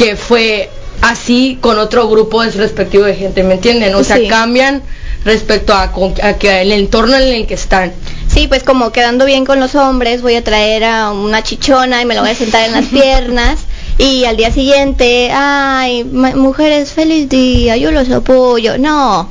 que 0.00 0.16
fue 0.16 0.70
así 1.02 1.58
con 1.60 1.78
otro 1.78 2.08
grupo 2.08 2.42
de 2.42 2.50
respectivo 2.52 3.04
de 3.04 3.14
gente, 3.14 3.42
¿me 3.42 3.54
entienden? 3.54 3.94
O 3.94 4.02
sea, 4.02 4.16
Sí. 4.16 4.28
cambian 4.28 4.82
respecto 5.26 5.74
a, 5.74 5.92
con- 5.92 6.14
a 6.22 6.34
que 6.38 6.62
el 6.62 6.72
entorno 6.72 7.16
en 7.16 7.34
el 7.34 7.46
que 7.46 7.52
están. 7.54 7.92
Sí, 8.26 8.46
pues 8.48 8.62
como 8.62 8.92
quedando 8.92 9.26
bien 9.26 9.44
con 9.44 9.60
los 9.60 9.74
hombres, 9.74 10.22
voy 10.22 10.36
a 10.36 10.42
traer 10.44 10.84
a 10.84 11.10
una 11.10 11.42
chichona 11.42 12.00
y 12.00 12.06
me 12.06 12.14
la 12.14 12.22
voy 12.22 12.30
a 12.30 12.34
sentar 12.34 12.64
en 12.66 12.72
las 12.72 12.86
piernas. 13.00 13.58
Y 13.98 14.24
al 14.24 14.38
día 14.38 14.50
siguiente, 14.50 15.30
ay, 15.30 16.04
mujeres, 16.04 16.92
feliz 16.92 17.28
día, 17.28 17.76
yo 17.76 17.90
los 17.90 18.10
apoyo. 18.10 18.78
No, 18.78 19.30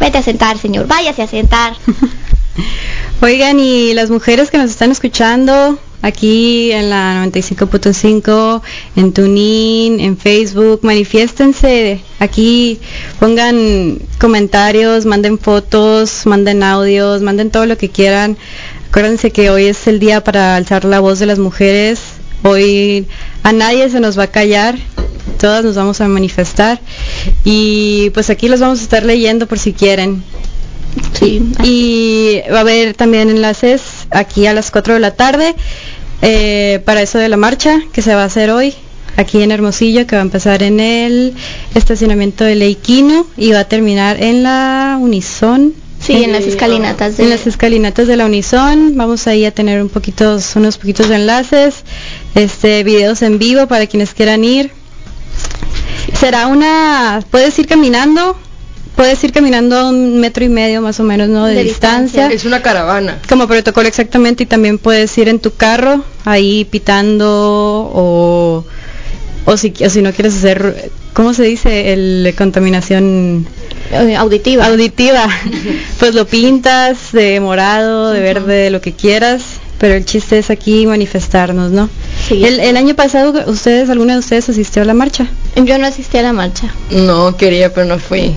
vete 0.00 0.18
a 0.18 0.22
sentar, 0.22 0.58
señor, 0.58 0.88
váyase 0.88 1.22
a 1.22 1.28
sentar. 1.28 1.74
Oigan, 3.22 3.60
y 3.60 3.92
las 3.94 4.10
mujeres 4.10 4.50
que 4.50 4.58
nos 4.58 4.70
están 4.70 4.90
escuchando 4.90 5.78
aquí 6.02 6.72
en 6.72 6.90
la 6.90 7.24
95.5, 7.26 8.62
en 8.96 9.12
TuneIn, 9.12 10.00
en 10.00 10.16
Facebook, 10.16 10.80
manifiéstense 10.82 12.00
aquí, 12.18 12.80
pongan 13.18 13.98
comentarios, 14.18 15.06
manden 15.06 15.38
fotos, 15.38 16.26
manden 16.26 16.62
audios, 16.62 17.22
manden 17.22 17.50
todo 17.50 17.66
lo 17.66 17.76
que 17.76 17.88
quieran. 17.88 18.36
Acuérdense 18.88 19.30
que 19.30 19.50
hoy 19.50 19.66
es 19.66 19.86
el 19.86 20.00
día 20.00 20.24
para 20.24 20.56
alzar 20.56 20.84
la 20.84 21.00
voz 21.00 21.18
de 21.18 21.26
las 21.26 21.38
mujeres. 21.38 22.00
Hoy 22.42 23.06
a 23.42 23.52
nadie 23.52 23.88
se 23.90 24.00
nos 24.00 24.18
va 24.18 24.24
a 24.24 24.30
callar, 24.30 24.76
todas 25.38 25.64
nos 25.64 25.76
vamos 25.76 26.00
a 26.00 26.08
manifestar 26.08 26.80
y 27.44 28.10
pues 28.10 28.30
aquí 28.30 28.48
los 28.48 28.60
vamos 28.60 28.80
a 28.80 28.82
estar 28.82 29.04
leyendo 29.04 29.46
por 29.46 29.58
si 29.58 29.72
quieren. 29.74 30.22
Sí, 31.12 31.52
Y 31.62 32.40
va 32.52 32.58
a 32.58 32.60
haber 32.60 32.94
también 32.94 33.30
enlaces 33.30 33.82
aquí 34.10 34.46
a 34.46 34.54
las 34.54 34.70
4 34.70 34.94
de 34.94 35.00
la 35.00 35.12
tarde 35.12 35.54
eh, 36.22 36.80
para 36.84 37.02
eso 37.02 37.18
de 37.18 37.28
la 37.28 37.36
marcha 37.36 37.80
que 37.92 38.02
se 38.02 38.14
va 38.14 38.22
a 38.22 38.26
hacer 38.26 38.50
hoy 38.50 38.74
aquí 39.16 39.42
en 39.42 39.50
Hermosillo, 39.50 40.06
que 40.06 40.16
va 40.16 40.22
a 40.22 40.24
empezar 40.24 40.62
en 40.62 40.80
el 40.80 41.34
estacionamiento 41.74 42.44
de 42.44 42.54
Leiquino 42.54 43.26
y 43.36 43.52
va 43.52 43.60
a 43.60 43.64
terminar 43.64 44.22
en 44.22 44.42
la 44.42 44.98
Unison. 45.00 45.74
sí, 46.00 46.24
en 46.24 46.32
las 46.32 46.44
escalinatas 46.44 47.16
de... 47.16 47.24
En 47.24 47.30
las 47.30 47.46
escalinatas 47.46 48.06
de 48.06 48.16
la 48.16 48.26
Unison 48.26 48.96
vamos 48.96 49.26
ahí 49.26 49.44
a 49.44 49.50
tener 49.50 49.82
un 49.82 49.88
poquitos, 49.88 50.56
unos 50.56 50.78
poquitos 50.78 51.08
de 51.08 51.16
enlaces, 51.16 51.84
este, 52.34 52.82
videos 52.84 53.22
en 53.22 53.38
vivo 53.38 53.66
para 53.66 53.86
quienes 53.86 54.14
quieran 54.14 54.44
ir. 54.44 54.70
Será 56.18 56.46
una, 56.46 57.22
puedes 57.30 57.58
ir 57.58 57.66
caminando, 57.66 58.36
puedes 59.00 59.24
ir 59.24 59.32
caminando 59.32 59.78
a 59.78 59.88
un 59.88 60.20
metro 60.20 60.44
y 60.44 60.50
medio 60.50 60.82
más 60.82 61.00
o 61.00 61.04
menos, 61.04 61.26
¿no? 61.30 61.46
De, 61.46 61.54
De 61.54 61.64
distancia. 61.64 62.24
distancia. 62.24 62.36
Es 62.36 62.44
una 62.44 62.60
caravana. 62.60 63.18
Como 63.30 63.48
protocolo 63.48 63.88
exactamente 63.88 64.42
y 64.42 64.46
también 64.46 64.76
puedes 64.76 65.16
ir 65.16 65.30
en 65.30 65.38
tu 65.38 65.54
carro 65.54 66.04
ahí 66.26 66.66
pitando 66.66 67.26
o, 67.94 68.66
o, 69.46 69.56
si, 69.56 69.72
o 69.82 69.88
si 69.88 70.02
no 70.02 70.12
quieres 70.12 70.36
hacer, 70.36 70.90
¿cómo 71.14 71.32
se 71.32 71.44
dice? 71.44 71.94
El 71.94 72.34
contaminación 72.36 73.46
eh, 73.90 74.16
auditiva. 74.16 74.66
auditiva. 74.66 75.26
pues 75.98 76.14
lo 76.14 76.26
pintas 76.26 77.10
de 77.12 77.40
morado, 77.40 78.10
de 78.10 78.20
verde, 78.20 78.54
de 78.64 78.70
lo 78.70 78.82
que 78.82 78.92
quieras, 78.92 79.44
pero 79.78 79.94
el 79.94 80.04
chiste 80.04 80.36
es 80.38 80.50
aquí 80.50 80.86
manifestarnos, 80.86 81.70
¿no? 81.70 81.88
Sí. 82.28 82.44
El, 82.44 82.60
el 82.60 82.76
año 82.76 82.94
pasado, 82.94 83.32
¿ustedes, 83.46 83.90
alguna 83.90 84.14
de 84.14 84.20
ustedes 84.20 84.48
asistió 84.48 84.82
a 84.82 84.84
la 84.84 84.94
marcha? 84.94 85.26
Yo 85.56 85.78
no 85.78 85.86
asistí 85.86 86.18
a 86.18 86.22
la 86.22 86.32
marcha. 86.32 86.72
No 86.90 87.36
quería, 87.36 87.72
pero 87.72 87.86
no 87.86 87.98
fui. 87.98 88.34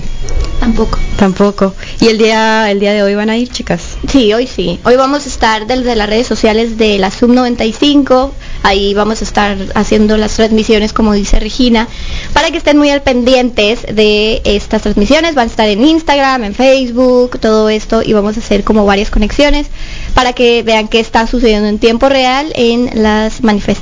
Tampoco. 0.60 0.98
Tampoco. 1.18 1.74
¿Y 2.00 2.06
el 2.08 2.16
día, 2.18 2.70
el 2.70 2.80
día 2.80 2.92
de 2.92 3.02
hoy 3.02 3.14
van 3.14 3.28
a 3.28 3.36
ir, 3.36 3.50
chicas? 3.50 3.98
Sí, 4.08 4.32
hoy 4.32 4.46
sí. 4.46 4.80
Hoy 4.84 4.96
vamos 4.96 5.26
a 5.26 5.28
estar 5.28 5.66
desde 5.66 5.94
las 5.94 6.08
redes 6.08 6.26
sociales 6.26 6.78
de 6.78 6.98
la 6.98 7.10
Sub 7.10 7.28
95. 7.30 8.32
Ahí 8.62 8.94
vamos 8.94 9.20
a 9.20 9.24
estar 9.24 9.58
haciendo 9.74 10.16
las 10.16 10.34
transmisiones, 10.34 10.94
como 10.94 11.12
dice 11.12 11.38
Regina, 11.38 11.86
para 12.32 12.50
que 12.50 12.56
estén 12.56 12.78
muy 12.78 12.88
al 12.88 13.02
pendientes 13.02 13.82
de 13.82 14.40
estas 14.44 14.82
transmisiones. 14.82 15.34
Van 15.34 15.48
a 15.48 15.50
estar 15.50 15.68
en 15.68 15.84
Instagram, 15.84 16.44
en 16.44 16.54
Facebook, 16.54 17.38
todo 17.40 17.68
esto, 17.68 18.02
y 18.02 18.14
vamos 18.14 18.36
a 18.38 18.40
hacer 18.40 18.64
como 18.64 18.86
varias 18.86 19.10
conexiones 19.10 19.66
para 20.14 20.32
que 20.32 20.62
vean 20.62 20.88
qué 20.88 21.00
está 21.00 21.26
sucediendo 21.26 21.68
en 21.68 21.78
tiempo 21.78 22.08
real 22.08 22.50
en 22.54 22.90
las 23.02 23.42
manifestaciones 23.42 23.73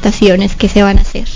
que 0.59 0.69
se 0.69 0.83
van 0.83 0.99
a 0.99 1.01
hacer. 1.03 1.27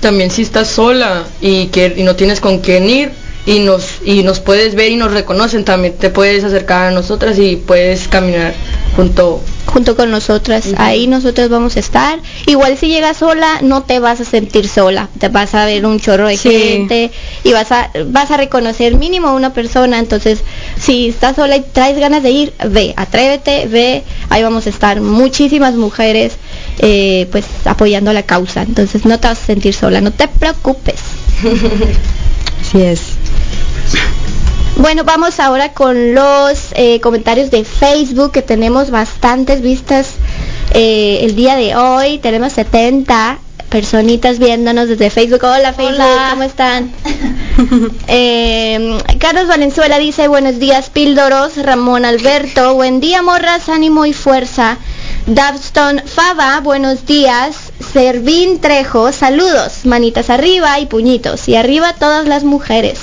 también 0.00 0.30
si 0.30 0.42
estás 0.42 0.68
sola 0.68 1.24
y 1.40 1.66
que 1.66 1.94
y 1.96 2.02
no 2.02 2.16
tienes 2.16 2.40
con 2.40 2.58
quién 2.58 2.88
ir 2.90 3.12
y 3.46 3.58
nos 3.60 4.00
y 4.04 4.22
nos 4.22 4.40
puedes 4.40 4.74
ver 4.74 4.90
y 4.92 4.96
nos 4.96 5.12
reconocen, 5.12 5.64
también 5.64 5.94
te 5.96 6.10
puedes 6.10 6.44
acercar 6.44 6.86
a 6.86 6.90
nosotras 6.90 7.38
y 7.38 7.56
puedes 7.56 8.08
caminar 8.08 8.54
junto 8.96 9.40
junto 9.66 9.96
con 9.96 10.10
nosotras. 10.10 10.66
Ahí 10.76 11.06
nosotros 11.06 11.48
vamos 11.48 11.76
a 11.76 11.80
estar. 11.80 12.18
Igual 12.46 12.76
si 12.76 12.88
llegas 12.88 13.16
sola, 13.16 13.60
no 13.62 13.84
te 13.84 14.00
vas 14.00 14.20
a 14.20 14.24
sentir 14.24 14.68
sola. 14.68 15.08
Te 15.18 15.28
vas 15.28 15.54
a 15.54 15.64
ver 15.64 15.86
un 15.86 15.98
chorro 15.98 16.28
de 16.28 16.36
Sí. 16.36 16.50
gente 16.50 17.10
y 17.42 17.52
vas 17.52 17.72
a 17.72 17.90
vas 18.06 18.30
a 18.30 18.36
reconocer 18.36 18.94
mínimo 18.96 19.28
a 19.28 19.32
una 19.32 19.54
persona. 19.54 19.98
Entonces, 19.98 20.40
si 20.78 21.08
estás 21.08 21.36
sola 21.36 21.56
y 21.56 21.62
traes 21.62 21.98
ganas 21.98 22.22
de 22.22 22.30
ir, 22.30 22.52
ve, 22.68 22.92
atrévete, 22.96 23.66
ve. 23.66 24.02
Ahí 24.28 24.42
vamos 24.42 24.66
a 24.66 24.70
estar 24.70 25.00
muchísimas 25.00 25.74
mujeres 25.74 26.34
eh, 26.78 27.28
pues 27.30 27.44
apoyando 27.64 28.12
la 28.12 28.22
causa. 28.22 28.62
Entonces, 28.62 29.04
no 29.04 29.18
te 29.18 29.28
vas 29.28 29.42
a 29.42 29.46
sentir 29.46 29.74
sola, 29.74 30.00
no 30.00 30.12
te 30.12 30.28
preocupes. 30.28 31.00
Así 32.60 32.82
es. 32.82 33.00
Bueno, 34.76 35.04
vamos 35.04 35.38
ahora 35.38 35.72
con 35.74 36.14
los 36.14 36.72
eh, 36.74 37.00
comentarios 37.00 37.50
de 37.50 37.64
Facebook, 37.64 38.32
que 38.32 38.42
tenemos 38.42 38.90
bastantes 38.90 39.60
vistas 39.60 40.14
eh, 40.72 41.20
el 41.22 41.36
día 41.36 41.56
de 41.56 41.76
hoy. 41.76 42.18
Tenemos 42.18 42.54
70 42.54 43.38
personitas 43.68 44.38
viéndonos 44.38 44.88
desde 44.88 45.10
Facebook. 45.10 45.44
Hola 45.44 45.72
Facebook, 45.72 46.00
Hola. 46.00 46.28
¿cómo 46.30 46.42
están? 46.42 46.92
Eh, 48.08 48.98
Carlos 49.18 49.46
Valenzuela 49.46 49.98
dice, 49.98 50.26
buenos 50.26 50.58
días 50.58 50.90
píldoros. 50.90 51.56
Ramón 51.56 52.04
Alberto, 52.04 52.74
buen 52.74 53.00
día 53.00 53.22
morras, 53.22 53.68
ánimo 53.68 54.04
y 54.04 54.12
fuerza. 54.12 54.78
Davston 55.26 56.02
Fava, 56.04 56.60
buenos 56.60 57.06
días. 57.06 57.72
Servín 57.92 58.60
Trejo, 58.60 59.12
saludos, 59.12 59.84
manitas 59.84 60.30
arriba 60.30 60.80
y 60.80 60.86
puñitos. 60.86 61.48
Y 61.48 61.56
arriba 61.56 61.94
todas 61.94 62.26
las 62.26 62.44
mujeres. 62.44 62.98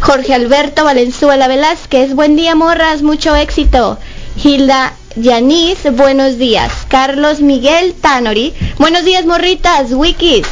Jorge 0.00 0.34
Alberto 0.34 0.84
Valenzuela 0.84 1.46
Velázquez, 1.48 2.14
buen 2.14 2.36
día 2.36 2.54
morras, 2.54 3.02
mucho 3.02 3.36
éxito. 3.36 3.98
Hilda 4.42 4.94
Yanis, 5.16 5.78
buenos 5.92 6.38
días. 6.38 6.72
Carlos 6.88 7.40
Miguel 7.40 7.94
Tanori, 7.94 8.54
buenos 8.78 9.04
días 9.04 9.24
morritas, 9.24 9.92
wikis. 9.92 10.46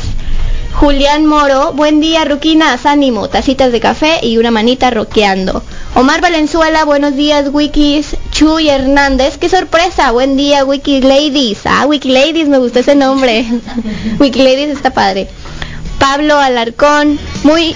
Julián 0.74 1.26
Moro, 1.26 1.72
buen 1.72 2.00
día 2.00 2.24
Ruquinas, 2.24 2.86
ánimo, 2.86 3.28
tacitas 3.28 3.72
de 3.72 3.80
café 3.80 4.20
y 4.22 4.38
una 4.38 4.52
manita 4.52 4.90
roqueando. 4.90 5.64
Omar 5.94 6.20
Valenzuela, 6.20 6.84
buenos 6.84 7.16
días 7.16 7.48
Wikis. 7.52 8.16
Chuy 8.30 8.68
Hernández, 8.68 9.38
qué 9.38 9.48
sorpresa, 9.48 10.12
buen 10.12 10.36
día 10.36 10.64
Wiki 10.64 11.00
Ladies. 11.00 11.60
Ah, 11.64 11.86
Wiki 11.86 12.10
Ladies, 12.10 12.48
me 12.48 12.58
gustó 12.58 12.80
ese 12.80 12.94
nombre. 12.94 13.46
Wiki 14.20 14.38
Ladies 14.42 14.70
está 14.70 14.90
padre. 14.90 15.28
Pablo 15.98 16.38
Alarcón, 16.38 17.18
muy 17.42 17.74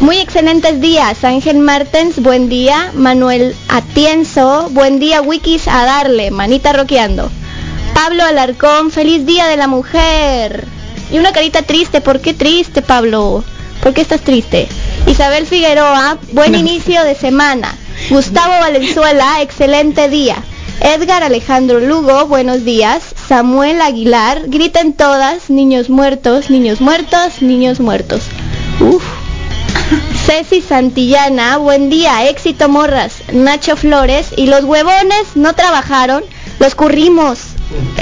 muy 0.00 0.16
excelentes 0.16 0.80
días. 0.80 1.22
Ángel 1.22 1.58
Martens, 1.58 2.20
buen 2.20 2.48
día. 2.48 2.90
Manuel 2.94 3.54
Atienzo, 3.68 4.68
buen 4.70 4.98
día 4.98 5.20
Wikis 5.20 5.68
a 5.68 5.84
darle, 5.84 6.30
manita 6.30 6.72
roqueando. 6.72 7.30
Pablo 7.94 8.24
Alarcón, 8.24 8.90
feliz 8.90 9.26
día 9.26 9.46
de 9.46 9.56
la 9.56 9.68
mujer. 9.68 10.66
Y 11.12 11.18
una 11.18 11.32
carita 11.32 11.62
triste, 11.62 12.00
¿por 12.00 12.20
qué 12.20 12.34
triste, 12.34 12.82
Pablo? 12.82 13.44
¿Por 13.82 13.94
qué 13.94 14.02
estás 14.02 14.20
triste? 14.20 14.68
Isabel 15.06 15.46
Figueroa, 15.46 16.18
buen 16.32 16.54
inicio 16.54 17.02
de 17.02 17.14
semana. 17.14 17.74
Gustavo 18.10 18.52
Valenzuela, 18.60 19.40
excelente 19.40 20.08
día. 20.08 20.36
Edgar 20.80 21.22
Alejandro 21.22 21.80
Lugo, 21.80 22.26
buenos 22.26 22.64
días. 22.64 23.02
Samuel 23.28 23.80
Aguilar, 23.80 24.42
griten 24.48 24.92
todas, 24.92 25.48
niños 25.48 25.88
muertos, 25.88 26.50
niños 26.50 26.80
muertos, 26.80 27.40
niños 27.40 27.80
muertos. 27.80 28.24
Uf. 28.80 29.02
Ceci 30.26 30.60
Santillana, 30.60 31.56
buen 31.56 31.88
día, 31.88 32.28
éxito 32.28 32.68
morras. 32.68 33.22
Nacho 33.32 33.76
Flores 33.76 34.28
y 34.36 34.46
los 34.46 34.64
huevones 34.64 35.36
no 35.36 35.54
trabajaron, 35.54 36.22
los 36.58 36.74
currimos. 36.74 37.49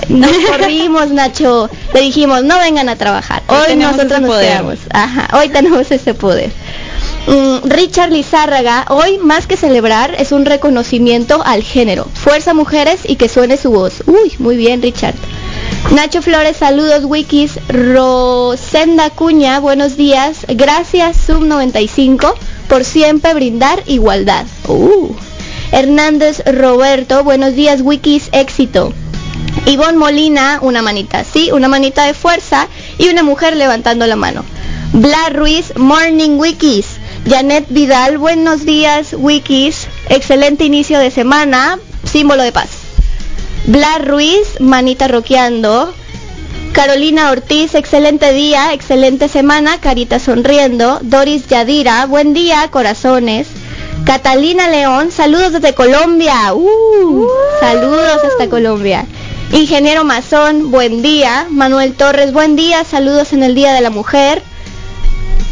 Nos 0.09 0.31
corrimos, 0.51 1.11
Nacho. 1.11 1.69
Le 1.95 2.01
dijimos, 2.01 2.43
no 2.45 2.59
vengan 2.59 2.89
a 2.89 2.97
trabajar. 2.97 3.43
Hoy 3.49 3.77
nosotros 3.77 4.21
nos 4.21 4.31
poder. 4.31 4.49
quedamos. 4.49 4.79
Ajá, 4.93 5.29
hoy 5.39 5.49
tenemos 5.49 5.91
ese 5.91 6.15
poder. 6.15 6.51
Mm, 7.27 7.69
Richard 7.69 8.11
Lizárraga, 8.11 8.87
hoy 8.89 9.19
más 9.19 9.47
que 9.47 9.57
celebrar 9.59 10.15
es 10.19 10.33
un 10.33 10.47
reconocimiento 10.47 11.43
al 11.45 11.63
género. 11.63 12.07
Fuerza 12.15 12.55
mujeres 12.55 13.01
y 13.05 13.17
que 13.17 13.29
suene 13.29 13.57
su 13.59 13.71
voz. 13.71 14.03
Uy, 14.07 14.33
muy 14.39 14.57
bien 14.57 14.81
Richard. 14.81 15.15
Nacho 15.95 16.23
Flores, 16.23 16.57
saludos 16.57 17.05
Wikis. 17.05 17.59
Rosenda 17.69 19.11
Cuña, 19.11 19.61
buenos 19.61 19.97
días. 19.97 20.47
Gracias 20.49 21.19
Sub 21.19 21.45
95 21.45 22.35
por 22.69 22.85
siempre 22.85 23.35
brindar 23.35 23.83
igualdad. 23.87 24.47
Uh. 24.67 25.15
Hernández 25.71 26.43
Roberto, 26.47 27.25
buenos 27.25 27.55
días 27.55 27.83
Wikis, 27.83 28.31
éxito. 28.33 28.95
Ivonne 29.67 29.99
Molina, 29.99 30.61
una 30.63 30.83
manita, 30.83 31.25
sí, 31.25 31.51
una 31.53 31.69
manita 31.69 32.05
de 32.05 32.15
fuerza 32.15 32.69
y 32.97 33.09
una 33.09 33.23
mujer 33.23 33.57
levantando 33.57 34.07
la 34.07 34.17
mano. 34.17 34.45
Bla 34.93 35.29
Ruiz, 35.31 35.77
Morning 35.77 36.39
Wikis. 36.39 36.87
Janet 37.29 37.67
Vidal, 37.69 38.17
buenos 38.17 38.65
días 38.65 39.15
Wikis. 39.17 39.87
Excelente 40.09 40.65
inicio 40.65 40.99
de 40.99 41.11
semana, 41.11 41.79
símbolo 42.05 42.43
de 42.43 42.53
paz. 42.53 42.71
Bla 43.67 43.99
Ruiz, 43.99 44.61
manita 44.61 45.09
roqueando. 45.09 45.93
Carolina 46.73 47.31
Ortiz, 47.31 47.75
excelente 47.75 48.33
día, 48.33 48.73
excelente 48.73 49.29
semana, 49.29 49.79
carita 49.81 50.19
sonriendo. 50.19 51.01
Doris 51.03 51.47
Yadira, 51.49 52.07
buen 52.07 52.33
día, 52.33 52.69
corazones. 52.71 53.49
Catalina 54.07 54.69
León, 54.69 55.11
saludos 55.11 55.53
desde 55.53 55.75
Colombia. 55.75 56.55
Uh, 56.55 57.27
saludos 57.61 58.21
hasta 58.25 58.49
Colombia. 58.49 59.05
Ingeniero 59.53 60.05
Mazón, 60.05 60.71
buen 60.71 61.03
día. 61.03 61.47
Manuel 61.51 61.95
Torres, 61.95 62.33
buen 62.33 62.55
día, 62.57 62.85
saludos 62.85 63.33
en 63.33 63.43
el 63.43 63.55
Día 63.55 63.73
de 63.73 63.81
la 63.81 63.91
Mujer. 63.91 64.43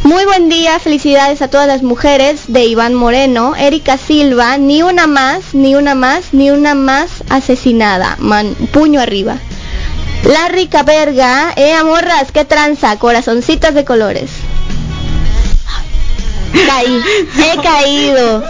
Muy 0.05 0.25
buen 0.25 0.49
día, 0.49 0.79
felicidades 0.79 1.43
a 1.43 1.49
todas 1.49 1.67
las 1.67 1.83
mujeres 1.83 2.43
de 2.49 2.65
Iván 2.67 2.95
Moreno, 2.95 3.57
Erika 3.57 3.97
Silva, 3.99 4.57
ni 4.59 4.83
una 4.83 5.07
más, 5.07 5.55
ni 5.55 5.75
una 5.75 5.95
más, 5.95 6.33
ni 6.33 6.51
una 6.51 6.75
más 6.75 7.25
asesinada. 7.29 8.17
Man- 8.21 8.55
puño 8.73 9.01
arriba. 9.01 9.39
Larry 10.25 10.67
Caberga, 10.69 11.53
eh 11.57 11.73
amorras, 11.75 12.31
qué 12.33 12.45
tranza, 12.45 12.97
corazoncitos 12.99 13.75
de 13.75 13.85
colores. 13.85 14.31
Caí, 16.67 17.01
he 17.39 17.63
caído, 17.63 18.45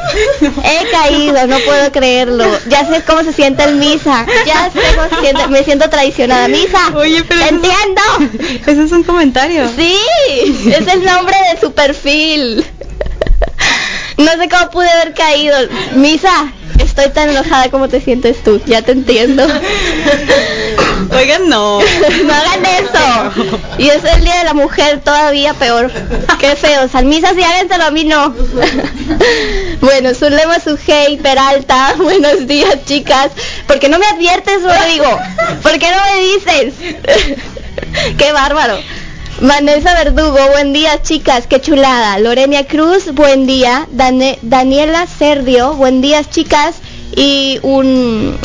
he 0.65 0.91
caído, 0.91 1.47
no 1.47 1.59
puedo 1.61 1.91
creerlo. 1.93 2.45
Ya 2.69 2.87
sé 2.87 3.03
cómo 3.07 3.23
se 3.25 3.33
siente 3.33 3.65
el 3.65 3.77
misa, 3.77 4.27
ya 4.47 4.71
sé 4.71 4.81
cómo 4.95 5.09
se 5.09 5.21
siente, 5.23 5.47
me 5.49 5.65
siento 5.65 5.89
traicionada. 5.91 6.49
Misa, 6.49 6.93
Oye, 6.95 7.25
pero 7.25 7.41
te 7.41 7.47
eso- 7.47 7.55
entiendo. 7.57 8.03
Ese 8.67 8.83
es 8.85 8.93
un 8.93 9.03
comentario. 9.03 9.69
Sí, 9.77 9.97
es 10.71 10.87
el 10.87 11.05
nombre 11.05 11.37
de 11.53 11.61
su 11.61 11.73
perfil. 11.73 12.65
No 14.19 14.31
sé 14.33 14.49
cómo 14.49 14.71
pude 14.71 14.89
haber 14.89 15.13
caído. 15.15 15.57
Misa, 15.95 16.53
estoy 16.79 17.11
tan 17.11 17.29
enojada 17.31 17.71
como 17.71 17.89
te 17.89 18.01
sientes 18.01 18.43
tú. 18.43 18.61
Ya 18.67 18.83
te 18.83 18.93
entiendo. 18.93 19.47
Oigan, 21.17 21.49
no. 21.49 21.81
No 21.81 22.35
hagan 22.35 22.67
eso. 22.67 23.59
Y 23.79 23.89
es 23.89 24.03
el 24.05 24.25
Día 24.25 24.37
de 24.39 24.45
la 24.45 24.55
Mujer 24.55 25.01
todavía 25.05 25.53
peor. 25.55 25.91
Qué 26.41 26.57
feo. 26.57 26.89
Salmisas 26.89 27.37
y 27.37 27.43
háganselo 27.43 27.85
a 27.85 27.91
mí 27.91 28.05
no. 28.05 28.35
Bueno, 29.81 30.15
Zulema 30.15 30.59
Sujei 30.61 31.19
Peralta. 31.19 31.95
Buenos 31.99 32.47
días, 32.47 32.85
chicas. 32.87 33.31
¿Por 33.67 33.79
qué 33.79 33.89
no 33.89 33.99
me 33.99 34.07
adviertes, 34.07 34.63
Rodrigo? 34.63 35.19
¿Por 35.63 35.79
qué 35.79 35.87
no 35.91 35.97
me 36.05 36.23
dices? 36.23 36.75
Qué 38.17 38.33
bárbaro. 38.33 38.79
Vanessa 39.41 39.93
Verdugo, 39.95 40.39
buen 40.53 40.73
día 40.73 41.03
chicas, 41.03 41.47
qué 41.47 41.61
chulada. 41.61 42.19
Lorenia 42.19 42.67
Cruz, 42.67 43.13
buen 43.13 43.47
día. 43.47 43.87
Dane- 43.93 44.39
Daniela 44.41 45.07
Serdio, 45.07 45.75
buen 45.75 46.01
día 46.01 46.25
chicas. 46.25 46.77
Y 47.15 47.59
un, 47.63 48.39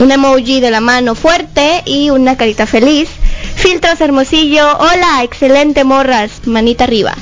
un 0.00 0.10
emoji 0.10 0.60
de 0.60 0.70
la 0.70 0.80
mano 0.80 1.14
fuerte 1.14 1.82
y 1.84 2.08
una 2.08 2.36
carita 2.36 2.66
feliz. 2.66 3.10
Filtros 3.54 4.00
Hermosillo, 4.00 4.66
hola, 4.78 5.22
excelente 5.22 5.84
morras, 5.84 6.46
manita 6.46 6.84
arriba. 6.84 7.14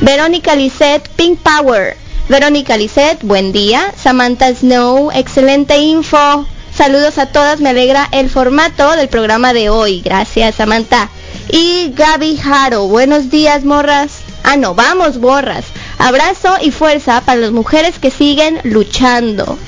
Verónica 0.00 0.54
Lisset, 0.54 1.08
Pink 1.16 1.40
Power. 1.40 1.96
Verónica 2.28 2.76
Lisset, 2.76 3.20
buen 3.24 3.50
día. 3.52 3.92
Samantha 4.00 4.54
Snow, 4.54 5.10
excelente 5.12 5.78
info. 5.78 6.46
Saludos 6.72 7.18
a 7.18 7.26
todas, 7.26 7.60
me 7.60 7.70
alegra 7.70 8.08
el 8.12 8.30
formato 8.30 8.92
del 8.92 9.08
programa 9.08 9.52
de 9.52 9.68
hoy. 9.68 10.00
Gracias, 10.00 10.54
Samantha. 10.54 11.08
Y 11.50 11.92
Gaby 11.96 12.36
Jaro, 12.36 12.86
buenos 12.86 13.30
días, 13.30 13.64
morras. 13.64 14.20
Ah, 14.44 14.56
no, 14.56 14.76
vamos, 14.76 15.18
morras. 15.18 15.64
Abrazo 15.98 16.54
y 16.62 16.70
fuerza 16.70 17.22
para 17.22 17.40
las 17.40 17.50
mujeres 17.50 17.98
que 17.98 18.12
siguen 18.12 18.60
luchando. 18.62 19.58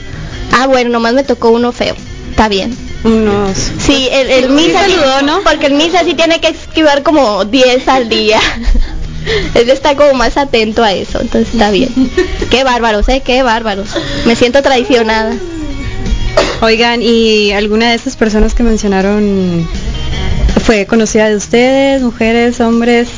Ah, 0.52 0.68
bueno, 0.68 0.90
nomás 0.90 1.14
me 1.14 1.24
tocó 1.24 1.50
uno 1.50 1.72
feo. 1.72 1.96
Está 2.32 2.48
bien. 2.48 2.76
Unos. 3.04 3.56
Sí, 3.78 4.08
el, 4.10 4.30
el 4.30 4.48
misa 4.50 4.84
sí- 4.86 4.92
saludó, 4.92 5.22
¿no? 5.22 5.40
Porque 5.42 5.66
el 5.66 5.74
misa 5.74 6.02
sí 6.04 6.14
tiene 6.14 6.40
que 6.40 6.48
esquivar 6.48 7.02
como 7.02 7.44
10 7.44 7.86
al 7.88 8.08
día. 8.08 8.40
Él 9.54 9.70
está 9.70 9.94
como 9.94 10.14
más 10.14 10.36
atento 10.36 10.82
a 10.82 10.92
eso, 10.92 11.20
entonces 11.20 11.52
está 11.54 11.70
bien. 11.70 11.90
Qué 12.50 12.64
bárbaros, 12.64 13.08
¿eh? 13.08 13.22
Qué 13.24 13.42
bárbaros. 13.44 13.88
Me 14.24 14.34
siento 14.34 14.62
traicionada. 14.62 15.34
Oigan, 16.60 17.02
¿y 17.02 17.52
alguna 17.52 17.90
de 17.90 17.94
esas 17.96 18.16
personas 18.16 18.54
que 18.54 18.62
mencionaron 18.62 19.68
fue 20.64 20.86
conocida 20.86 21.28
de 21.28 21.36
ustedes, 21.36 22.02
mujeres, 22.02 22.60
hombres? 22.60 23.08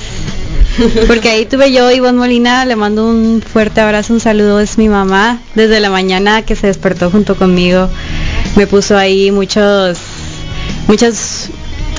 Porque 1.07 1.29
ahí 1.29 1.47
tuve 1.47 1.73
yo, 1.73 1.91
Ivonne 1.91 2.19
Molina, 2.19 2.65
le 2.67 2.75
mando 2.75 3.07
un 3.07 3.41
fuerte 3.43 3.81
abrazo, 3.81 4.13
un 4.13 4.21
saludo, 4.21 4.59
es 4.61 4.77
mi 4.77 4.89
mamá, 4.89 5.41
desde 5.55 5.79
la 5.81 5.89
mañana 5.89 6.43
que 6.43 6.57
se 6.57 6.67
despertó 6.67 7.11
junto 7.11 7.37
conmigo, 7.37 7.89
me 8.57 8.67
puso 8.67 8.97
ahí 8.97 9.31
muchos, 9.31 9.99
muchas 10.87 11.51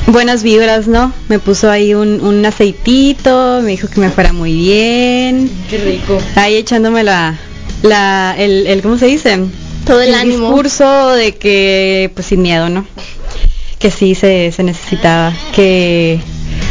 buenas 0.07 0.43
vibras, 0.43 0.87
¿no? 0.87 1.11
Me 1.29 1.39
puso 1.39 1.69
ahí 1.69 1.93
un, 1.93 2.21
un 2.21 2.45
aceitito, 2.45 3.59
me 3.61 3.71
dijo 3.71 3.87
que 3.87 3.99
me 3.99 4.09
fuera 4.09 4.33
muy 4.33 4.53
bien. 4.53 5.49
Qué 5.69 5.77
rico. 5.77 6.17
Ahí 6.35 6.55
echándome 6.55 7.03
la, 7.03 7.37
la, 7.83 8.35
el, 8.37 8.67
el 8.67 8.81
¿cómo 8.81 8.97
se 8.97 9.07
dice? 9.07 9.39
Todo 9.85 10.01
el, 10.01 10.09
el 10.09 10.15
ánimo. 10.15 10.47
discurso 10.47 11.09
de 11.11 11.35
que, 11.35 12.11
pues 12.13 12.27
sin 12.27 12.41
miedo, 12.41 12.69
¿no? 12.69 12.85
Que 13.79 13.91
sí 13.91 14.15
se, 14.15 14.51
se 14.51 14.63
necesitaba, 14.63 15.33
que, 15.53 16.19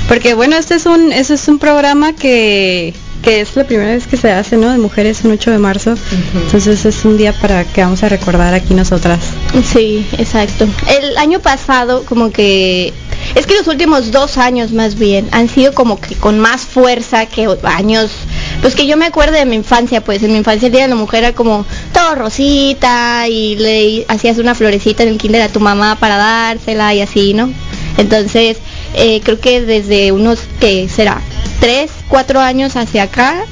porque 0.09 0.35
bueno, 0.35 0.57
este 0.57 0.74
es 0.74 0.87
un, 0.87 1.12
este 1.12 1.35
es 1.35 1.47
un 1.47 1.59
programa 1.59 2.14
que, 2.16 2.93
que 3.25 3.41
es 3.41 3.57
la 3.57 3.64
primera 3.64 3.93
vez 3.93 4.07
que 4.07 4.16
se 4.16 4.31
hace, 4.31 4.57
¿no? 4.57 4.70
De 4.70 4.79
mujeres 4.79 5.25
un 5.25 5.33
8 5.33 5.51
de 5.51 5.59
marzo, 5.59 5.95
entonces 6.35 6.85
es 6.85 7.05
un 7.05 7.16
día 7.16 7.33
para 7.33 7.64
que 7.64 7.81
vamos 7.83 8.03
a 8.03 8.09
recordar 8.09 8.53
aquí 8.53 8.75
nosotras. 8.75 9.20
Sí, 9.64 10.07
exacto. 10.18 10.66
El 10.89 11.16
año 11.16 11.41
pasado 11.41 12.05
como 12.05 12.31
que 12.31 12.93
es 13.35 13.47
que 13.47 13.55
los 13.55 13.66
últimos 13.66 14.12
dos 14.12 14.37
años 14.37 14.72
más 14.72 14.97
bien 14.97 15.29
han 15.33 15.49
sido 15.49 15.72
como 15.72 15.99
que 15.99 16.14
con 16.14 16.39
más 16.39 16.62
fuerza 16.62 17.27
que 17.27 17.49
años, 17.64 18.11
pues 18.61 18.75
que 18.75 18.87
yo 18.87 18.97
me 18.99 19.07
acuerdo 19.07 19.33
de 19.33 19.47
mi 19.47 19.57
infancia, 19.57 20.03
pues 20.03 20.22
en 20.22 20.33
mi 20.33 20.39
infancia 20.39 20.66
el 20.66 20.72
Día 20.72 20.83
de 20.83 20.89
la 20.89 20.95
Mujer 20.95 21.25
era 21.25 21.35
como 21.35 21.64
todo 21.93 22.14
rosita 22.14 23.27
y 23.27 23.57
le 23.57 24.05
hacías 24.09 24.37
una 24.39 24.55
florecita 24.55 25.03
en 25.03 25.09
el 25.11 25.18
kinder 25.18 25.43
a 25.43 25.49
tu 25.49 25.61
mamá 25.61 25.97
para 25.99 26.18
dársela 26.18 26.95
y 26.95 27.01
así, 27.01 27.33
¿no? 27.33 27.51
Entonces, 27.97 28.59
eh, 28.95 29.20
creo 29.25 29.41
que 29.41 29.62
desde 29.62 30.12
unos, 30.12 30.41
que 30.61 30.89
será? 30.89 31.22
Tres, 31.64 31.90
cuatro 32.10 32.40
años 32.40 32.76
hacia 32.76 33.04
acá 33.04 33.46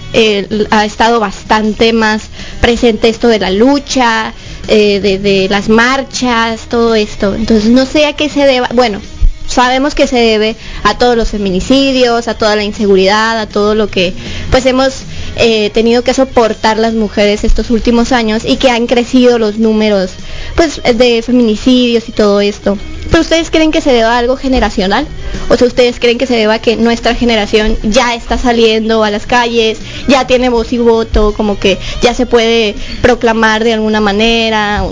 ha 0.70 0.84
estado 0.84 1.18
bastante 1.18 1.94
más 1.94 2.24
presente 2.60 3.08
esto 3.08 3.26
de 3.26 3.38
la 3.38 3.50
lucha, 3.50 4.34
eh, 4.68 5.00
de, 5.00 5.18
de 5.18 5.48
las 5.48 5.70
marchas, 5.70 6.68
todo 6.68 6.94
esto. 6.94 7.34
Entonces, 7.34 7.70
no 7.70 7.86
sé 7.86 8.04
a 8.04 8.12
qué 8.12 8.28
se 8.28 8.44
deba, 8.44 8.68
bueno, 8.74 9.00
sabemos 9.46 9.94
que 9.94 10.06
se 10.06 10.16
debe 10.18 10.56
a 10.82 10.98
todos 10.98 11.16
los 11.16 11.30
feminicidios, 11.30 12.28
a 12.28 12.34
toda 12.34 12.54
la 12.54 12.64
inseguridad, 12.64 13.38
a 13.40 13.46
todo 13.46 13.74
lo 13.74 13.88
que 13.88 14.12
pues 14.50 14.66
hemos 14.66 14.92
eh, 15.36 15.70
tenido 15.70 16.04
que 16.04 16.12
soportar 16.12 16.78
las 16.78 16.92
mujeres 16.92 17.44
estos 17.44 17.70
últimos 17.70 18.12
años 18.12 18.44
y 18.44 18.58
que 18.58 18.68
han 18.68 18.88
crecido 18.88 19.38
los 19.38 19.56
números 19.56 20.10
pues 20.54 20.82
de 20.82 21.22
feminicidios 21.22 22.10
y 22.10 22.12
todo 22.12 22.42
esto. 22.42 22.76
¿Pero 23.12 23.20
ustedes 23.20 23.50
creen 23.50 23.70
que 23.70 23.80
se 23.80 23.92
deba 23.92 24.14
a 24.14 24.18
algo 24.18 24.36
generacional? 24.36 25.06
O 25.50 25.56
sea, 25.56 25.66
¿ustedes 25.68 26.00
creen 26.00 26.18
que 26.18 26.26
se 26.26 26.34
deba 26.34 26.54
a 26.54 26.58
que 26.60 26.76
nuestra 26.76 27.14
generación 27.14 27.76
ya 27.84 28.14
está 28.14 28.38
saliendo 28.38 29.04
a 29.04 29.10
las 29.10 29.26
calles, 29.26 29.78
ya 30.08 30.26
tiene 30.26 30.48
voz 30.48 30.72
y 30.72 30.78
voto, 30.78 31.34
como 31.36 31.58
que 31.60 31.78
ya 32.00 32.14
se 32.14 32.24
puede 32.26 32.74
proclamar 33.02 33.62
de 33.64 33.74
alguna 33.74 34.00
manera? 34.00 34.82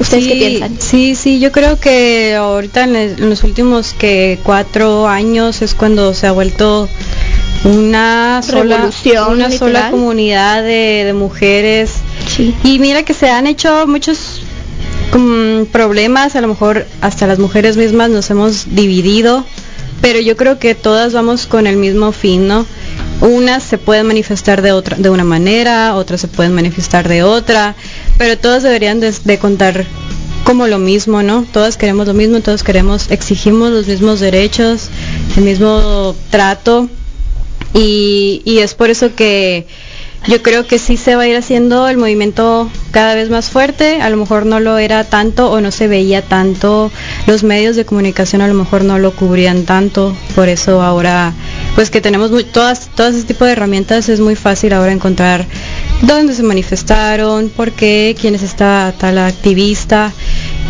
¿Ustedes 0.00 0.24
sí, 0.24 0.30
qué 0.30 0.36
piensan? 0.36 0.76
Sí, 0.80 1.14
sí, 1.14 1.38
yo 1.38 1.52
creo 1.52 1.78
que 1.78 2.34
ahorita 2.34 2.84
en, 2.84 2.96
el- 2.96 3.22
en 3.22 3.28
los 3.30 3.44
últimos 3.44 3.92
que 3.92 4.38
cuatro 4.42 5.06
años 5.06 5.60
es 5.62 5.74
cuando 5.74 6.14
se 6.14 6.26
ha 6.26 6.32
vuelto 6.32 6.88
una 7.64 8.42
sola, 8.42 8.90
una 9.28 9.50
sola 9.50 9.90
comunidad 9.90 10.62
de, 10.62 11.02
de 11.04 11.12
mujeres. 11.12 11.90
Sí. 12.26 12.54
Y 12.64 12.78
mira 12.78 13.02
que 13.02 13.14
se 13.14 13.28
han 13.28 13.46
hecho 13.46 13.86
muchos 13.86 14.42
mm, 15.12 15.66
problemas, 15.66 16.36
a 16.36 16.40
lo 16.40 16.48
mejor 16.48 16.86
hasta 17.00 17.26
las 17.26 17.38
mujeres 17.38 17.76
mismas 17.76 18.10
nos 18.10 18.30
hemos 18.30 18.74
dividido, 18.74 19.44
pero 20.00 20.20
yo 20.20 20.36
creo 20.36 20.58
que 20.58 20.74
todas 20.74 21.12
vamos 21.12 21.46
con 21.46 21.66
el 21.66 21.76
mismo 21.76 22.12
fin, 22.12 22.48
¿no? 22.48 22.66
Unas 23.20 23.62
se 23.62 23.78
pueden 23.78 24.06
manifestar 24.06 24.62
de 24.62 24.72
otra, 24.72 24.96
de 24.96 25.10
una 25.10 25.24
manera, 25.24 25.94
otras 25.94 26.20
se 26.20 26.28
pueden 26.28 26.54
manifestar 26.54 27.08
de 27.08 27.22
otra, 27.22 27.74
pero 28.18 28.38
todas 28.38 28.62
deberían 28.62 29.00
de, 29.00 29.38
contar 29.38 29.86
como 30.44 30.66
lo 30.66 30.78
mismo, 30.78 31.22
¿no? 31.22 31.46
Todas 31.52 31.76
queremos 31.76 32.06
lo 32.06 32.14
mismo, 32.14 32.40
todos 32.40 32.62
queremos, 32.62 33.10
exigimos 33.10 33.70
los 33.70 33.86
mismos 33.86 34.20
derechos, 34.20 34.90
el 35.36 35.44
mismo 35.44 36.14
trato 36.30 36.88
y 37.72 38.58
es 38.60 38.74
por 38.74 38.88
eso 38.88 39.14
que 39.14 39.66
yo 40.26 40.42
creo 40.42 40.66
que 40.66 40.78
sí 40.78 40.96
se 40.96 41.14
va 41.14 41.22
a 41.22 41.28
ir 41.28 41.36
haciendo 41.36 41.86
el 41.88 41.98
movimiento 41.98 42.68
cada 42.90 43.14
vez 43.14 43.30
más 43.30 43.50
fuerte, 43.50 44.00
a 44.00 44.10
lo 44.10 44.16
mejor 44.16 44.44
no 44.46 44.58
lo 44.58 44.78
era 44.78 45.04
tanto 45.04 45.50
o 45.50 45.60
no 45.60 45.70
se 45.70 45.86
veía 45.86 46.22
tanto, 46.22 46.90
los 47.26 47.44
medios 47.44 47.76
de 47.76 47.84
comunicación 47.84 48.42
a 48.42 48.48
lo 48.48 48.54
mejor 48.54 48.82
no 48.84 48.98
lo 48.98 49.12
cubrían 49.14 49.64
tanto, 49.64 50.16
por 50.34 50.48
eso 50.48 50.82
ahora 50.82 51.32
pues 51.74 51.90
que 51.90 52.00
tenemos 52.00 52.30
muy- 52.32 52.44
todas, 52.44 52.88
todo 52.96 53.08
ese 53.08 53.22
tipo 53.24 53.44
de 53.44 53.52
herramientas 53.52 54.08
es 54.08 54.18
muy 54.20 54.34
fácil 54.34 54.72
ahora 54.72 54.92
encontrar 54.92 55.46
dónde 56.02 56.34
se 56.34 56.42
manifestaron, 56.42 57.48
por 57.50 57.72
qué, 57.72 58.16
quién 58.20 58.34
es 58.34 58.42
esta 58.42 58.94
tal 58.98 59.18
activista, 59.18 60.12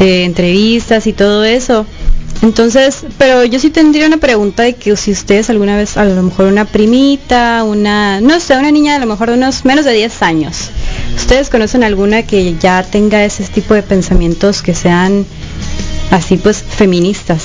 eh, 0.01 0.25
entrevistas 0.25 1.07
y 1.07 1.13
todo 1.13 1.45
eso. 1.45 1.87
Entonces, 2.43 3.05
pero 3.19 3.45
yo 3.45 3.59
sí 3.59 3.71
tendría 3.71 4.07
una 4.07 4.19
pregunta 4.19 4.63
de 4.63 4.75
que 4.75 4.95
si 4.97 5.13
ustedes 5.13 5.49
alguna 5.51 5.77
vez, 5.77 5.97
a 5.97 6.05
lo 6.05 6.23
mejor 6.23 6.47
una 6.47 6.65
primita, 6.65 7.65
una, 7.65 8.21
no 8.21 8.39
sé, 8.41 8.57
una 8.57 8.71
niña 8.71 8.97
a 8.97 8.99
lo 8.99 9.07
mejor 9.07 9.31
de 9.31 9.37
unos 9.37 9.65
menos 9.65 9.85
de 9.85 9.93
10 9.93 10.23
años, 10.23 10.71
¿ustedes 11.17 11.49
conocen 11.51 11.83
alguna 11.83 12.23
que 12.25 12.57
ya 12.57 12.83
tenga 12.83 13.25
ese 13.25 13.45
tipo 13.45 13.75
de 13.75 13.83
pensamientos 13.83 14.63
que 14.63 14.75
sean 14.75 15.25
así 16.11 16.37
pues 16.37 16.63
feministas? 16.63 17.43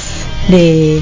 De, 0.50 1.02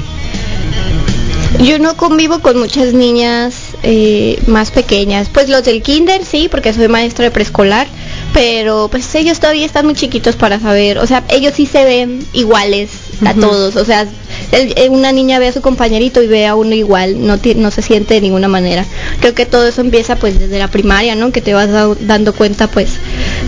Yo 1.58 1.78
no 1.78 1.96
convivo 1.96 2.40
con 2.40 2.58
muchas 2.58 2.94
niñas 2.94 3.54
eh, 3.82 4.40
más 4.46 4.70
pequeñas. 4.70 5.28
Pues 5.28 5.48
los 5.48 5.64
del 5.64 5.82
kinder 5.82 6.24
sí, 6.24 6.48
porque 6.48 6.72
soy 6.72 6.88
maestra 6.88 7.24
de 7.24 7.30
preescolar, 7.32 7.88
pero 8.32 8.88
pues 8.88 9.12
ellos 9.14 9.40
todavía 9.40 9.66
están 9.66 9.84
muy 9.84 9.94
chiquitos 9.94 10.36
para 10.36 10.60
saber. 10.60 10.98
O 10.98 11.06
sea, 11.06 11.24
ellos 11.28 11.54
sí 11.56 11.66
se 11.66 11.84
ven 11.84 12.24
iguales 12.32 12.90
a 13.24 13.34
todos. 13.34 13.76
O 13.76 13.84
sea, 13.84 14.06
el- 14.52 14.72
eh, 14.76 14.88
una 14.88 15.12
niña 15.12 15.38
ve 15.38 15.48
a 15.48 15.52
su 15.52 15.60
compañerito 15.60 16.22
y 16.22 16.26
ve 16.26 16.46
a 16.46 16.54
uno 16.54 16.74
igual, 16.74 17.26
no, 17.26 17.38
no 17.56 17.70
se 17.70 17.82
siente 17.82 18.14
de 18.14 18.20
ninguna 18.20 18.48
manera. 18.48 18.84
Creo 19.20 19.34
que 19.34 19.46
todo 19.46 19.66
eso 19.66 19.80
empieza 19.80 20.16
pues 20.16 20.38
desde 20.38 20.58
la 20.58 20.68
primaria, 20.68 21.14
¿no? 21.14 21.32
Que 21.32 21.40
te 21.40 21.54
vas 21.54 21.68
dando 22.00 22.34
cuenta 22.34 22.66
pues 22.68 22.90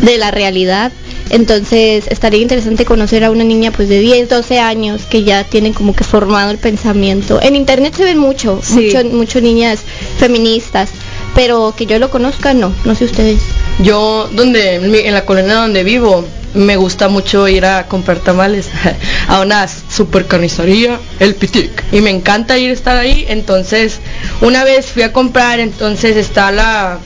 de 0.03 0.19
la 0.19 0.31
realidad. 0.31 0.93
Entonces 1.31 2.05
estaría 2.09 2.43
interesante 2.43 2.85
conocer 2.85 3.25
a 3.25 3.31
una 3.31 3.45
niña 3.45 3.71
pues 3.71 3.89
de 3.89 4.01
10, 4.01 4.29
12 4.29 4.59
años 4.59 5.03
que 5.09 5.23
ya 5.25 5.45
tienen 5.45 5.73
como 5.73 5.95
que 5.95 6.05
formado 6.05 6.51
el 6.51 6.59
pensamiento. 6.59 7.41
En 7.41 7.57
internet 7.57 7.95
se 7.97 8.05
ven 8.05 8.19
mucho, 8.19 8.61
Sí. 8.63 8.91
mucho, 8.93 9.05
mucho 9.17 9.41
niñas 9.41 9.81
feministas, 10.19 10.91
pero 11.35 11.75
que 11.77 11.87
yo 11.87 11.99
lo 11.99 12.11
conozca 12.11 12.53
no, 12.53 12.73
no 12.85 12.95
sé 12.95 13.05
ustedes. 13.07 13.41
Yo, 13.83 14.29
donde, 14.33 14.75
en 14.75 15.15
la 15.15 15.25
colonia 15.25 15.55
donde 15.55 15.85
vivo, 15.85 16.25
me 16.55 16.77
gusta 16.77 17.09
mucho 17.09 17.49
ir 17.49 17.65
a 17.65 17.87
comprar 17.87 18.19
tamales 18.19 18.69
a 19.29 19.41
una 19.41 19.67
super 19.69 20.27
carnicería, 20.27 20.99
el 21.19 21.35
Pitic. 21.35 21.85
Y 21.93 22.01
me 22.01 22.11
encanta 22.11 22.59
ir 22.59 22.71
a 22.71 22.75
estar 22.75 22.97
ahí. 22.97 23.25
Entonces, 23.29 24.01
una 24.41 24.65
vez 24.65 24.87
fui 24.87 25.03
a 25.03 25.13
comprar, 25.13 25.61
entonces 25.61 26.17
está 26.17 26.51
la, 26.53 26.99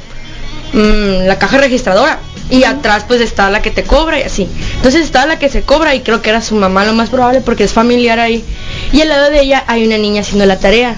mm, 0.72 1.26
la 1.26 1.38
caja 1.38 1.59
registradora. 1.59 2.18
Y 2.49 2.62
atrás 2.62 3.05
pues 3.09 3.20
está 3.20 3.51
la 3.51 3.61
que 3.61 3.72
te 3.72 3.82
cobra 3.82 4.20
y 4.20 4.22
así. 4.22 4.49
Entonces 4.76 5.05
está 5.05 5.26
la 5.26 5.36
que 5.36 5.49
se 5.49 5.62
cobra 5.62 5.97
y 5.97 6.01
creo 6.01 6.22
que 6.22 6.30
era 6.30 6.40
su 6.40 6.55
mamá 6.55 6.84
lo 6.84 6.92
más 6.92 7.11
probable 7.11 7.40
porque 7.40 7.64
es 7.64 7.72
familiar 7.72 8.20
ahí. 8.20 8.44
Y 8.92 9.01
al 9.01 9.09
lado 9.09 9.30
de 9.30 9.40
ella 9.40 9.64
hay 9.66 9.84
una 9.84 9.99
niña 9.99 10.20
haciendo 10.20 10.47
la 10.47 10.61
tarea 10.61 10.97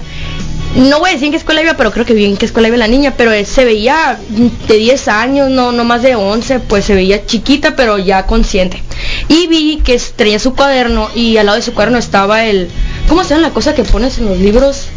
no 0.75 0.99
voy 0.99 1.09
a 1.09 1.13
decir 1.13 1.25
en 1.25 1.31
qué 1.31 1.37
escuela 1.37 1.61
iba, 1.61 1.73
pero 1.73 1.91
creo 1.91 2.05
que 2.05 2.13
vi 2.13 2.25
en 2.25 2.37
qué 2.37 2.45
escuela 2.45 2.67
iba 2.67 2.77
la 2.77 2.87
niña, 2.87 3.15
pero 3.17 3.31
se 3.45 3.65
veía 3.65 4.19
de 4.67 4.77
10 4.77 5.07
años, 5.07 5.49
no, 5.49 5.71
no 5.71 5.83
más 5.83 6.01
de 6.03 6.15
11, 6.15 6.59
pues 6.61 6.85
se 6.85 6.93
veía 6.93 7.25
chiquita, 7.25 7.75
pero 7.75 7.97
ya 7.97 8.25
consciente. 8.25 8.83
Y 9.27 9.47
vi 9.47 9.81
que 9.83 9.99
traía 10.15 10.39
su 10.39 10.55
cuaderno 10.55 11.09
y 11.15 11.37
al 11.37 11.47
lado 11.47 11.57
de 11.57 11.63
su 11.63 11.73
cuaderno 11.73 11.97
estaba 11.97 12.45
el, 12.45 12.69
¿cómo 13.07 13.23
se 13.23 13.31
llama 13.31 13.47
la 13.47 13.53
cosa 13.53 13.73
que 13.73 13.83
pones 13.83 14.19
en 14.19 14.25
los 14.27 14.37
libros? 14.37 14.87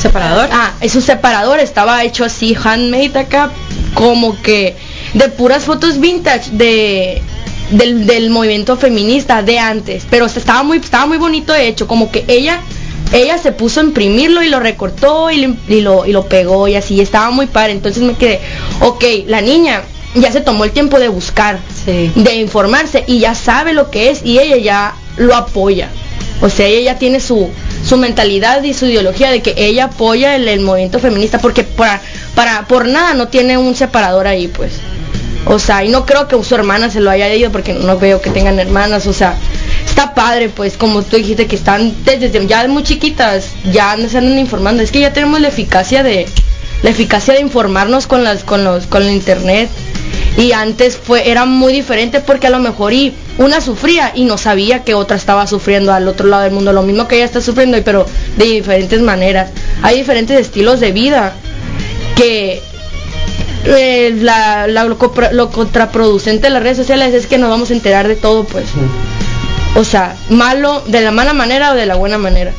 ¿Separador? 0.00 0.48
Ah, 0.52 0.74
es 0.80 0.94
un 0.94 1.02
separador, 1.02 1.58
estaba 1.58 2.04
hecho 2.04 2.24
así, 2.24 2.54
handmade 2.54 3.18
acá, 3.18 3.50
como 3.94 4.40
que 4.42 4.76
de 5.14 5.28
puras 5.28 5.64
fotos 5.64 5.98
vintage 5.98 6.50
de 6.52 7.22
del, 7.70 8.06
del 8.06 8.30
movimiento 8.30 8.76
feminista 8.76 9.42
de 9.42 9.58
antes, 9.58 10.06
pero 10.08 10.26
estaba 10.26 10.62
muy 10.62 10.78
estaba 10.78 11.06
muy 11.06 11.18
bonito 11.18 11.52
de 11.52 11.66
hecho, 11.66 11.88
como 11.88 12.12
que 12.12 12.24
ella 12.28 12.60
ella 13.12 13.38
se 13.38 13.52
puso 13.52 13.80
a 13.80 13.84
imprimirlo 13.84 14.42
y 14.42 14.48
lo 14.48 14.60
recortó 14.60 15.30
y 15.30 15.46
lo, 15.46 15.56
y 15.68 15.80
lo, 15.80 16.06
y 16.06 16.12
lo 16.12 16.26
pegó 16.26 16.68
y 16.68 16.74
así, 16.74 17.00
estaba 17.00 17.30
muy 17.30 17.46
padre, 17.46 17.72
entonces 17.72 18.02
me 18.02 18.14
quedé, 18.14 18.40
ok, 18.80 19.04
la 19.26 19.40
niña 19.40 19.82
ya 20.14 20.32
se 20.32 20.40
tomó 20.40 20.64
el 20.64 20.72
tiempo 20.72 20.98
de 20.98 21.08
buscar, 21.08 21.58
Sí. 21.84 22.10
de 22.16 22.34
informarse 22.36 23.04
y 23.06 23.20
ya 23.20 23.34
sabe 23.34 23.72
lo 23.72 23.90
que 23.90 24.10
es 24.10 24.24
y 24.24 24.38
ella 24.38 24.56
ya 24.56 24.94
lo 25.16 25.34
apoya. 25.36 25.88
O 26.40 26.50
sea, 26.50 26.66
ella 26.66 26.92
ya 26.92 26.98
tiene 26.98 27.20
su, 27.20 27.48
su 27.86 27.96
mentalidad 27.96 28.62
y 28.62 28.74
su 28.74 28.86
ideología 28.86 29.30
de 29.30 29.40
que 29.40 29.54
ella 29.56 29.84
apoya 29.84 30.34
el, 30.34 30.60
movimiento 30.60 30.98
feminista 30.98 31.38
porque 31.38 31.62
para, 31.64 32.00
para, 32.34 32.66
por 32.66 32.86
nada 32.86 33.14
no 33.14 33.28
tiene 33.28 33.56
un 33.56 33.74
separador 33.74 34.26
ahí, 34.26 34.48
pues. 34.48 34.72
O 35.46 35.58
sea, 35.58 35.84
y 35.84 35.88
no 35.88 36.04
creo 36.04 36.26
que 36.28 36.42
su 36.42 36.54
hermana 36.54 36.90
se 36.90 37.00
lo 37.00 37.10
haya 37.10 37.32
ido 37.32 37.52
porque 37.52 37.72
no 37.72 37.98
veo 37.98 38.20
que 38.20 38.30
tengan 38.30 38.58
hermanas, 38.58 39.06
o 39.06 39.12
sea, 39.12 39.36
está 39.96 40.12
padre, 40.12 40.50
pues, 40.50 40.76
como 40.76 41.02
tú 41.02 41.16
dijiste 41.16 41.46
que 41.46 41.56
están 41.56 41.94
desde 42.04 42.46
ya 42.46 42.68
muy 42.68 42.82
chiquitas, 42.82 43.52
ya 43.72 43.96
se 44.08 44.18
andan 44.18 44.38
informando, 44.38 44.82
es 44.82 44.92
que 44.92 45.00
ya 45.00 45.14
tenemos 45.14 45.40
la 45.40 45.48
eficacia 45.48 46.02
de 46.02 46.26
la 46.82 46.90
eficacia 46.90 47.32
de 47.32 47.40
informarnos 47.40 48.06
con 48.06 48.22
las 48.22 48.44
con 48.44 48.62
los 48.62 48.86
con 48.86 49.02
el 49.04 49.12
internet. 49.12 49.70
Y 50.36 50.52
antes 50.52 50.98
fue 50.98 51.30
era 51.30 51.46
muy 51.46 51.72
diferente 51.72 52.20
porque 52.20 52.46
a 52.46 52.50
lo 52.50 52.58
mejor 52.58 52.92
y 52.92 53.14
una 53.38 53.62
sufría 53.62 54.12
y 54.14 54.24
no 54.26 54.36
sabía 54.36 54.84
que 54.84 54.92
otra 54.92 55.16
estaba 55.16 55.46
sufriendo 55.46 55.94
al 55.94 56.06
otro 56.06 56.26
lado 56.26 56.42
del 56.42 56.52
mundo. 56.52 56.74
Lo 56.74 56.82
mismo 56.82 57.08
que 57.08 57.16
ella 57.16 57.24
está 57.24 57.40
sufriendo 57.40 57.78
pero 57.82 58.04
de 58.36 58.44
diferentes 58.44 59.00
maneras. 59.00 59.50
Hay 59.82 59.96
diferentes 59.96 60.38
estilos 60.38 60.78
de 60.80 60.92
vida 60.92 61.32
que 62.16 62.60
eh, 63.64 64.14
la, 64.20 64.66
lo, 64.66 64.98
contraproducente 64.98 66.48
de 66.48 66.50
las 66.50 66.62
redes 66.62 66.76
sociales 66.76 67.14
es 67.14 67.26
que 67.26 67.38
nos 67.38 67.48
vamos 67.48 67.70
a 67.70 67.72
enterar 67.72 68.06
de 68.06 68.16
todo 68.16 68.44
pues 68.44 68.66
o 69.76 69.84
sea 69.84 70.16
malo 70.30 70.82
de 70.86 71.00
la 71.02 71.10
mala 71.12 71.32
manera 71.32 71.72
o 71.72 71.74
de 71.74 71.86
la 71.86 71.94
buena 71.94 72.18
manera. 72.18 72.52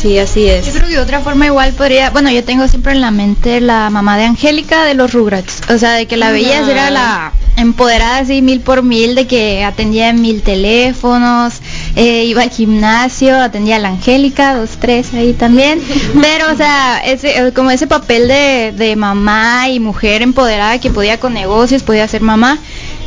Sí, 0.00 0.16
así 0.16 0.46
es. 0.46 0.64
Yo 0.64 0.72
creo 0.72 0.86
que 0.86 0.94
de 0.94 1.00
otra 1.00 1.20
forma 1.20 1.46
igual 1.46 1.72
podría, 1.72 2.10
bueno, 2.10 2.30
yo 2.30 2.44
tengo 2.44 2.68
siempre 2.68 2.92
en 2.92 3.00
la 3.00 3.10
mente 3.10 3.60
la 3.60 3.90
mamá 3.90 4.16
de 4.16 4.26
Angélica 4.26 4.84
de 4.84 4.94
los 4.94 5.12
Rugrats, 5.12 5.62
o 5.70 5.76
sea, 5.76 5.94
de 5.94 6.06
que 6.06 6.16
la 6.16 6.30
veías 6.30 6.68
era 6.68 6.88
la 6.90 7.32
empoderada 7.56 8.18
así 8.18 8.40
mil 8.40 8.60
por 8.60 8.84
mil, 8.84 9.16
de 9.16 9.26
que 9.26 9.64
atendía 9.64 10.12
mil 10.12 10.42
teléfonos, 10.42 11.54
eh, 11.96 12.24
iba 12.26 12.42
al 12.42 12.50
gimnasio, 12.50 13.36
atendía 13.36 13.76
a 13.76 13.78
la 13.80 13.88
Angélica, 13.88 14.54
dos, 14.54 14.78
tres 14.80 15.12
ahí 15.14 15.32
también, 15.32 15.80
pero 16.22 16.52
o 16.52 16.56
sea, 16.56 17.00
ese, 17.04 17.36
eh, 17.36 17.52
como 17.52 17.72
ese 17.72 17.88
papel 17.88 18.28
de, 18.28 18.72
de 18.76 18.94
mamá 18.94 19.68
y 19.68 19.80
mujer 19.80 20.22
empoderada 20.22 20.78
que 20.78 20.90
podía 20.90 21.18
con 21.18 21.34
negocios, 21.34 21.82
podía 21.82 22.06
ser 22.06 22.22
mamá, 22.22 22.58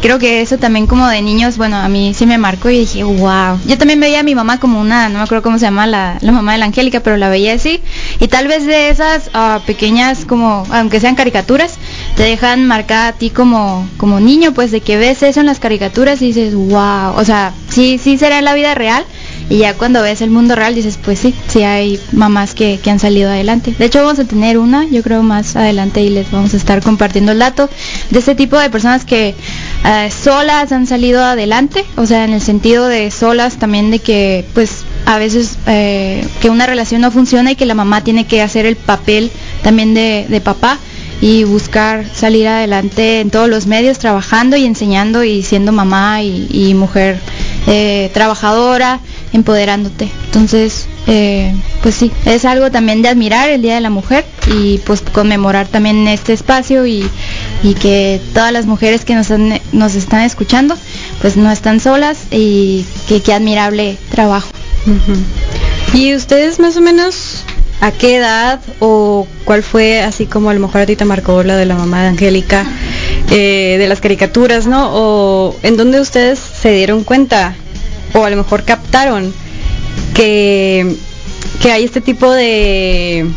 creo 0.02 0.20
que 0.20 0.42
eso 0.42 0.58
también 0.58 0.88
como 0.88 1.08
de 1.08 1.22
niños, 1.22 1.58
bueno, 1.58 1.78
a 1.78 1.88
mí 1.88 2.14
sí 2.14 2.26
me 2.26 2.38
marcó 2.38 2.70
y 2.70 2.80
dije, 2.80 3.04
wow. 3.04 3.60
Yo 3.66 3.78
también 3.78 4.00
veía 4.00 4.22
a 4.22 4.24
mi 4.24 4.36
mamá 4.36 4.60
como 4.60 4.82
una, 4.82 5.08
no 5.10 5.20
me 5.20 5.24
acuerdo 5.24 5.44
cómo 5.44 5.60
se 5.60 5.66
llama 5.66 5.88
la, 5.88 6.18
mamá 6.22 6.54
de 6.54 6.58
la 6.58 6.66
Angélica, 6.66 7.02
pero 7.02 7.18
la 7.18 7.30
veía 7.30 7.54
así. 7.54 7.82
Y 8.20 8.28
tal 8.28 8.48
vez 8.48 8.66
de 8.66 8.90
esas 8.90 9.30
ah, 9.34 9.62
pequeñas, 9.66 10.26
como, 10.26 10.66
aunque 10.72 11.00
sean 11.00 11.16
caricaturas, 11.16 11.76
te 12.16 12.24
dejan 12.24 12.66
marcada 12.66 13.10
a 13.10 13.14
ti 13.14 13.30
como, 13.30 13.88
como 13.98 14.20
niño, 14.20 14.54
pues 14.54 14.72
de 14.72 14.82
que 14.82 14.98
ves 14.98 15.22
eso 15.24 15.40
en 15.40 15.46
las 15.46 15.60
caricaturas 15.60 16.22
y 16.22 16.28
dices, 16.28 16.56
wow. 16.56 17.14
O 17.16 17.24
sea, 17.24 17.54
sí, 17.70 18.00
sí 18.02 18.18
será 18.18 18.40
en 18.40 18.46
la 18.46 18.54
vida 18.54 18.74
real. 18.76 19.06
Y 19.50 19.58
ya 19.58 19.74
cuando 19.74 20.02
ves 20.02 20.22
el 20.22 20.30
mundo 20.30 20.56
real 20.56 20.74
dices, 20.74 20.98
pues 21.04 21.20
sí, 21.20 21.36
sí 21.48 21.64
hay 21.64 22.00
mamás 22.14 22.56
que, 22.56 22.80
que, 22.82 22.90
han 22.90 23.00
salido 23.00 23.30
adelante. 23.30 23.76
De 23.78 23.86
hecho 23.86 24.02
vamos 24.02 24.18
a 24.18 24.24
tener 24.24 24.58
una, 24.58 24.86
yo 24.86 25.04
creo 25.04 25.24
más 25.24 25.58
adelante 25.58 26.02
y 26.02 26.10
les 26.10 26.32
vamos 26.32 26.54
a 26.54 26.58
estar 26.58 26.82
compartiendo 26.82 27.34
el 27.34 27.40
dato 27.40 27.70
de 28.12 28.20
este 28.20 28.34
tipo 28.34 28.58
de 28.58 28.70
personas 28.70 29.04
que 29.04 29.36
eh, 29.84 30.12
solas 30.12 30.72
han 30.72 30.86
salido 30.86 31.24
adelante, 31.24 31.84
o 31.98 32.06
sea, 32.06 32.24
en 32.24 32.34
el 32.34 32.42
sentido 32.42 32.88
de 32.88 33.10
solas 33.10 33.58
también 33.58 33.90
de 33.90 34.00
que 34.00 34.46
pues 34.54 34.84
a 35.06 35.18
veces 35.18 35.58
eh, 35.66 36.26
que 36.40 36.50
una 36.50 36.68
relación 36.68 37.02
no 37.02 37.10
funciona 37.10 37.52
y 37.52 37.56
que 37.56 37.66
la 37.66 37.74
mamá 37.74 38.04
tiene 38.04 38.28
que 38.28 38.42
hacer 38.42 38.66
el 38.68 38.76
papel 38.76 39.32
también 39.64 39.94
de, 39.96 40.42
papá 40.44 40.78
y 41.20 41.44
buscar 41.44 42.06
salir 42.14 42.48
adelante 42.48 43.22
en 43.22 43.32
todos 43.32 43.50
los 43.50 43.66
medios, 43.66 43.98
trabajando 43.98 44.56
y 44.56 44.66
enseñando 44.66 45.24
y 45.24 45.42
siendo 45.44 45.72
mamá 45.72 46.22
y, 46.22 46.74
mujer 46.76 47.20
eh, 47.68 48.12
trabajadora, 48.14 49.00
empoderándote. 49.34 50.10
Entonces, 50.26 50.88
pues 51.82 51.96
sí, 51.96 52.12
es 52.26 52.46
algo 52.46 52.72
también 52.72 53.02
de 53.02 53.10
admirar 53.10 53.50
el 53.50 53.62
Día 53.62 53.76
de 53.76 53.82
la 53.82 53.90
Mujer 53.90 54.26
y 54.54 54.78
pues 54.80 55.02
conmemorar 55.02 55.68
también 55.68 56.08
este 56.08 56.34
espacio 56.34 56.86
y 56.86 57.10
y 57.64 57.76
que 57.76 58.20
todas 58.34 58.52
las 58.52 58.66
mujeres 58.66 59.06
que 59.06 59.16
nos, 59.16 59.30
están 59.96 60.22
escuchando 60.22 60.76
pues 61.22 61.38
no 61.38 61.52
están 61.52 61.80
solas 61.80 62.26
y 62.32 62.86
que 63.08 63.22
qué 63.22 63.34
admirable 63.34 63.98
trabajo. 64.10 64.50
¿Y 65.94 66.16
ustedes 66.16 66.60
más 66.60 66.78
o 66.78 66.82
menos 66.82 67.44
a 67.82 67.92
qué 67.92 68.18
edad 68.18 68.60
o 68.80 69.28
cuál 69.44 69.64
fue 69.64 70.02
así 70.02 70.26
como 70.26 70.50
a 70.50 70.54
lo 70.54 70.60
mejor 70.60 70.82
a 70.82 70.86
ti 70.86 70.96
te 70.96 71.06
marcó 71.06 71.44
la 71.44 71.56
de 71.56 71.66
la 71.66 71.76
mamá 71.76 72.02
de 72.02 72.10
Angélica 72.10 72.66
eh, 73.32 73.78
de 73.80 73.88
las 73.88 74.02
caricaturas, 74.02 74.68
¿no? 74.68 74.90
O 74.94 75.56
en 75.64 75.78
dónde 75.78 76.00
ustedes 76.00 76.40
se 76.40 76.72
dieron 76.72 77.04
cuenta 77.04 77.56
o 78.14 78.26
a 78.26 78.30
lo 78.30 78.38
mejor 78.38 78.64
captaron 78.64 79.34
que, 80.14 80.96
que 81.62 81.72
hay 81.72 81.84
este 81.84 82.02
tipo 82.02 82.32
de 82.32 83.28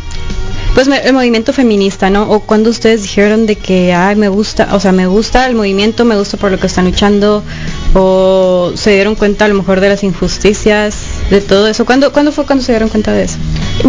pues 0.75 0.89
el 0.89 1.13
movimiento 1.13 1.53
feminista, 1.53 2.09
¿no? 2.09 2.29
O 2.29 2.41
cuando 2.41 2.69
ustedes 2.69 3.01
dijeron 3.03 3.45
de 3.45 3.55
que, 3.55 3.93
ay, 3.93 4.17
me 4.17 4.27
gusta, 4.27 4.75
o 4.75 4.79
sea, 4.81 4.91
me 4.91 5.07
gusta 5.07 5.45
el 5.45 5.55
movimiento, 5.55 6.03
me 6.03 6.17
gusta 6.17 6.35
por 6.35 6.51
lo 6.51 6.59
que 6.59 6.67
están 6.67 6.83
luchando, 6.83 7.43
o 7.93 8.73
se 8.75 8.91
dieron 8.91 9.15
cuenta 9.15 9.45
a 9.45 9.47
lo 9.47 9.55
mejor 9.55 9.79
de 9.79 9.87
las 9.87 10.03
injusticias, 10.03 10.97
de 11.29 11.39
todo 11.39 11.67
eso. 11.67 11.85
¿Cuándo, 11.85 12.11
¿cuándo 12.11 12.33
fue 12.33 12.45
cuando 12.45 12.61
se 12.61 12.73
dieron 12.73 12.89
cuenta 12.89 13.13
de 13.13 13.23
eso? 13.23 13.37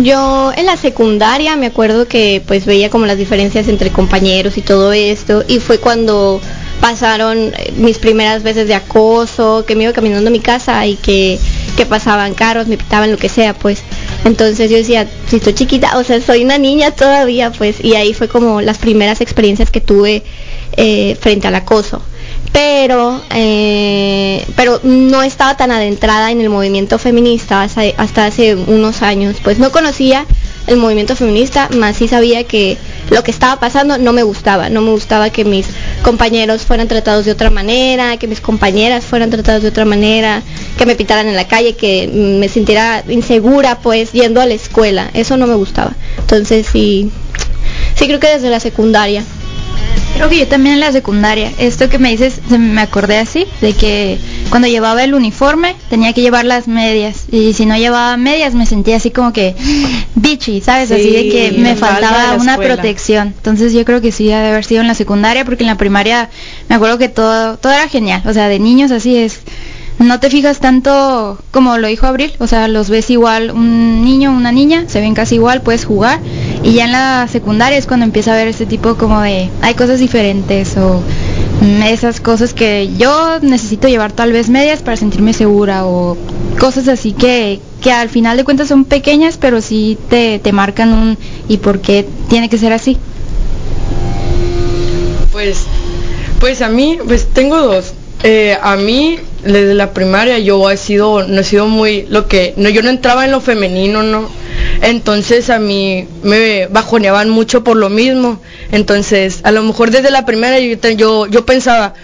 Yo 0.00 0.52
en 0.56 0.66
la 0.66 0.76
secundaria 0.76 1.56
me 1.56 1.66
acuerdo 1.66 2.06
que 2.06 2.40
pues 2.46 2.66
veía 2.66 2.88
como 2.88 3.04
las 3.06 3.18
diferencias 3.18 3.66
entre 3.66 3.90
compañeros 3.90 4.56
y 4.56 4.62
todo 4.62 4.92
esto, 4.92 5.42
y 5.48 5.58
fue 5.58 5.78
cuando 5.78 6.40
pasaron 6.80 7.52
eh, 7.56 7.72
mis 7.76 7.98
primeras 7.98 8.44
veces 8.44 8.68
de 8.68 8.74
acoso, 8.74 9.64
que 9.66 9.74
me 9.74 9.84
iba 9.84 9.92
caminando 9.92 10.28
a 10.28 10.30
mi 10.30 10.40
casa 10.40 10.86
y 10.86 10.94
que, 10.94 11.40
que 11.76 11.84
pasaban 11.84 12.34
carros, 12.34 12.68
me 12.68 12.76
pitaban 12.76 13.10
lo 13.10 13.16
que 13.16 13.28
sea, 13.28 13.54
pues 13.54 13.82
entonces 14.26 14.68
yo 14.70 14.76
decía, 14.76 15.06
si 15.28 15.36
estoy 15.36 15.54
chiquita, 15.54 15.96
o 15.98 16.02
sea, 16.02 16.20
soy 16.20 16.42
una 16.42 16.58
niña 16.58 16.90
todavía, 16.90 17.52
pues, 17.52 17.82
y 17.82 17.94
ahí 17.94 18.12
fue 18.12 18.26
como 18.26 18.60
las 18.60 18.78
primeras 18.78 19.20
experiencias 19.20 19.70
que 19.70 19.80
tuve 19.80 20.24
eh, 20.76 21.16
frente 21.20 21.46
al 21.46 21.54
acoso. 21.54 22.02
Pero, 22.52 23.22
eh, 23.30 24.44
pero 24.56 24.80
no 24.82 25.22
estaba 25.22 25.56
tan 25.56 25.70
adentrada 25.70 26.32
en 26.32 26.40
el 26.40 26.50
movimiento 26.50 26.98
feminista 26.98 27.62
hasta, 27.62 27.82
hasta 27.98 28.26
hace 28.26 28.56
unos 28.56 29.02
años. 29.02 29.36
Pues 29.44 29.60
no 29.60 29.70
conocía 29.70 30.26
el 30.66 30.76
movimiento 30.76 31.16
feminista, 31.16 31.68
más 31.76 31.96
sí 31.96 32.08
sabía 32.08 32.44
que 32.44 32.76
lo 33.10 33.22
que 33.22 33.30
estaba 33.30 33.60
pasando 33.60 33.98
no 33.98 34.12
me 34.12 34.22
gustaba, 34.22 34.68
no 34.68 34.82
me 34.82 34.90
gustaba 34.90 35.30
que 35.30 35.44
mis 35.44 35.66
compañeros 36.02 36.62
fueran 36.62 36.88
tratados 36.88 37.24
de 37.24 37.32
otra 37.32 37.50
manera, 37.50 38.16
que 38.16 38.26
mis 38.26 38.40
compañeras 38.40 39.04
fueran 39.04 39.30
tratadas 39.30 39.62
de 39.62 39.68
otra 39.68 39.84
manera, 39.84 40.42
que 40.76 40.86
me 40.86 40.96
pitaran 40.96 41.28
en 41.28 41.36
la 41.36 41.46
calle, 41.46 41.74
que 41.74 42.08
me 42.08 42.48
sintiera 42.48 43.04
insegura 43.08 43.78
pues 43.78 44.12
yendo 44.12 44.40
a 44.40 44.46
la 44.46 44.54
escuela, 44.54 45.10
eso 45.14 45.36
no 45.36 45.46
me 45.46 45.54
gustaba. 45.54 45.94
Entonces 46.18 46.66
sí, 46.70 47.10
sí 47.94 48.06
creo 48.06 48.20
que 48.20 48.28
desde 48.28 48.50
la 48.50 48.60
secundaria. 48.60 49.24
Creo 50.16 50.30
que 50.30 50.38
yo 50.38 50.48
también 50.48 50.76
en 50.76 50.80
la 50.80 50.92
secundaria, 50.92 51.52
esto 51.58 51.90
que 51.90 51.98
me 51.98 52.10
dices, 52.10 52.40
me 52.48 52.80
acordé 52.80 53.18
así, 53.18 53.46
de 53.60 53.74
que 53.74 54.18
cuando 54.50 54.68
llevaba 54.68 55.04
el 55.04 55.14
uniforme 55.14 55.74
tenía 55.90 56.12
que 56.12 56.22
llevar 56.22 56.44
las 56.44 56.68
medias. 56.68 57.24
Y 57.30 57.52
si 57.52 57.66
no 57.66 57.76
llevaba 57.76 58.16
medias 58.16 58.54
me 58.54 58.66
sentía 58.66 58.96
así 58.96 59.10
como 59.10 59.32
que 59.32 59.54
bitchy, 60.14 60.60
¿sabes? 60.60 60.90
así 60.90 61.10
de 61.10 61.28
que 61.28 61.56
me 61.58 61.76
faltaba 61.76 62.34
una 62.34 62.56
protección. 62.56 63.28
Entonces 63.28 63.72
yo 63.72 63.84
creo 63.84 64.00
que 64.00 64.12
sí 64.12 64.30
ha 64.32 64.40
de 64.40 64.48
haber 64.50 64.64
sido 64.64 64.80
en 64.80 64.86
la 64.86 64.94
secundaria 64.94 65.44
porque 65.44 65.64
en 65.64 65.68
la 65.68 65.76
primaria 65.76 66.30
me 66.68 66.74
acuerdo 66.74 66.98
que 66.98 67.08
todo 67.08 67.56
todo 67.56 67.72
era 67.72 67.88
genial, 67.88 68.22
o 68.26 68.32
sea, 68.32 68.48
de 68.48 68.58
niños 68.58 68.90
así 68.90 69.16
es. 69.16 69.40
No 69.98 70.20
te 70.20 70.28
fijas 70.28 70.58
tanto 70.60 71.38
como 71.50 71.78
lo 71.78 71.88
dijo 71.88 72.06
Abril, 72.06 72.32
o 72.38 72.46
sea, 72.46 72.68
los 72.68 72.90
ves 72.90 73.08
igual, 73.08 73.50
un 73.50 74.04
niño, 74.04 74.30
una 74.30 74.52
niña, 74.52 74.84
se 74.88 75.00
ven 75.00 75.14
casi 75.14 75.36
igual, 75.36 75.62
puedes 75.62 75.86
jugar, 75.86 76.20
y 76.62 76.74
ya 76.74 76.84
en 76.84 76.92
la 76.92 77.26
secundaria 77.32 77.78
es 77.78 77.86
cuando 77.86 78.04
empieza 78.04 78.34
a 78.34 78.36
ver 78.36 78.48
este 78.48 78.66
tipo 78.66 78.96
como 78.96 79.22
de, 79.22 79.48
hay 79.62 79.74
cosas 79.74 79.98
diferentes 79.98 80.76
o 80.76 81.02
esas 81.62 82.20
cosas 82.20 82.52
que 82.54 82.90
yo 82.96 83.40
necesito 83.40 83.88
llevar 83.88 84.12
tal 84.12 84.32
vez 84.32 84.48
medias 84.48 84.82
para 84.82 84.96
sentirme 84.96 85.32
segura 85.32 85.86
o 85.86 86.16
cosas 86.58 86.88
así 86.88 87.12
que, 87.12 87.60
que 87.82 87.90
al 87.90 88.08
final 88.08 88.36
de 88.36 88.44
cuentas 88.44 88.68
son 88.68 88.84
pequeñas 88.84 89.38
pero 89.38 89.60
sí 89.60 89.98
te, 90.08 90.38
te 90.38 90.52
marcan 90.52 90.92
un 90.92 91.18
y 91.48 91.58
por 91.58 91.80
qué 91.80 92.06
tiene 92.28 92.48
que 92.48 92.58
ser 92.58 92.72
así. 92.72 92.98
Pues, 95.32 95.64
pues 96.40 96.62
a 96.62 96.68
mí, 96.68 96.98
pues 97.06 97.26
tengo 97.32 97.60
dos. 97.60 97.92
Eh, 98.22 98.56
a 98.60 98.76
mí 98.76 99.18
desde 99.44 99.74
la 99.74 99.92
primaria 99.92 100.38
yo 100.38 100.70
he 100.70 100.76
sido, 100.76 101.26
no 101.26 101.40
he 101.40 101.44
sido 101.44 101.66
muy 101.66 102.06
lo 102.08 102.26
que, 102.26 102.54
no, 102.56 102.68
yo 102.68 102.82
no 102.82 102.88
entraba 102.90 103.24
en 103.24 103.32
lo 103.32 103.40
femenino, 103.40 104.02
no 104.02 104.28
entonces 104.82 105.50
a 105.50 105.58
mí 105.58 106.06
me 106.22 106.66
bajoneaban 106.66 107.30
mucho 107.30 107.64
por 107.64 107.76
lo 107.76 107.88
mismo. 107.88 108.40
Entonces, 108.72 109.40
a 109.44 109.52
lo 109.52 109.62
mejor 109.62 109.90
desde 109.90 110.10
la 110.10 110.26
primera 110.26 110.58
yo, 110.58 111.26
yo, 111.26 111.46
pensaba, 111.46 111.94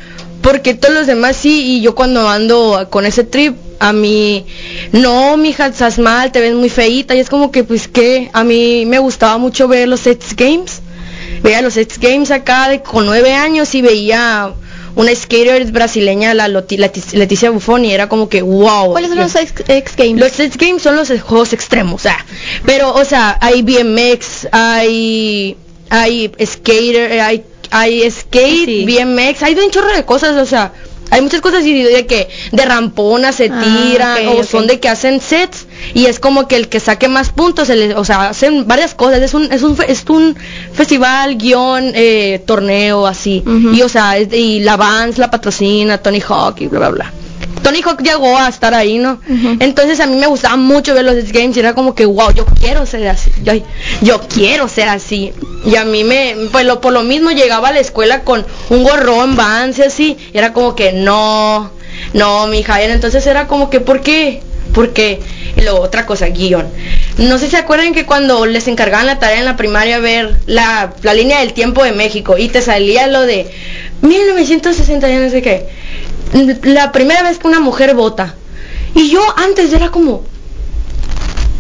porque 0.42 0.74
todos 0.74 0.94
los 0.94 1.06
demás 1.06 1.36
sí, 1.36 1.76
y 1.76 1.80
yo 1.82 1.94
cuando 1.94 2.28
ando 2.28 2.86
con 2.90 3.06
ese 3.06 3.24
trip, 3.24 3.56
a 3.78 3.92
mí, 3.92 4.46
no, 4.92 5.36
mija, 5.36 5.66
estás 5.66 5.98
mal, 5.98 6.30
te 6.30 6.40
ves 6.40 6.54
muy 6.54 6.68
feita, 6.68 7.14
y 7.14 7.18
es 7.18 7.28
como 7.28 7.50
que, 7.50 7.64
pues, 7.64 7.88
que 7.88 8.30
a 8.32 8.44
mí 8.44 8.86
me 8.86 8.98
gustaba 8.98 9.38
mucho 9.38 9.66
ver 9.66 9.88
los 9.88 10.06
X 10.06 10.36
Games, 10.36 10.80
veía 11.42 11.62
los 11.62 11.76
X 11.76 11.98
Games 11.98 12.30
acá 12.30 12.68
de, 12.68 12.82
con 12.82 13.06
nueve 13.06 13.32
años 13.34 13.74
y 13.74 13.82
veía 13.82 14.52
una 14.94 15.14
skater 15.14 15.70
brasileña, 15.72 16.34
la 16.34 16.48
Leticia 16.48 17.50
Buffoni, 17.50 17.92
era 17.92 18.08
como 18.08 18.28
que 18.28 18.42
wow. 18.42 18.92
¿Cuáles 18.92 19.10
son 19.10 19.18
los 19.18 19.34
X, 19.34 19.64
X 19.66 19.96
Games? 19.96 20.20
Los 20.20 20.38
X 20.38 20.56
Games 20.58 20.82
son 20.82 20.96
los 20.96 21.08
juegos 21.08 21.52
extremos, 21.52 21.94
o 21.94 22.02
sea, 22.02 22.24
pero, 22.66 22.94
o 22.94 23.04
sea, 23.04 23.38
hay 23.40 23.62
BMX, 23.62 24.48
hay, 24.52 25.56
hay 25.90 26.32
skater, 26.44 27.20
hay, 27.20 27.44
hay 27.70 28.10
skate, 28.10 28.66
Sí. 28.66 28.84
BMX, 28.86 29.42
hay 29.42 29.54
de 29.54 29.64
un 29.64 29.70
chorro 29.70 29.94
de 29.94 30.04
cosas, 30.04 30.36
o 30.36 30.46
sea, 30.46 30.72
hay 31.12 31.20
muchas 31.20 31.42
cosas 31.42 31.62
y 31.64 31.82
de 31.82 32.06
que 32.06 32.28
de 32.52 32.64
rampona 32.64 33.32
se 33.32 33.50
Ah, 33.52 33.60
tiran, 33.62 34.28
o 34.28 34.42
son 34.44 34.66
de 34.66 34.80
que 34.80 34.88
hacen 34.88 35.20
sets, 35.20 35.66
y 35.92 36.06
es 36.06 36.18
como 36.18 36.48
que 36.48 36.56
el 36.56 36.68
que 36.68 36.80
saque 36.80 37.06
más 37.06 37.28
puntos, 37.30 37.66
se 37.68 37.76
le- 37.76 37.94
o 37.94 38.04
sea, 38.04 38.30
hacen 38.30 38.66
varias 38.66 38.94
cosas, 38.94 39.20
es 39.20 39.34
un, 39.34 39.52
es 39.52 39.62
un, 39.62 39.76
es 39.86 40.04
un 40.08 40.34
festival, 40.72 41.36
guion, 41.36 41.92
eh, 41.94 42.42
torneo, 42.46 43.06
así, 43.06 43.42
y 43.74 43.82
o 43.82 43.88
sea, 43.90 44.16
es- 44.16 44.32
y 44.32 44.60
la 44.60 44.76
Vans 44.78 45.18
la 45.18 45.30
patrocina, 45.30 45.98
Tony 45.98 46.20
Hawk 46.26 46.60
y 46.62 46.66
bla, 46.68 46.78
bla, 46.78 46.88
bla. 46.90 47.12
Tony 47.62 47.80
Hawk 47.82 48.02
llegó 48.02 48.36
a 48.36 48.48
estar 48.48 48.74
ahí, 48.74 48.98
¿no? 48.98 49.20
Entonces 49.60 50.00
a 50.00 50.06
mí 50.06 50.16
me 50.16 50.26
gustaba 50.26 50.56
mucho 50.56 50.94
ver 50.94 51.04
los 51.04 51.32
Games 51.32 51.56
y 51.56 51.60
era 51.60 51.74
como 51.74 51.94
que, 51.94 52.06
wow, 52.06 52.32
yo 52.32 52.44
quiero 52.46 52.84
ser 52.86 53.06
así, 53.08 53.30
yo, 53.42 53.52
yo 54.00 54.20
quiero 54.28 54.68
ser 54.68 54.88
así. 54.88 55.32
Y 55.64 55.76
a 55.76 55.84
mí 55.84 56.04
me, 56.04 56.34
pues 56.50 56.66
lo, 56.66 56.80
por 56.80 56.92
lo 56.92 57.02
mismo 57.02 57.30
llegaba 57.30 57.68
a 57.68 57.72
la 57.72 57.80
escuela 57.80 58.24
con 58.24 58.44
un 58.70 58.82
gorrón, 58.82 59.36
Vans 59.36 59.78
y 59.78 59.82
así, 59.82 60.16
y 60.32 60.38
era 60.38 60.52
como 60.52 60.74
que, 60.74 60.92
no, 60.92 61.70
no, 62.14 62.46
mi 62.48 62.60
hija, 62.60 62.82
entonces 62.82 63.26
era 63.26 63.46
como 63.46 63.70
que, 63.70 63.80
¿por 63.80 64.00
qué? 64.00 64.42
Porque, 64.74 65.20
y 65.56 65.60
luego 65.60 65.80
otra 65.80 66.06
cosa, 66.06 66.28
guion. 66.28 66.66
No 67.18 67.38
sé 67.38 67.44
si 67.44 67.52
se 67.52 67.56
acuerdan 67.58 67.92
que 67.92 68.06
cuando 68.06 68.46
les 68.46 68.68
encargaban 68.68 69.06
la 69.06 69.18
tarea 69.18 69.38
en 69.38 69.44
la 69.44 69.56
primaria 69.56 69.98
ver 69.98 70.36
la, 70.46 70.94
la 71.02 71.14
línea 71.14 71.40
del 71.40 71.52
tiempo 71.52 71.84
de 71.84 71.92
México 71.92 72.38
y 72.38 72.48
te 72.48 72.62
salía 72.62 73.06
lo 73.06 73.20
de 73.20 73.50
1960 74.00 75.10
y 75.10 75.16
no 75.16 75.30
sé 75.30 75.42
qué. 75.42 75.66
La 76.62 76.92
primera 76.92 77.22
vez 77.22 77.38
que 77.38 77.46
una 77.46 77.60
mujer 77.60 77.94
vota. 77.94 78.34
Y 78.94 79.10
yo 79.10 79.20
antes 79.36 79.72
era 79.72 79.90
como, 79.90 80.24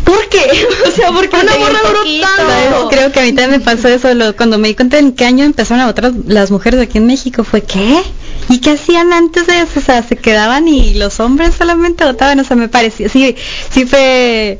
¿por 0.04 0.28
qué? 0.28 0.38
o 0.88 0.90
sea, 0.90 1.10
¿por 1.12 1.28
qué 1.28 1.36
una 1.36 1.52
Porque 1.52 1.58
morra 1.60 1.78
duró 1.86 2.00
tanto? 2.20 2.88
Creo 2.90 3.12
que 3.12 3.20
a 3.20 3.22
mí 3.22 3.32
también 3.32 3.60
me 3.60 3.64
pasó 3.64 3.88
eso, 3.88 4.12
lo- 4.14 4.36
cuando 4.36 4.58
me 4.58 4.68
di 4.68 4.74
cuenta 4.74 4.98
en 4.98 5.12
qué 5.12 5.24
año 5.24 5.44
empezaron 5.44 5.82
a 5.82 5.86
votar 5.86 6.12
las 6.26 6.50
mujeres 6.50 6.80
aquí 6.80 6.98
en 6.98 7.06
México, 7.06 7.44
fue 7.44 7.62
¿qué? 7.62 8.02
¿Y 8.48 8.58
qué 8.58 8.70
hacían 8.72 9.12
antes 9.12 9.46
de 9.46 9.60
eso? 9.60 9.78
O 9.78 9.82
sea, 9.82 10.02
se 10.02 10.16
quedaban 10.16 10.68
y 10.68 10.94
los 10.94 11.20
hombres 11.20 11.54
solamente 11.56 12.04
votaban, 12.04 12.38
o 12.40 12.44
sea, 12.44 12.56
me 12.56 12.68
parecía, 12.68 13.08
sí, 13.08 13.36
sí 13.70 13.86
fue, 13.86 14.58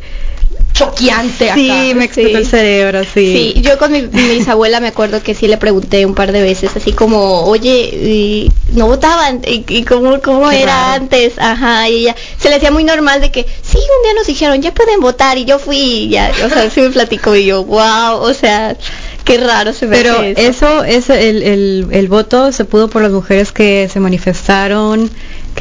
Choqueante 0.85 1.51
acá. 1.51 1.55
sí, 1.55 1.93
me 1.95 2.05
explotó 2.05 2.29
Sí. 2.31 2.35
el 2.37 2.47
cerebro, 2.47 3.03
sí. 3.05 3.53
Sí, 3.55 3.61
yo 3.63 3.79
con 3.79 3.93
mi, 3.93 4.03
mi 4.03 4.29
bisabuela 4.37 4.81
me 4.81 4.89
acuerdo 4.89 5.23
que 5.23 5.35
sí 5.35 5.49
le 5.49 5.57
pregunté 5.57 6.05
un 6.07 6.15
par 6.15 6.33
de 6.33 6.43
veces, 6.43 6.71
así 6.77 6.93
como, 6.93 7.43
oye, 7.45 7.71
y 7.93 8.53
no 8.73 8.87
votaban, 8.87 9.43
y, 9.47 9.65
y 9.69 9.85
cómo, 9.85 10.21
cómo 10.21 10.51
Qué 10.51 10.63
era 10.63 10.75
raro. 10.75 11.03
antes, 11.03 11.35
ajá, 11.39 11.89
y 11.89 12.03
ella 12.03 12.17
se 12.39 12.49
le 12.49 12.57
hacía 12.57 12.71
muy 12.71 12.85
normal 12.85 13.21
de 13.21 13.31
que, 13.31 13.43
sí, 13.45 13.79
un 13.79 14.03
día 14.05 14.15
nos 14.17 14.27
dijeron, 14.27 14.61
ya 14.63 14.73
pueden 14.75 15.01
votar, 15.01 15.39
y 15.39 15.45
yo 15.45 15.59
fui, 15.59 15.79
y 15.79 16.09
ya, 16.11 16.33
o 16.45 16.49
sea, 16.49 16.71
sí 16.71 16.81
me 16.81 16.91
platicó, 16.91 17.35
y 17.37 17.47
yo, 17.47 17.65
wow, 17.65 18.17
o 18.21 18.35
sea, 18.35 18.77
qué 19.25 19.39
raro 19.39 19.73
se 19.73 19.87
me 19.87 19.97
Pero 19.97 20.15
hace 20.19 20.33
eso. 20.33 20.41
eso, 20.81 20.85
eso 20.85 21.15
el, 21.15 21.43
el, 21.43 21.87
el 21.91 22.09
voto 22.09 22.51
se 22.53 22.65
pudo 22.65 22.89
por 22.89 23.03
las 23.03 23.13
mujeres 23.13 23.53
que 23.53 23.89
se 23.93 24.01
manifestaron, 24.01 25.11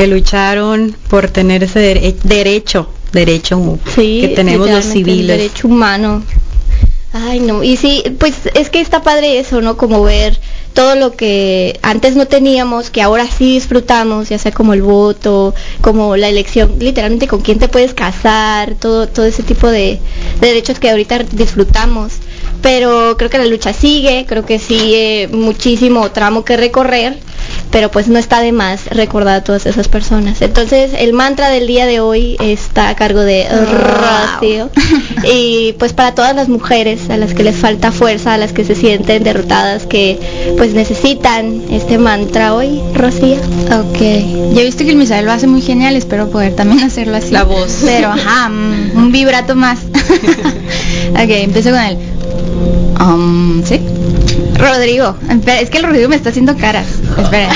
que 0.02 0.08
lucharon 0.08 0.95
por 1.10 1.30
tener 1.30 1.64
ese 1.64 1.80
dere- 1.80 2.16
derecho, 2.24 2.89
derecho 3.12 3.78
Sí, 3.95 4.22
que 4.22 4.30
tenemos 4.30 4.68
los 4.70 4.84
civiles. 4.86 5.38
derecho 5.38 5.68
humano. 5.68 6.24
Ay, 7.14 7.39
no. 7.41 7.62
Y 7.64 7.76
sí, 7.78 8.04
pues 8.20 8.34
es 8.56 8.70
que 8.70 8.80
está 8.80 9.04
padre 9.04 9.38
eso, 9.39 9.62
¿no? 9.62 9.76
Como 9.78 10.02
ver 10.02 10.39
todo 10.74 10.95
lo 10.95 11.12
que 11.18 11.78
antes 11.84 12.16
no 12.16 12.26
teníamos, 12.28 12.89
que 12.89 13.02
ahora 13.02 13.28
sí 13.28 13.56
disfrutamos, 13.56 14.30
ya 14.30 14.38
sea 14.39 14.54
como 14.54 14.74
el 14.74 14.82
voto, 14.82 15.54
como 15.82 16.16
la 16.16 16.30
elección, 16.30 16.78
literalmente 16.80 17.28
con 17.28 17.41
quién 17.41 17.60
te 17.60 17.68
puedes 17.68 17.93
casar, 17.93 18.76
todo, 18.80 19.08
todo 19.08 19.26
ese 19.26 19.43
tipo 19.43 19.68
de, 19.68 19.99
de 20.39 20.47
derechos 20.47 20.80
que 20.80 20.89
ahorita 20.89 21.20
disfrutamos. 21.34 22.14
Pero 22.62 23.18
creo 23.18 23.30
que 23.30 23.38
la 23.38 23.45
lucha 23.45 23.74
sigue, 23.74 24.26
creo 24.28 24.45
que 24.45 24.59
sigue 24.59 25.30
muchísimo 25.32 26.12
tramo 26.12 26.45
que 26.45 26.57
recorrer, 26.57 27.18
pero 27.72 27.89
pues 27.89 28.07
no 28.07 28.20
está 28.20 28.41
de 28.41 28.51
más 28.51 28.86
recordar 28.88 29.38
a 29.38 29.43
todas 29.43 29.66
esas 29.66 29.88
personas. 29.88 30.41
Entonces 30.41 30.91
el 30.97 31.14
mantra 31.14 31.49
del 31.49 31.66
día 31.66 31.86
de 31.86 31.99
hoy 31.99 32.38
está 32.39 32.89
a 32.89 32.95
cargo 32.95 33.22
de 33.22 33.47
Rocío. 33.49 34.70
Y 35.24 35.74
pues 35.80 35.93
para 35.93 36.14
todas 36.14 36.36
las 36.36 36.49
mujeres 36.49 37.09
a 37.09 37.18
las 37.18 37.34
que 37.34 37.43
les 37.43 37.55
falta 37.55 37.91
fuerza, 37.91 38.34
a 38.34 38.38
las 38.38 38.53
que 38.53 38.64
se 38.64 38.76
sienten 38.76 39.24
derrotadas, 39.24 39.86
que 39.86 40.20
pues 40.57 40.74
necesitan 40.74 41.64
este 41.72 41.97
mantra 41.97 42.53
hoy, 42.53 42.82
Rocío. 42.93 43.38
Ok, 43.72 43.99
ya 44.53 44.62
he 44.62 44.66
visto 44.66 44.84
que 44.84 44.91
el 44.91 44.97
Misael 44.97 45.26
lo 45.26 45.32
hace 45.32 45.47
muy 45.47 45.62
genial, 45.62 45.95
espero 45.95 46.30
poder 46.30 46.55
también 46.55 46.84
hacerlo 46.84 47.18
así. 47.18 47.32
La 47.32 47.43
voz. 47.43 47.82
Pero 47.86 48.09
ajá, 48.09 48.49
mm, 48.49 48.97
un 48.97 49.12
vibrato 49.12 49.55
más. 49.55 49.80
ok, 51.12 51.30
empiezo 51.30 51.72
con 51.72 51.80
el... 51.80 51.97
Um, 52.99 53.64
¿Sí? 53.64 53.80
Rodrigo. 54.58 55.16
Espera, 55.30 55.60
es 55.60 55.70
que 55.70 55.78
el 55.80 55.84
Rodrigo 55.86 56.08
me 56.10 56.16
está 56.16 56.30
haciendo 56.30 56.56
caras. 56.56 56.86
Espera. 57.18 57.52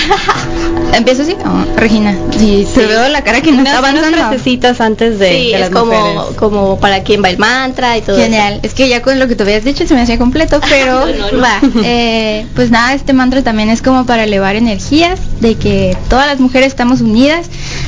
Empiezo 0.94 1.24
así. 1.24 1.36
Oh, 1.46 1.78
Regina. 1.80 2.16
Sí, 2.38 2.66
te 2.74 2.86
veo 2.86 3.10
la 3.10 3.24
cara 3.24 3.42
que 3.42 3.52
no 3.52 3.60
está 3.64 3.78
avanzando. 3.80 4.18
frasecitas 4.18 4.80
antes 4.82 5.20
de, 5.20 5.28
sí, 5.30 5.34
de 5.50 5.54
es 5.56 5.60
las 5.60 5.70
como, 5.70 5.92
mujeres. 5.92 6.36
como 6.38 6.80
para 6.80 7.04
quien 7.04 7.22
va 7.24 7.30
el 7.30 7.38
mantra 7.38 7.98
y 7.98 8.02
todo. 8.02 8.18
Genial, 8.18 8.60
es 8.64 8.74
que 8.74 8.88
ya 8.88 9.02
con 9.02 9.20
lo 9.20 9.28
que 9.28 9.36
tú 9.36 9.44
habías 9.44 9.64
dicho 9.64 9.86
se 9.86 9.94
me 9.94 10.02
hacía 10.02 10.18
completo, 10.18 10.60
pero 10.70 11.02
No, 11.02 11.08
no, 11.08 11.32
no. 11.34 11.42
va. 11.42 11.60
Eh, 11.84 12.46
pues 12.56 12.72
nada, 12.72 12.94
este 12.94 13.14
mantra 13.14 13.44
también 13.44 13.70
es 13.70 13.82
como 13.82 14.06
para 14.06 14.24
elevar 14.24 14.56
energías, 14.56 15.20
de 15.42 15.56
que 15.56 15.96
todas 16.10 16.28
las 16.28 16.40
mujeres 16.40 16.68
estamos 16.70 17.02
unidas, 17.02 17.48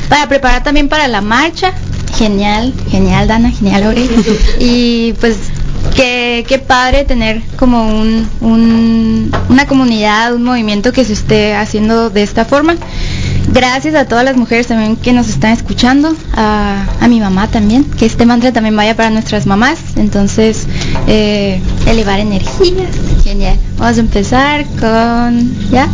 para 0.10 0.28
preparar 0.28 0.64
también 0.64 0.90
para 0.90 1.08
la 1.08 1.22
marcha. 1.22 1.74
Genial, 2.18 2.74
genial 2.90 3.28
Dana, 3.28 3.52
genial 3.52 3.84
Aurel. 3.84 4.10
Y 4.60 5.14
pues 5.14 5.38
qué, 5.98 6.64
padre 6.66 7.04
tener 7.04 7.42
como 7.58 7.88
un, 7.90 8.28
un- 8.42 9.32
una 9.50 9.66
comunidad, 9.66 10.34
un 10.36 10.44
movimiento 10.44 10.92
que 10.94 11.04
se 11.04 11.14
esté 11.14 11.56
haciendo 11.56 12.10
de 12.10 12.24
esta 12.24 12.46
forma. 12.46 12.76
Gracias 13.52 13.96
a 13.96 14.06
todas 14.06 14.24
las 14.26 14.36
mujeres 14.36 14.68
también 14.68 14.96
que 14.98 15.14
nos 15.14 15.30
están 15.30 15.52
escuchando, 15.54 16.14
a, 16.36 16.86
mi 17.10 17.20
mamá 17.20 17.48
también, 17.48 17.86
que 17.86 18.06
este 18.06 18.26
mantra 18.26 18.52
también 18.52 18.76
vaya 18.76 18.96
para 18.96 19.10
nuestras 19.10 19.46
mamás. 19.46 19.80
Entonces, 19.96 20.68
eh, 21.08 21.62
elevar 21.88 22.20
energías, 22.20 22.90
genial. 23.24 23.58
Vamos 23.78 23.98
a 23.98 24.02
empezar 24.02 24.66
con, 24.80 25.52
¿ya? 25.72 25.88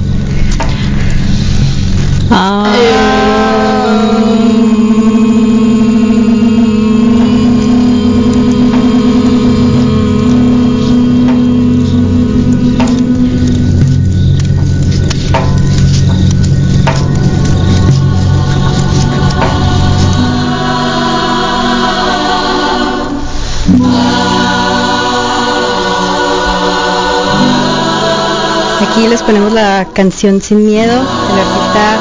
Aquí 28.93 29.07
les 29.07 29.23
ponemos 29.23 29.51
la 29.51 29.87
canción 29.91 30.39
Sin 30.39 30.67
Miedo 30.67 30.93
del 30.93 31.39
artista 31.39 31.97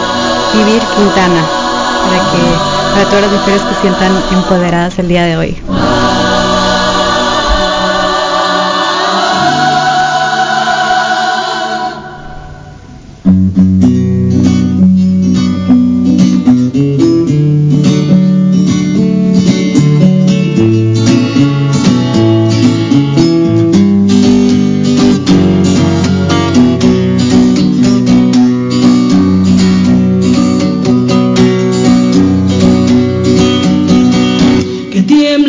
Vivir 0.52 0.82
Quintana 0.94 1.42
para 2.04 2.18
que 2.30 2.92
para 2.92 3.04
todas 3.08 3.22
las 3.22 3.32
mujeres 3.32 3.62
que 3.62 3.80
sientan 3.80 4.12
empoderadas 4.30 4.98
el 4.98 5.08
día 5.08 5.24
de 5.24 5.38
hoy. 5.38 5.56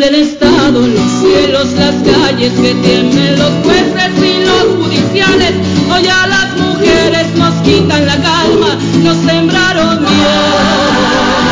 el 0.02 0.14
Estado, 0.14 0.80
los 0.80 1.10
cielos, 1.20 1.72
las 1.74 1.94
calles, 2.02 2.52
que 2.54 2.74
tiemblen 2.74 3.38
los 3.38 3.52
jueces 3.62 4.10
y 4.18 4.44
los 4.44 4.64
judiciales. 4.76 5.52
Hoy 5.92 6.08
a 6.08 6.26
las 6.26 6.56
mujeres 6.56 7.34
nos 7.36 7.54
quitan 7.62 8.04
la 8.04 8.16
calma, 8.16 8.76
nos 9.02 9.16
sembraron 9.18 10.00
miedo, 10.00 11.46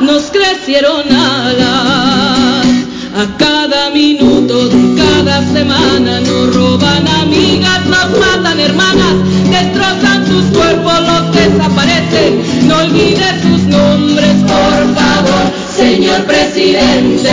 nos 0.00 0.22
crecieron 0.30 1.12
alas. 1.14 2.66
A 3.16 3.26
cada 3.38 3.90
minuto 3.90 4.70
cada 4.96 5.44
semana 5.52 6.20
nos 6.20 6.54
roban 6.54 7.06
amigas, 7.06 7.84
nos 7.86 8.10
matan 8.18 8.58
hermanas, 8.58 9.14
destrozan 9.50 10.26
sus 10.26 10.44
cuerpos, 10.56 11.00
los 11.00 11.32
desaparecen. 11.32 12.53
Presidente. 16.26 17.30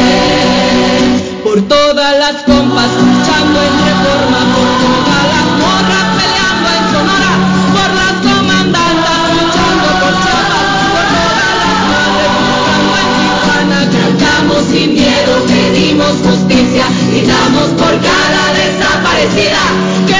Por 1.43 1.61
todas 1.67 2.17
las 2.19 2.43
compas 2.43 2.89
luchando 2.99 3.61
en 3.61 3.75
reforma, 3.87 4.39
por 4.55 4.69
todas 4.83 5.23
las 5.33 5.47
morras 5.61 6.07
peleando 6.19 6.67
en 6.77 6.83
Sonora, 6.91 7.33
por 7.75 7.89
las 7.95 8.15
comandantas 8.27 9.21
luchando 9.39 9.87
por 10.01 10.13
Chiapas, 10.21 10.67
por 10.91 11.05
todas 11.15 11.53
las 11.63 11.79
madres 11.91 12.31
luchando 12.43 12.95
en 13.03 13.11
Tijuana. 13.19 13.79
Cantamos 13.95 14.61
sin 14.69 14.93
miedo, 14.93 15.33
pedimos 15.47 16.13
justicia 16.27 16.85
y 17.13 17.21
damos 17.25 17.69
por 17.79 17.93
cada 18.03 18.43
desaparecida. 18.59 19.63
Que 20.07 20.19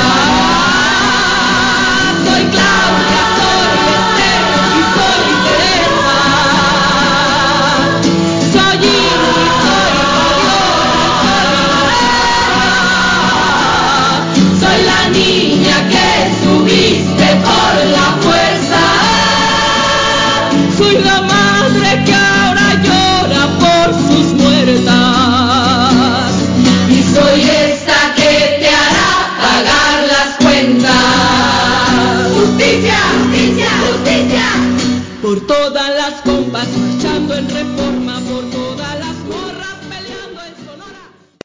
Soy 20.91 21.03
la 21.03 21.40